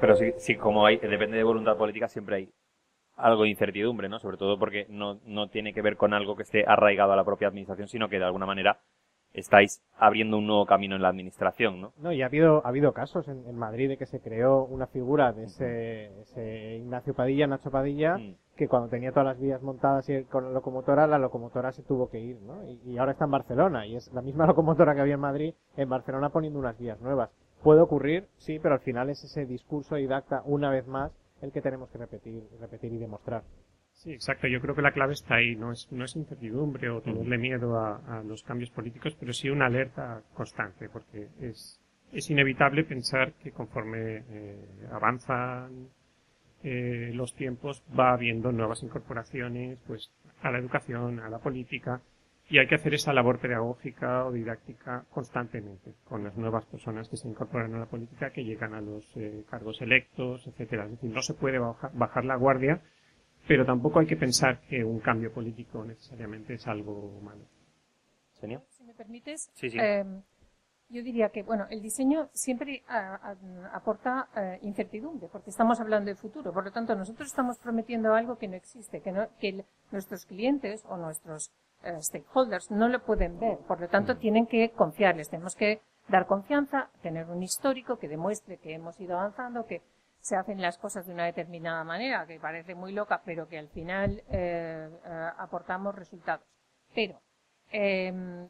Pero 0.00 0.16
sí, 0.16 0.32
sí, 0.38 0.56
como 0.56 0.86
hay, 0.86 0.98
depende 0.98 1.36
de 1.36 1.44
voluntad 1.44 1.76
política, 1.76 2.08
siempre 2.08 2.36
hay 2.36 2.52
algo 3.16 3.42
de 3.42 3.50
incertidumbre, 3.50 4.08
¿no? 4.08 4.18
Sobre 4.18 4.36
todo 4.36 4.58
porque 4.58 4.86
no, 4.88 5.20
no 5.26 5.48
tiene 5.48 5.74
que 5.74 5.82
ver 5.82 5.96
con 5.96 6.14
algo 6.14 6.36
que 6.36 6.42
esté 6.44 6.64
arraigado 6.66 7.12
a 7.12 7.16
la 7.16 7.24
propia 7.24 7.48
administración, 7.48 7.88
sino 7.88 8.08
que 8.08 8.18
de 8.18 8.24
alguna 8.24 8.46
manera 8.46 8.80
estáis 9.34 9.82
abriendo 9.96 10.38
un 10.38 10.46
nuevo 10.46 10.66
camino 10.66 10.96
en 10.96 11.02
la 11.02 11.08
administración, 11.08 11.80
¿no? 11.80 11.92
No, 11.98 12.12
y 12.12 12.22
ha 12.22 12.26
habido, 12.26 12.64
ha 12.64 12.68
habido 12.68 12.92
casos 12.92 13.28
en, 13.28 13.56
Madrid 13.56 13.88
de 13.88 13.96
que 13.96 14.06
se 14.06 14.20
creó 14.20 14.64
una 14.64 14.86
figura 14.86 15.32
de 15.32 15.44
ese, 15.44 16.76
Ignacio 16.78 17.14
Padilla, 17.14 17.46
Nacho 17.46 17.70
Padilla, 17.70 18.18
mm. 18.18 18.34
que 18.56 18.68
cuando 18.68 18.88
tenía 18.88 19.10
todas 19.10 19.26
las 19.26 19.40
vías 19.40 19.62
montadas 19.62 20.08
y 20.08 20.24
con 20.24 20.44
la 20.44 20.50
locomotora, 20.50 21.06
la 21.06 21.18
locomotora 21.18 21.72
se 21.72 21.82
tuvo 21.82 22.10
que 22.10 22.20
ir, 22.20 22.40
¿no? 22.42 22.64
Y, 22.64 22.98
ahora 22.98 23.12
está 23.12 23.24
en 23.24 23.30
Barcelona, 23.30 23.86
y 23.86 23.96
es 23.96 24.12
la 24.12 24.22
misma 24.22 24.46
locomotora 24.48 24.94
que 24.94 25.00
había 25.00 25.14
en 25.14 25.20
Madrid, 25.20 25.54
en 25.76 25.88
Barcelona 25.88 26.30
poniendo 26.30 26.58
unas 26.58 26.78
vías 26.78 27.00
nuevas. 27.00 27.30
Puede 27.62 27.80
ocurrir, 27.80 28.26
sí, 28.38 28.58
pero 28.58 28.74
al 28.74 28.80
final 28.80 29.08
es 29.08 29.22
ese 29.22 29.46
discurso 29.46 29.94
didacta, 29.94 30.42
una 30.44 30.70
vez 30.70 30.86
más, 30.86 31.12
el 31.40 31.52
que 31.52 31.60
tenemos 31.60 31.90
que 31.90 31.98
repetir, 31.98 32.42
repetir 32.60 32.92
y 32.92 32.98
demostrar. 32.98 33.42
Sí, 34.02 34.12
exacto. 34.12 34.48
Yo 34.48 34.60
creo 34.60 34.74
que 34.74 34.82
la 34.82 34.90
clave 34.90 35.12
está 35.12 35.36
ahí. 35.36 35.54
No 35.54 35.70
es, 35.70 35.86
no 35.92 36.04
es 36.04 36.16
incertidumbre 36.16 36.90
o 36.90 37.00
tenerle 37.00 37.38
miedo 37.38 37.78
a, 37.78 38.22
los 38.26 38.42
cambios 38.42 38.70
políticos, 38.70 39.16
pero 39.18 39.32
sí 39.32 39.48
una 39.48 39.66
alerta 39.66 40.22
constante, 40.34 40.88
porque 40.88 41.28
es, 41.40 41.80
es 42.12 42.28
inevitable 42.28 42.82
pensar 42.82 43.34
que 43.34 43.52
conforme 43.52 44.24
eh, 44.28 44.88
avanzan 44.90 45.88
eh, 46.64 47.12
los 47.14 47.32
tiempos 47.36 47.84
va 47.96 48.12
habiendo 48.12 48.50
nuevas 48.50 48.82
incorporaciones 48.82 49.78
pues 49.86 50.10
a 50.42 50.50
la 50.50 50.58
educación, 50.58 51.20
a 51.20 51.28
la 51.28 51.38
política, 51.38 52.02
y 52.48 52.58
hay 52.58 52.66
que 52.66 52.74
hacer 52.74 52.94
esa 52.94 53.12
labor 53.12 53.38
pedagógica 53.38 54.26
o 54.26 54.32
didáctica 54.32 55.04
constantemente 55.10 55.94
con 56.04 56.24
las 56.24 56.36
nuevas 56.36 56.66
personas 56.66 57.08
que 57.08 57.16
se 57.16 57.28
incorporan 57.28 57.72
a 57.76 57.78
la 57.78 57.86
política, 57.86 58.30
que 58.30 58.44
llegan 58.44 58.74
a 58.74 58.80
los 58.80 59.16
eh, 59.16 59.44
cargos 59.48 59.80
electos, 59.80 60.44
etcétera. 60.48 60.86
Es 60.86 60.90
decir, 60.90 61.10
no 61.10 61.22
se 61.22 61.34
puede 61.34 61.60
bajar 61.60 62.24
la 62.24 62.34
guardia 62.34 62.82
pero 63.46 63.64
tampoco 63.64 64.00
hay 64.00 64.06
que 64.06 64.16
pensar 64.16 64.60
que 64.62 64.84
un 64.84 65.00
cambio 65.00 65.32
político 65.32 65.84
necesariamente 65.84 66.54
es 66.54 66.66
algo 66.66 67.20
malo. 67.22 67.44
Si 68.70 68.84
me 68.84 68.94
permites, 68.94 69.52
em, 69.62 70.20
yo 70.88 71.02
diría 71.02 71.28
que, 71.28 71.44
bueno, 71.44 71.66
el 71.70 71.80
diseño 71.80 72.28
siempre 72.32 72.82
aporta 73.72 74.28
eh, 74.36 74.58
incertidumbre, 74.62 75.28
porque 75.30 75.50
estamos 75.50 75.80
hablando 75.80 76.10
de 76.10 76.16
futuro. 76.16 76.52
Por 76.52 76.64
lo 76.64 76.72
tanto, 76.72 76.96
nosotros 76.96 77.28
estamos 77.28 77.58
prometiendo 77.58 78.14
algo 78.14 78.36
que 78.38 78.48
no 78.48 78.56
existe, 78.56 79.00
que, 79.00 79.12
no, 79.12 79.28
que 79.38 79.64
nuestros 79.92 80.26
clientes 80.26 80.84
o 80.88 80.96
nuestros 80.96 81.52
eh, 81.84 82.00
stakeholders 82.00 82.70
no 82.72 82.88
lo 82.88 83.04
pueden 83.04 83.38
ver. 83.38 83.58
Por 83.58 83.80
lo 83.80 83.88
tanto, 83.88 84.16
tienen 84.16 84.46
que 84.46 84.70
confiarles. 84.70 85.30
Tenemos 85.30 85.54
que 85.54 85.80
dar 86.08 86.26
confianza, 86.26 86.90
tener 87.00 87.30
un 87.30 87.44
histórico 87.44 87.96
que 87.96 88.08
demuestre 88.08 88.58
que 88.58 88.74
hemos 88.74 89.00
ido 89.00 89.16
avanzando, 89.16 89.66
que 89.66 89.82
se 90.22 90.36
hacen 90.36 90.62
las 90.62 90.78
cosas 90.78 91.04
de 91.06 91.12
una 91.12 91.24
determinada 91.24 91.82
manera, 91.82 92.26
que 92.26 92.38
parece 92.38 92.76
muy 92.76 92.92
loca, 92.92 93.22
pero 93.24 93.48
que 93.48 93.58
al 93.58 93.68
final 93.68 94.22
eh, 94.28 94.88
eh, 95.04 95.28
aportamos 95.36 95.96
resultados. 95.96 96.46
Pero, 96.94 97.20
em, 97.72 98.48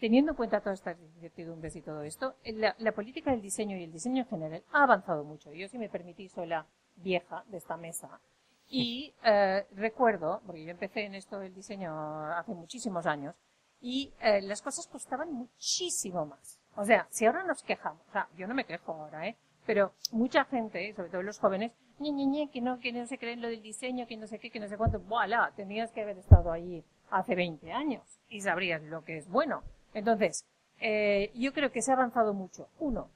teniendo 0.00 0.32
en 0.32 0.36
cuenta 0.36 0.60
todas 0.60 0.80
estas 0.80 0.98
incertidumbres 1.00 1.76
y 1.76 1.82
todo 1.82 2.02
esto, 2.02 2.34
la, 2.44 2.74
la, 2.78 2.90
política 2.90 3.30
del 3.30 3.40
diseño 3.40 3.76
y 3.76 3.84
el 3.84 3.92
diseño 3.92 4.22
en 4.24 4.28
general 4.28 4.64
ha 4.72 4.82
avanzado 4.82 5.22
mucho. 5.22 5.52
Yo, 5.52 5.68
si 5.68 5.78
me 5.78 5.88
permitís, 5.88 6.32
soy 6.32 6.48
la 6.48 6.66
vieja 6.96 7.44
de 7.46 7.58
esta 7.58 7.76
mesa. 7.76 8.20
Y 8.68 9.14
eh, 9.22 9.64
recuerdo, 9.76 10.42
porque 10.44 10.64
yo 10.64 10.72
empecé 10.72 11.04
en 11.04 11.14
esto 11.14 11.38
del 11.38 11.54
diseño 11.54 12.26
hace 12.32 12.52
muchísimos 12.52 13.06
años, 13.06 13.36
y 13.80 14.12
las 14.20 14.62
cosas 14.62 14.88
costaban 14.88 15.32
muchísimo 15.32 16.26
más. 16.26 16.58
O 16.74 16.84
sea, 16.84 17.06
si 17.10 17.26
ahora 17.26 17.44
nos 17.44 17.62
quejamos, 17.62 18.02
o 18.08 18.12
sea, 18.12 18.28
yo 18.36 18.48
no 18.48 18.54
me 18.54 18.64
quejo 18.64 18.92
ahora, 18.92 19.28
¿eh? 19.28 19.36
Pero 19.66 19.92
mucha 20.12 20.44
gente, 20.44 20.94
sobre 20.94 21.10
todo 21.10 21.22
los 21.22 21.38
jóvenes, 21.38 21.72
ñe, 21.98 22.50
que 22.50 22.60
no, 22.60 22.78
que 22.78 22.92
no 22.92 23.06
se 23.06 23.18
creen 23.18 23.42
lo 23.42 23.48
del 23.48 23.62
diseño, 23.62 24.06
que 24.06 24.16
no 24.16 24.26
sé 24.26 24.38
qué, 24.38 24.50
que 24.50 24.60
no 24.60 24.68
sé 24.68 24.76
cuánto, 24.76 25.00
voilà, 25.00 25.52
tenías 25.56 25.90
que 25.92 26.02
haber 26.02 26.18
estado 26.18 26.52
ahí 26.52 26.84
hace 27.10 27.34
20 27.34 27.72
años 27.72 28.20
y 28.28 28.40
sabrías 28.40 28.82
lo 28.82 29.04
que 29.04 29.18
es 29.18 29.28
bueno. 29.28 29.62
Entonces, 29.92 30.46
eh, 30.80 31.32
yo 31.34 31.52
creo 31.52 31.72
que 31.72 31.82
se 31.82 31.90
ha 31.90 31.94
avanzado 31.94 32.32
mucho. 32.32 32.68
Uno, 32.78 33.10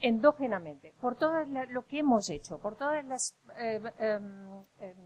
endógenamente, 0.00 0.94
por 1.00 1.16
todo 1.16 1.44
lo 1.44 1.86
que 1.86 1.98
hemos 1.98 2.30
hecho, 2.30 2.58
por 2.58 2.76
todos 2.76 3.04
los 3.04 3.34
eh, 3.58 3.80
em, 3.98 4.64
em, 4.80 4.96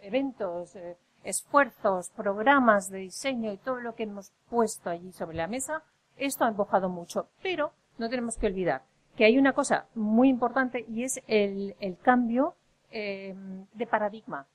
eventos, 0.00 0.74
eh, 0.76 0.96
esfuerzos, 1.24 2.10
programas 2.10 2.90
de 2.90 2.98
diseño 2.98 3.52
y 3.52 3.58
todo 3.58 3.76
lo 3.76 3.94
que 3.94 4.04
hemos 4.04 4.32
puesto 4.50 4.90
allí 4.90 5.12
sobre 5.12 5.36
la 5.36 5.46
mesa, 5.46 5.84
esto 6.16 6.44
ha 6.44 6.48
empujado 6.48 6.88
mucho. 6.88 7.28
Pero 7.42 7.72
no 7.98 8.08
tenemos 8.08 8.36
que 8.36 8.46
olvidar 8.46 8.82
que 9.16 9.24
hay 9.24 9.38
una 9.38 9.52
cosa 9.52 9.86
muy 9.94 10.28
importante 10.28 10.84
y 10.88 11.04
es 11.04 11.22
el, 11.26 11.76
el 11.80 11.98
cambio 11.98 12.54
eh, 12.90 13.34
de 13.74 13.86
paradigma. 13.86 14.46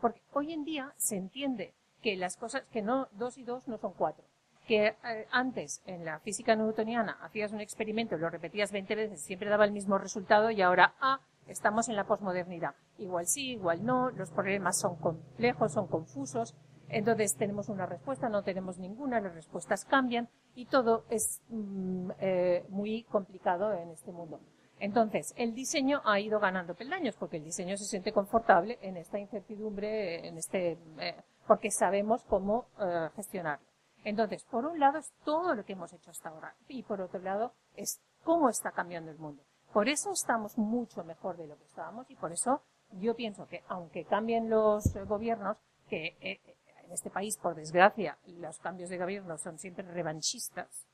Porque 0.00 0.20
hoy 0.32 0.52
en 0.52 0.64
día 0.64 0.92
se 0.96 1.16
entiende 1.16 1.74
que 2.02 2.16
las 2.16 2.36
cosas, 2.36 2.62
que 2.72 2.82
no, 2.82 3.08
dos 3.12 3.38
y 3.38 3.44
dos 3.44 3.66
no 3.66 3.78
son 3.78 3.92
cuatro. 3.92 4.24
Que 4.66 4.96
eh, 5.04 5.26
antes, 5.30 5.82
en 5.86 6.04
la 6.04 6.20
física 6.20 6.54
newtoniana, 6.54 7.18
hacías 7.22 7.52
un 7.52 7.60
experimento, 7.60 8.16
lo 8.16 8.30
repetías 8.30 8.70
20 8.70 8.94
veces, 8.94 9.20
siempre 9.20 9.48
daba 9.48 9.64
el 9.64 9.72
mismo 9.72 9.98
resultado 9.98 10.50
y 10.50 10.62
ahora, 10.62 10.94
ah, 11.00 11.20
estamos 11.48 11.88
en 11.88 11.96
la 11.96 12.04
posmodernidad. 12.04 12.74
Igual 12.98 13.26
sí, 13.26 13.52
igual 13.52 13.84
no, 13.84 14.10
los 14.10 14.30
problemas 14.30 14.78
son 14.78 14.96
complejos, 14.96 15.72
son 15.72 15.86
confusos, 15.88 16.54
entonces 16.88 17.36
tenemos 17.36 17.68
una 17.68 17.86
respuesta, 17.86 18.28
no 18.28 18.42
tenemos 18.42 18.78
ninguna, 18.78 19.20
las 19.20 19.34
respuestas 19.34 19.84
cambian 19.84 20.28
y 20.54 20.66
todo 20.66 21.04
es 21.10 21.42
mm, 21.48 22.10
eh, 22.20 22.64
muy 22.68 23.04
complicado 23.04 23.72
en 23.74 23.90
este 23.90 24.10
mundo. 24.10 24.40
Entonces, 24.80 25.34
el 25.36 25.54
diseño 25.54 26.00
ha 26.04 26.20
ido 26.20 26.38
ganando 26.38 26.74
peldaños 26.74 27.16
porque 27.16 27.38
el 27.38 27.44
diseño 27.44 27.76
se 27.76 27.84
siente 27.84 28.12
confortable 28.12 28.78
en 28.80 28.96
esta 28.96 29.18
incertidumbre, 29.18 30.26
en 30.26 30.38
este, 30.38 30.78
eh, 30.98 31.16
porque 31.46 31.70
sabemos 31.70 32.24
cómo 32.24 32.66
eh, 32.80 33.08
gestionarlo. 33.16 33.66
Entonces, 34.04 34.44
por 34.44 34.64
un 34.64 34.78
lado 34.78 34.98
es 34.98 35.12
todo 35.24 35.54
lo 35.54 35.64
que 35.64 35.72
hemos 35.72 35.92
hecho 35.92 36.10
hasta 36.10 36.28
ahora 36.28 36.54
y 36.68 36.84
por 36.84 37.00
otro 37.00 37.20
lado 37.20 37.52
es 37.74 38.00
cómo 38.22 38.48
está 38.48 38.70
cambiando 38.70 39.10
el 39.10 39.18
mundo. 39.18 39.42
Por 39.72 39.88
eso 39.88 40.12
estamos 40.12 40.56
mucho 40.56 41.04
mejor 41.04 41.36
de 41.36 41.48
lo 41.48 41.56
que 41.58 41.64
estábamos 41.64 42.08
y 42.08 42.14
por 42.14 42.32
eso 42.32 42.62
yo 42.92 43.14
pienso 43.14 43.46
que 43.46 43.64
aunque 43.68 44.04
cambien 44.04 44.48
los 44.48 44.94
gobiernos, 45.06 45.58
que 45.88 46.40
en 46.88 46.94
este 46.94 47.10
país, 47.10 47.36
por 47.36 47.54
desgracia, 47.54 48.18
los 48.26 48.58
cambios 48.58 48.88
de 48.88 48.98
gobierno 48.98 49.36
son 49.36 49.58
siempre 49.58 49.84
revanchistas, 49.84 50.86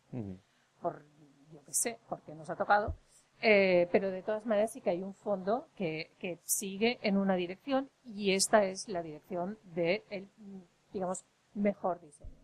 por, 0.82 1.04
yo 1.52 1.64
qué 1.64 1.72
sé, 1.72 1.98
porque 2.08 2.34
nos 2.34 2.50
ha 2.50 2.56
tocado, 2.56 2.96
eh, 3.40 3.88
pero 3.92 4.10
de 4.10 4.22
todas 4.22 4.44
maneras 4.44 4.72
sí 4.72 4.80
que 4.80 4.90
hay 4.90 5.02
un 5.02 5.14
fondo 5.14 5.68
que, 5.76 6.10
que 6.18 6.38
sigue 6.44 6.98
en 7.02 7.16
una 7.16 7.36
dirección 7.36 7.88
y 8.04 8.32
esta 8.32 8.64
es 8.64 8.88
la 8.88 9.02
dirección 9.02 9.58
del, 9.74 10.02
de 10.08 10.28
digamos, 10.92 11.24
mejor 11.54 12.00
diseño 12.00 12.43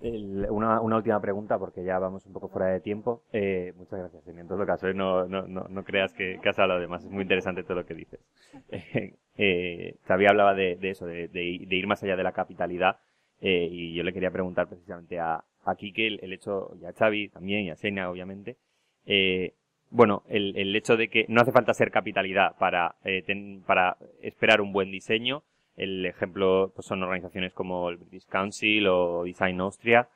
una, 0.00 0.80
una, 0.80 0.96
última 0.96 1.20
pregunta, 1.20 1.58
porque 1.58 1.84
ya 1.84 1.98
vamos 1.98 2.24
un 2.26 2.32
poco 2.32 2.48
fuera 2.48 2.68
de 2.68 2.80
tiempo. 2.80 3.22
Eh, 3.32 3.72
muchas 3.76 3.98
gracias, 3.98 4.26
En 4.28 4.48
todo 4.48 4.64
caso, 4.66 4.88
¿eh? 4.88 4.94
no, 4.94 5.26
no, 5.26 5.46
no, 5.46 5.66
no, 5.68 5.84
creas 5.84 6.12
que, 6.12 6.38
que, 6.42 6.48
has 6.48 6.58
hablado 6.58 6.80
de 6.80 6.86
más. 6.86 7.04
Es 7.04 7.10
muy 7.10 7.22
interesante 7.22 7.62
todo 7.62 7.76
lo 7.76 7.86
que 7.86 7.94
dices. 7.94 8.20
Eh, 8.70 9.14
eh, 9.36 9.94
Xavi 10.04 10.26
hablaba 10.26 10.54
de, 10.54 10.74
de 10.76 10.90
eso, 10.90 11.06
de, 11.06 11.28
de, 11.28 11.42
ir 11.42 11.86
más 11.86 12.02
allá 12.02 12.16
de 12.16 12.24
la 12.24 12.32
capitalidad. 12.32 12.96
Eh, 13.40 13.68
y 13.70 13.94
yo 13.94 14.02
le 14.02 14.12
quería 14.12 14.32
preguntar 14.32 14.66
precisamente 14.66 15.20
a, 15.20 15.44
a 15.64 15.74
Kike 15.76 16.06
el, 16.08 16.20
el, 16.22 16.32
hecho, 16.32 16.76
y 16.80 16.84
a 16.84 16.92
Xavi 16.92 17.28
también, 17.28 17.64
y 17.64 17.70
a 17.70 17.76
Sena, 17.76 18.10
obviamente. 18.10 18.56
Eh, 19.06 19.54
bueno, 19.90 20.22
el, 20.28 20.56
el 20.56 20.74
hecho 20.76 20.96
de 20.96 21.08
que 21.08 21.24
no 21.28 21.40
hace 21.40 21.52
falta 21.52 21.72
ser 21.72 21.90
capitalidad 21.90 22.56
para, 22.58 22.96
eh, 23.04 23.22
ten, 23.22 23.62
para 23.66 23.96
esperar 24.20 24.60
un 24.60 24.72
buen 24.72 24.90
diseño 24.90 25.44
el 25.78 26.04
ejemplo 26.04 26.72
pues, 26.74 26.86
son 26.86 27.02
organizaciones 27.02 27.52
como 27.54 27.88
el 27.88 27.96
British 27.96 28.26
Council 28.26 28.86
o 28.88 29.22
Design 29.24 29.60
Austria. 29.60 30.08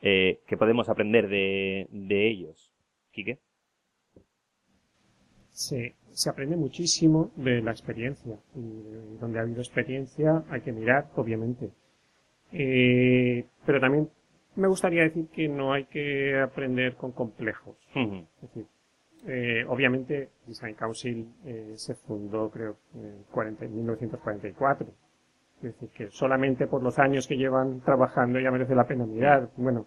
Eh, 0.00 0.40
¿Qué 0.46 0.56
podemos 0.56 0.88
aprender 0.88 1.28
de, 1.28 1.86
de 1.90 2.28
ellos? 2.28 2.72
¿Quique? 3.12 3.38
Se, 5.50 5.94
se 6.10 6.30
aprende 6.30 6.56
muchísimo 6.56 7.30
de 7.36 7.60
la 7.60 7.70
experiencia. 7.70 8.38
Y 8.56 9.18
donde 9.20 9.38
ha 9.38 9.42
habido 9.42 9.60
experiencia 9.60 10.42
hay 10.48 10.62
que 10.62 10.72
mirar, 10.72 11.10
obviamente. 11.16 11.70
Eh, 12.52 13.44
pero 13.66 13.78
también 13.78 14.08
me 14.56 14.68
gustaría 14.68 15.02
decir 15.02 15.28
que 15.28 15.48
no 15.48 15.74
hay 15.74 15.84
que 15.84 16.40
aprender 16.40 16.96
con 16.96 17.12
complejos. 17.12 17.76
Es 17.94 18.40
decir, 18.40 18.66
eh, 19.26 19.66
obviamente 19.68 20.30
Design 20.46 20.74
Council 20.76 21.28
eh, 21.44 21.74
se 21.76 21.94
fundó 21.94 22.50
creo 22.50 22.78
en 22.94 23.24
40, 23.30 23.66
1944 23.66 25.09
es 25.62 25.74
decir, 25.74 25.88
que 25.90 26.10
solamente 26.10 26.66
por 26.66 26.82
los 26.82 26.98
años 26.98 27.26
que 27.26 27.36
llevan 27.36 27.80
trabajando 27.80 28.40
ya 28.40 28.50
merece 28.50 28.74
la 28.74 28.86
pena 28.86 29.04
mirar. 29.06 29.50
Bueno, 29.56 29.86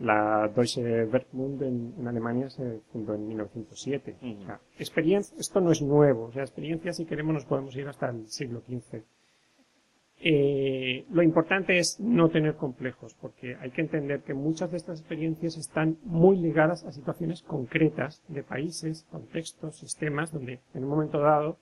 la 0.00 0.50
Deutsche 0.54 1.04
Werkbund 1.04 1.62
en, 1.62 1.94
en 1.98 2.08
Alemania 2.08 2.48
se 2.48 2.80
fundó 2.92 3.14
en 3.14 3.28
1907. 3.28 4.16
o 4.22 4.44
sea, 4.44 4.60
experiencia, 4.78 5.36
esto 5.38 5.60
no 5.60 5.70
es 5.70 5.82
nuevo. 5.82 6.24
O 6.24 6.32
sea, 6.32 6.42
experiencia, 6.42 6.92
si 6.92 7.04
queremos, 7.04 7.34
nos 7.34 7.44
podemos 7.44 7.74
ir 7.76 7.88
hasta 7.88 8.08
el 8.10 8.26
siglo 8.28 8.60
XV. 8.60 9.02
Eh, 10.22 11.06
lo 11.10 11.22
importante 11.22 11.78
es 11.78 11.98
no 11.98 12.28
tener 12.28 12.54
complejos, 12.56 13.14
porque 13.14 13.56
hay 13.56 13.70
que 13.70 13.80
entender 13.80 14.20
que 14.20 14.34
muchas 14.34 14.70
de 14.70 14.76
estas 14.76 15.00
experiencias 15.00 15.56
están 15.56 15.96
muy 16.04 16.36
ligadas 16.36 16.84
a 16.84 16.92
situaciones 16.92 17.42
concretas 17.42 18.22
de 18.28 18.42
países, 18.42 19.06
contextos, 19.10 19.78
sistemas, 19.78 20.30
donde 20.30 20.60
en 20.74 20.84
un 20.84 20.90
momento 20.90 21.20
dado 21.20 21.58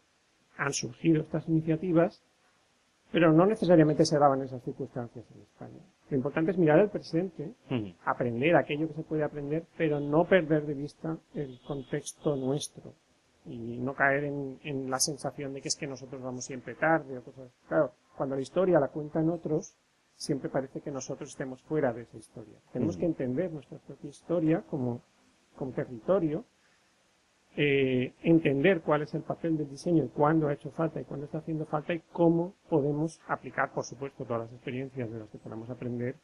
han 0.57 0.72
surgido 0.72 1.20
estas 1.22 1.49
iniciativas 1.49 2.24
pero 3.11 3.33
no 3.33 3.47
necesariamente 3.47 4.05
se 4.05 4.19
daban 4.19 4.43
esas 4.43 4.63
circunstancias 4.63 5.25
en 5.35 5.43
España. 5.43 5.81
Lo 6.11 6.17
importante 6.17 6.51
es 6.51 6.59
mirar 6.59 6.79
el 6.79 6.91
presente, 6.91 7.55
aprender 8.05 8.57
aquello 8.57 8.89
que 8.89 8.95
se 8.95 9.03
puede 9.03 9.25
aprender, 9.25 9.65
pero 9.77 10.01
no 10.01 10.25
perder 10.25 10.67
de 10.67 10.75
vista 10.75 11.19
el 11.35 11.61
contexto 11.67 12.37
nuestro 12.37 12.95
y 13.47 13.79
no 13.79 13.95
caer 13.95 14.25
en, 14.25 14.59
en, 14.63 14.91
la 14.91 14.99
sensación 14.99 15.55
de 15.55 15.63
que 15.63 15.69
es 15.69 15.77
que 15.77 15.87
nosotros 15.87 16.23
vamos 16.23 16.45
siempre 16.45 16.75
tarde 16.75 17.19
o 17.19 17.23
cosas. 17.23 17.51
Claro, 17.67 17.93
cuando 18.17 18.37
la 18.37 18.43
historia 18.43 18.79
la 18.79 18.89
cuentan 18.89 19.31
otros, 19.31 19.75
siempre 20.15 20.51
parece 20.51 20.81
que 20.81 20.91
nosotros 20.91 21.31
estemos 21.31 21.63
fuera 21.63 21.93
de 21.93 22.03
esa 22.03 22.19
historia. 22.19 22.59
Tenemos 22.73 22.97
que 22.97 23.07
entender 23.07 23.51
nuestra 23.53 23.79
propia 23.79 24.11
historia 24.11 24.65
como, 24.69 25.01
como 25.57 25.73
territorio 25.73 26.45
eh, 27.61 28.15
entender 28.23 28.83
cuál 28.83 29.03
es 29.03 29.13
el 29.15 29.23
papel 29.23 29.59
del 29.59 29.69
diseño 29.69 30.05
y 30.05 30.09
cuándo 30.11 30.47
ha 30.47 30.53
hecho 30.53 30.71
falta 30.71 31.01
y 31.01 31.05
cuándo 31.05 31.27
está 31.27 31.39
haciendo 31.39 31.67
falta 31.67 31.93
y 31.93 31.99
cómo 32.13 32.55
podemos 32.69 33.21
aplicar, 33.27 33.73
por 33.73 33.85
supuesto, 33.85 34.25
todas 34.25 34.43
las 34.43 34.53
experiencias 34.53 35.11
de 35.11 35.19
las 35.19 35.29
que 35.29 35.39
podamos 35.39 35.69
aprender, 35.69 36.15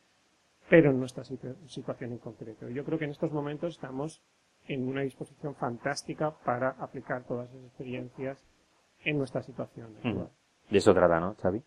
pero 0.70 0.92
en 0.92 1.00
nuestra 1.00 1.24
situación 1.24 2.12
en 2.12 2.18
concreto. 2.18 2.68
Yo 2.68 2.84
creo 2.84 3.00
que 3.00 3.06
en 3.06 3.10
estos 3.10 3.32
momentos 3.32 3.74
estamos 3.74 4.22
en 4.68 4.86
una 4.86 5.00
disposición 5.00 5.56
fantástica 5.56 6.30
para 6.44 6.70
aplicar 6.78 7.24
todas 7.24 7.50
esas 7.50 7.64
experiencias 7.64 8.38
en 9.04 9.18
nuestra 9.18 9.42
situación. 9.42 9.92
De 10.70 10.78
eso 10.78 10.94
trata, 10.94 11.18
¿no, 11.18 11.34
Xavi? 11.34 11.60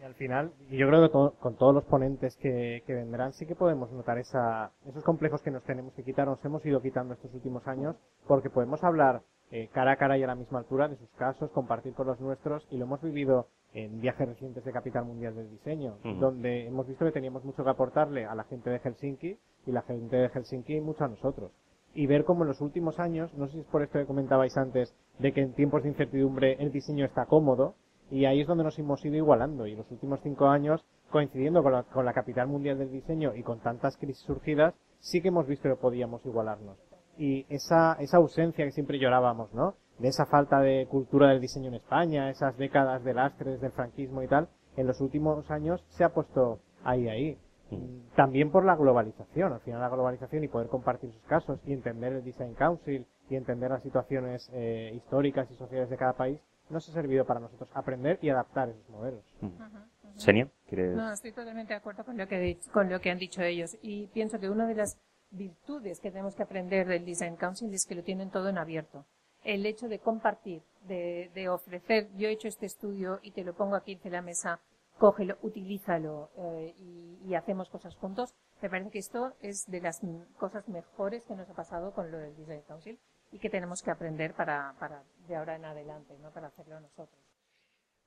Y 0.00 0.02
al 0.02 0.14
final, 0.14 0.52
yo 0.70 0.88
creo 0.88 1.02
que 1.02 1.38
con 1.40 1.56
todos 1.56 1.74
los 1.74 1.84
ponentes 1.84 2.34
que, 2.36 2.82
que, 2.86 2.94
vendrán, 2.94 3.34
sí 3.34 3.44
que 3.44 3.54
podemos 3.54 3.92
notar 3.92 4.16
esa, 4.16 4.72
esos 4.86 5.04
complejos 5.04 5.42
que 5.42 5.50
nos 5.50 5.62
tenemos 5.64 5.92
que 5.92 6.02
quitar, 6.02 6.26
nos 6.26 6.42
hemos 6.42 6.64
ido 6.64 6.80
quitando 6.80 7.12
estos 7.12 7.34
últimos 7.34 7.66
años, 7.66 7.96
porque 8.26 8.48
podemos 8.48 8.82
hablar 8.82 9.20
eh, 9.50 9.68
cara 9.74 9.92
a 9.92 9.96
cara 9.96 10.16
y 10.16 10.22
a 10.22 10.26
la 10.26 10.34
misma 10.34 10.60
altura 10.60 10.88
de 10.88 10.96
sus 10.96 11.10
casos, 11.16 11.50
compartir 11.50 11.92
con 11.92 12.06
los 12.06 12.18
nuestros, 12.18 12.66
y 12.70 12.78
lo 12.78 12.86
hemos 12.86 13.02
vivido 13.02 13.48
en 13.74 14.00
viajes 14.00 14.26
recientes 14.26 14.64
de 14.64 14.72
Capital 14.72 15.04
Mundial 15.04 15.34
del 15.34 15.50
Diseño, 15.50 15.98
donde 16.18 16.66
hemos 16.66 16.86
visto 16.88 17.04
que 17.04 17.12
teníamos 17.12 17.44
mucho 17.44 17.62
que 17.62 17.70
aportarle 17.70 18.24
a 18.24 18.34
la 18.34 18.44
gente 18.44 18.70
de 18.70 18.78
Helsinki 18.78 19.38
y 19.66 19.72
la 19.72 19.82
gente 19.82 20.16
de 20.16 20.28
Helsinki 20.30 20.80
mucho 20.80 21.04
a 21.04 21.08
nosotros. 21.08 21.52
Y 21.94 22.06
ver 22.06 22.24
cómo 22.24 22.44
en 22.44 22.48
los 22.48 22.60
últimos 22.60 22.98
años, 22.98 23.32
no 23.34 23.46
sé 23.46 23.52
si 23.54 23.60
es 23.60 23.66
por 23.66 23.82
esto 23.82 23.98
que 23.98 24.06
comentabais 24.06 24.56
antes, 24.56 24.94
de 25.18 25.32
que 25.32 25.42
en 25.42 25.52
tiempos 25.52 25.82
de 25.82 25.90
incertidumbre 25.90 26.56
el 26.58 26.72
diseño 26.72 27.04
está 27.04 27.26
cómodo, 27.26 27.74
y 28.10 28.24
ahí 28.24 28.40
es 28.40 28.46
donde 28.46 28.64
nos 28.64 28.78
hemos 28.78 29.04
ido 29.04 29.16
igualando. 29.16 29.66
Y 29.66 29.76
los 29.76 29.90
últimos 29.90 30.20
cinco 30.22 30.48
años, 30.48 30.84
coincidiendo 31.10 31.62
con 31.62 31.72
la, 31.72 31.82
con 31.84 32.04
la 32.04 32.12
capital 32.12 32.48
mundial 32.48 32.78
del 32.78 32.90
diseño 32.90 33.34
y 33.34 33.42
con 33.42 33.60
tantas 33.60 33.96
crisis 33.96 34.24
surgidas, 34.24 34.74
sí 34.98 35.22
que 35.22 35.28
hemos 35.28 35.46
visto 35.46 35.68
que 35.68 35.76
podíamos 35.76 36.24
igualarnos. 36.26 36.76
Y 37.16 37.46
esa, 37.48 37.94
esa 38.00 38.16
ausencia 38.16 38.64
que 38.64 38.72
siempre 38.72 38.98
llorábamos, 38.98 39.52
¿no? 39.54 39.74
De 39.98 40.08
esa 40.08 40.26
falta 40.26 40.60
de 40.60 40.86
cultura 40.90 41.28
del 41.28 41.40
diseño 41.40 41.68
en 41.68 41.74
España, 41.74 42.30
esas 42.30 42.56
décadas 42.56 43.04
de 43.04 43.14
lastres 43.14 43.60
del 43.60 43.72
franquismo 43.72 44.22
y 44.22 44.28
tal, 44.28 44.48
en 44.76 44.86
los 44.86 45.00
últimos 45.00 45.50
años 45.50 45.84
se 45.88 46.04
ha 46.04 46.14
puesto 46.14 46.60
ahí, 46.84 47.08
ahí. 47.08 47.38
Mm. 47.70 48.14
También 48.16 48.50
por 48.50 48.64
la 48.64 48.76
globalización, 48.76 49.52
al 49.52 49.60
final 49.60 49.80
la 49.80 49.88
globalización 49.88 50.42
y 50.44 50.48
poder 50.48 50.68
compartir 50.68 51.12
sus 51.12 51.22
casos 51.24 51.60
y 51.66 51.72
entender 51.72 52.14
el 52.14 52.24
Design 52.24 52.54
Council 52.54 53.06
y 53.28 53.36
entender 53.36 53.70
las 53.70 53.82
situaciones 53.82 54.50
eh, 54.52 54.92
históricas 54.94 55.50
y 55.50 55.56
sociales 55.56 55.90
de 55.90 55.96
cada 55.96 56.14
país, 56.14 56.40
nos 56.70 56.88
ha 56.88 56.92
servido 56.92 57.24
para 57.24 57.40
nosotros 57.40 57.68
aprender 57.74 58.18
y 58.22 58.30
adaptar 58.30 58.68
esos 58.68 58.88
modelos. 58.88 59.24
Senia, 60.16 60.50
No, 60.70 61.12
estoy 61.12 61.32
totalmente 61.32 61.72
de 61.72 61.78
acuerdo 61.78 62.04
con 62.04 62.16
lo, 62.16 62.26
que, 62.28 62.58
con 62.72 62.90
lo 62.90 63.00
que 63.00 63.10
han 63.10 63.18
dicho 63.18 63.42
ellos 63.42 63.76
y 63.82 64.06
pienso 64.08 64.38
que 64.38 64.50
una 64.50 64.66
de 64.66 64.74
las 64.74 64.98
virtudes 65.30 66.00
que 66.00 66.10
tenemos 66.10 66.34
que 66.34 66.42
aprender 66.42 66.86
del 66.86 67.04
Design 67.04 67.36
Council 67.36 67.72
es 67.72 67.86
que 67.86 67.94
lo 67.94 68.02
tienen 68.02 68.30
todo 68.30 68.48
en 68.48 68.58
abierto. 68.58 69.06
El 69.42 69.64
hecho 69.64 69.88
de 69.88 69.98
compartir, 69.98 70.62
de, 70.86 71.30
de 71.34 71.48
ofrecer, 71.48 72.08
yo 72.16 72.28
he 72.28 72.32
hecho 72.32 72.48
este 72.48 72.66
estudio 72.66 73.20
y 73.22 73.30
te 73.30 73.44
lo 73.44 73.54
pongo 73.54 73.76
aquí 73.76 73.98
en 74.02 74.12
la 74.12 74.20
mesa, 74.20 74.60
cógelo, 74.98 75.38
utilízalo 75.40 76.30
eh, 76.36 76.74
y, 76.76 77.18
y, 77.26 77.34
hacemos 77.34 77.70
cosas 77.70 77.94
juntos. 77.96 78.34
Me 78.60 78.68
parece 78.68 78.90
que 78.90 78.98
esto 78.98 79.32
es 79.40 79.70
de 79.70 79.80
las 79.80 80.02
cosas 80.36 80.68
mejores 80.68 81.24
que 81.24 81.34
nos 81.34 81.48
ha 81.48 81.54
pasado 81.54 81.92
con 81.94 82.10
lo 82.10 82.18
del 82.18 82.36
Design 82.36 82.62
Council 82.68 82.98
y 83.32 83.38
que 83.38 83.50
tenemos 83.50 83.82
que 83.82 83.90
aprender 83.90 84.34
para, 84.34 84.74
para 84.78 85.02
de 85.28 85.36
ahora 85.36 85.56
en 85.56 85.64
adelante, 85.64 86.14
¿no? 86.20 86.30
Para 86.32 86.48
hacerlo 86.48 86.80
nosotros. 86.80 87.20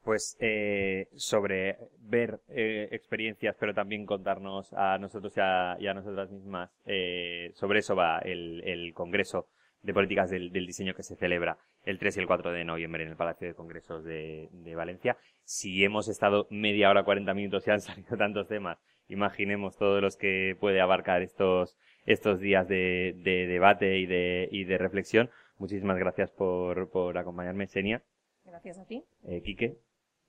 Pues 0.03 0.35
eh, 0.41 1.07
sobre 1.15 1.77
ver 1.99 2.41
eh, 2.49 2.89
experiencias, 2.91 3.55
pero 3.57 3.73
también 3.73 4.05
contarnos 4.05 4.73
a 4.73 4.97
nosotros 4.97 5.33
y 5.37 5.39
a, 5.39 5.93
nosotras 5.93 6.29
mismas. 6.29 6.69
Eh, 6.85 7.51
sobre 7.53 7.79
eso 7.79 7.95
va 7.95 8.19
el, 8.19 8.61
el 8.65 8.93
Congreso 8.93 9.47
de 9.81 9.93
Políticas 9.93 10.29
del, 10.29 10.51
del, 10.51 10.65
Diseño 10.65 10.93
que 10.93 11.03
se 11.03 11.15
celebra 11.15 11.57
el 11.83 11.99
3 11.99 12.17
y 12.17 12.19
el 12.21 12.27
4 12.27 12.51
de 12.51 12.65
noviembre 12.65 13.03
en 13.03 13.09
el 13.09 13.15
Palacio 13.15 13.47
de 13.47 13.53
Congresos 13.53 14.03
de, 14.03 14.49
de 14.51 14.75
Valencia. 14.75 15.17
Si 15.43 15.83
hemos 15.85 16.09
estado 16.09 16.47
media 16.49 16.89
hora, 16.89 17.03
40 17.03 17.33
minutos 17.33 17.65
y 17.67 17.71
han 17.71 17.81
salido 17.81 18.17
tantos 18.17 18.47
temas, 18.49 18.79
imaginemos 19.07 19.77
todos 19.77 20.01
los 20.01 20.17
que 20.17 20.57
puede 20.59 20.81
abarcar 20.81 21.21
estos 21.21 21.77
estos 22.05 22.39
días 22.39 22.67
de, 22.67 23.15
de 23.23 23.47
debate 23.47 23.97
y 23.99 24.05
de, 24.05 24.49
y 24.51 24.65
de 24.65 24.77
reflexión. 24.77 25.29
Muchísimas 25.57 25.97
gracias 25.97 26.29
por, 26.31 26.89
por 26.89 27.17
acompañarme, 27.17 27.67
Senia. 27.67 28.03
Gracias 28.45 28.77
a 28.77 28.85
ti. 28.85 29.03
Eh, 29.25 29.41
Quique. 29.41 29.77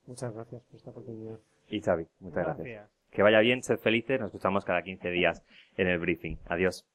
Muchas 0.06 0.32
gracias 0.34 0.62
por 0.62 0.76
esta 0.76 0.90
oportunidad. 0.90 1.38
Y 1.68 1.80
Xavi, 1.80 2.06
muchas 2.20 2.44
gracias. 2.44 2.88
Que 3.10 3.22
vaya 3.22 3.40
bien, 3.40 3.62
sed 3.62 3.78
felices. 3.78 4.20
Nos 4.20 4.28
escuchamos 4.28 4.64
cada 4.64 4.82
15 4.82 5.10
días 5.10 5.42
en 5.76 5.88
el 5.88 5.98
briefing. 5.98 6.36
Adiós. 6.46 6.86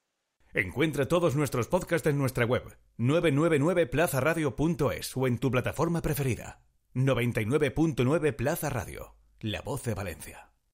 Encuentra 0.54 1.08
todos 1.08 1.36
nuestros 1.36 1.68
podcasts 1.68 2.08
en 2.08 2.18
nuestra 2.18 2.46
web 2.46 2.64
999plazaradio.es 2.98 5.16
o 5.16 5.28
en 5.28 5.38
tu 5.38 5.52
plataforma 5.52 6.02
preferida. 6.02 6.62
99.9 6.96 8.36
Plaza 8.36 8.70
Radio, 8.70 9.14
la 9.42 9.62
voz 9.62 9.84
de 9.84 9.94
Valencia. 9.94 10.49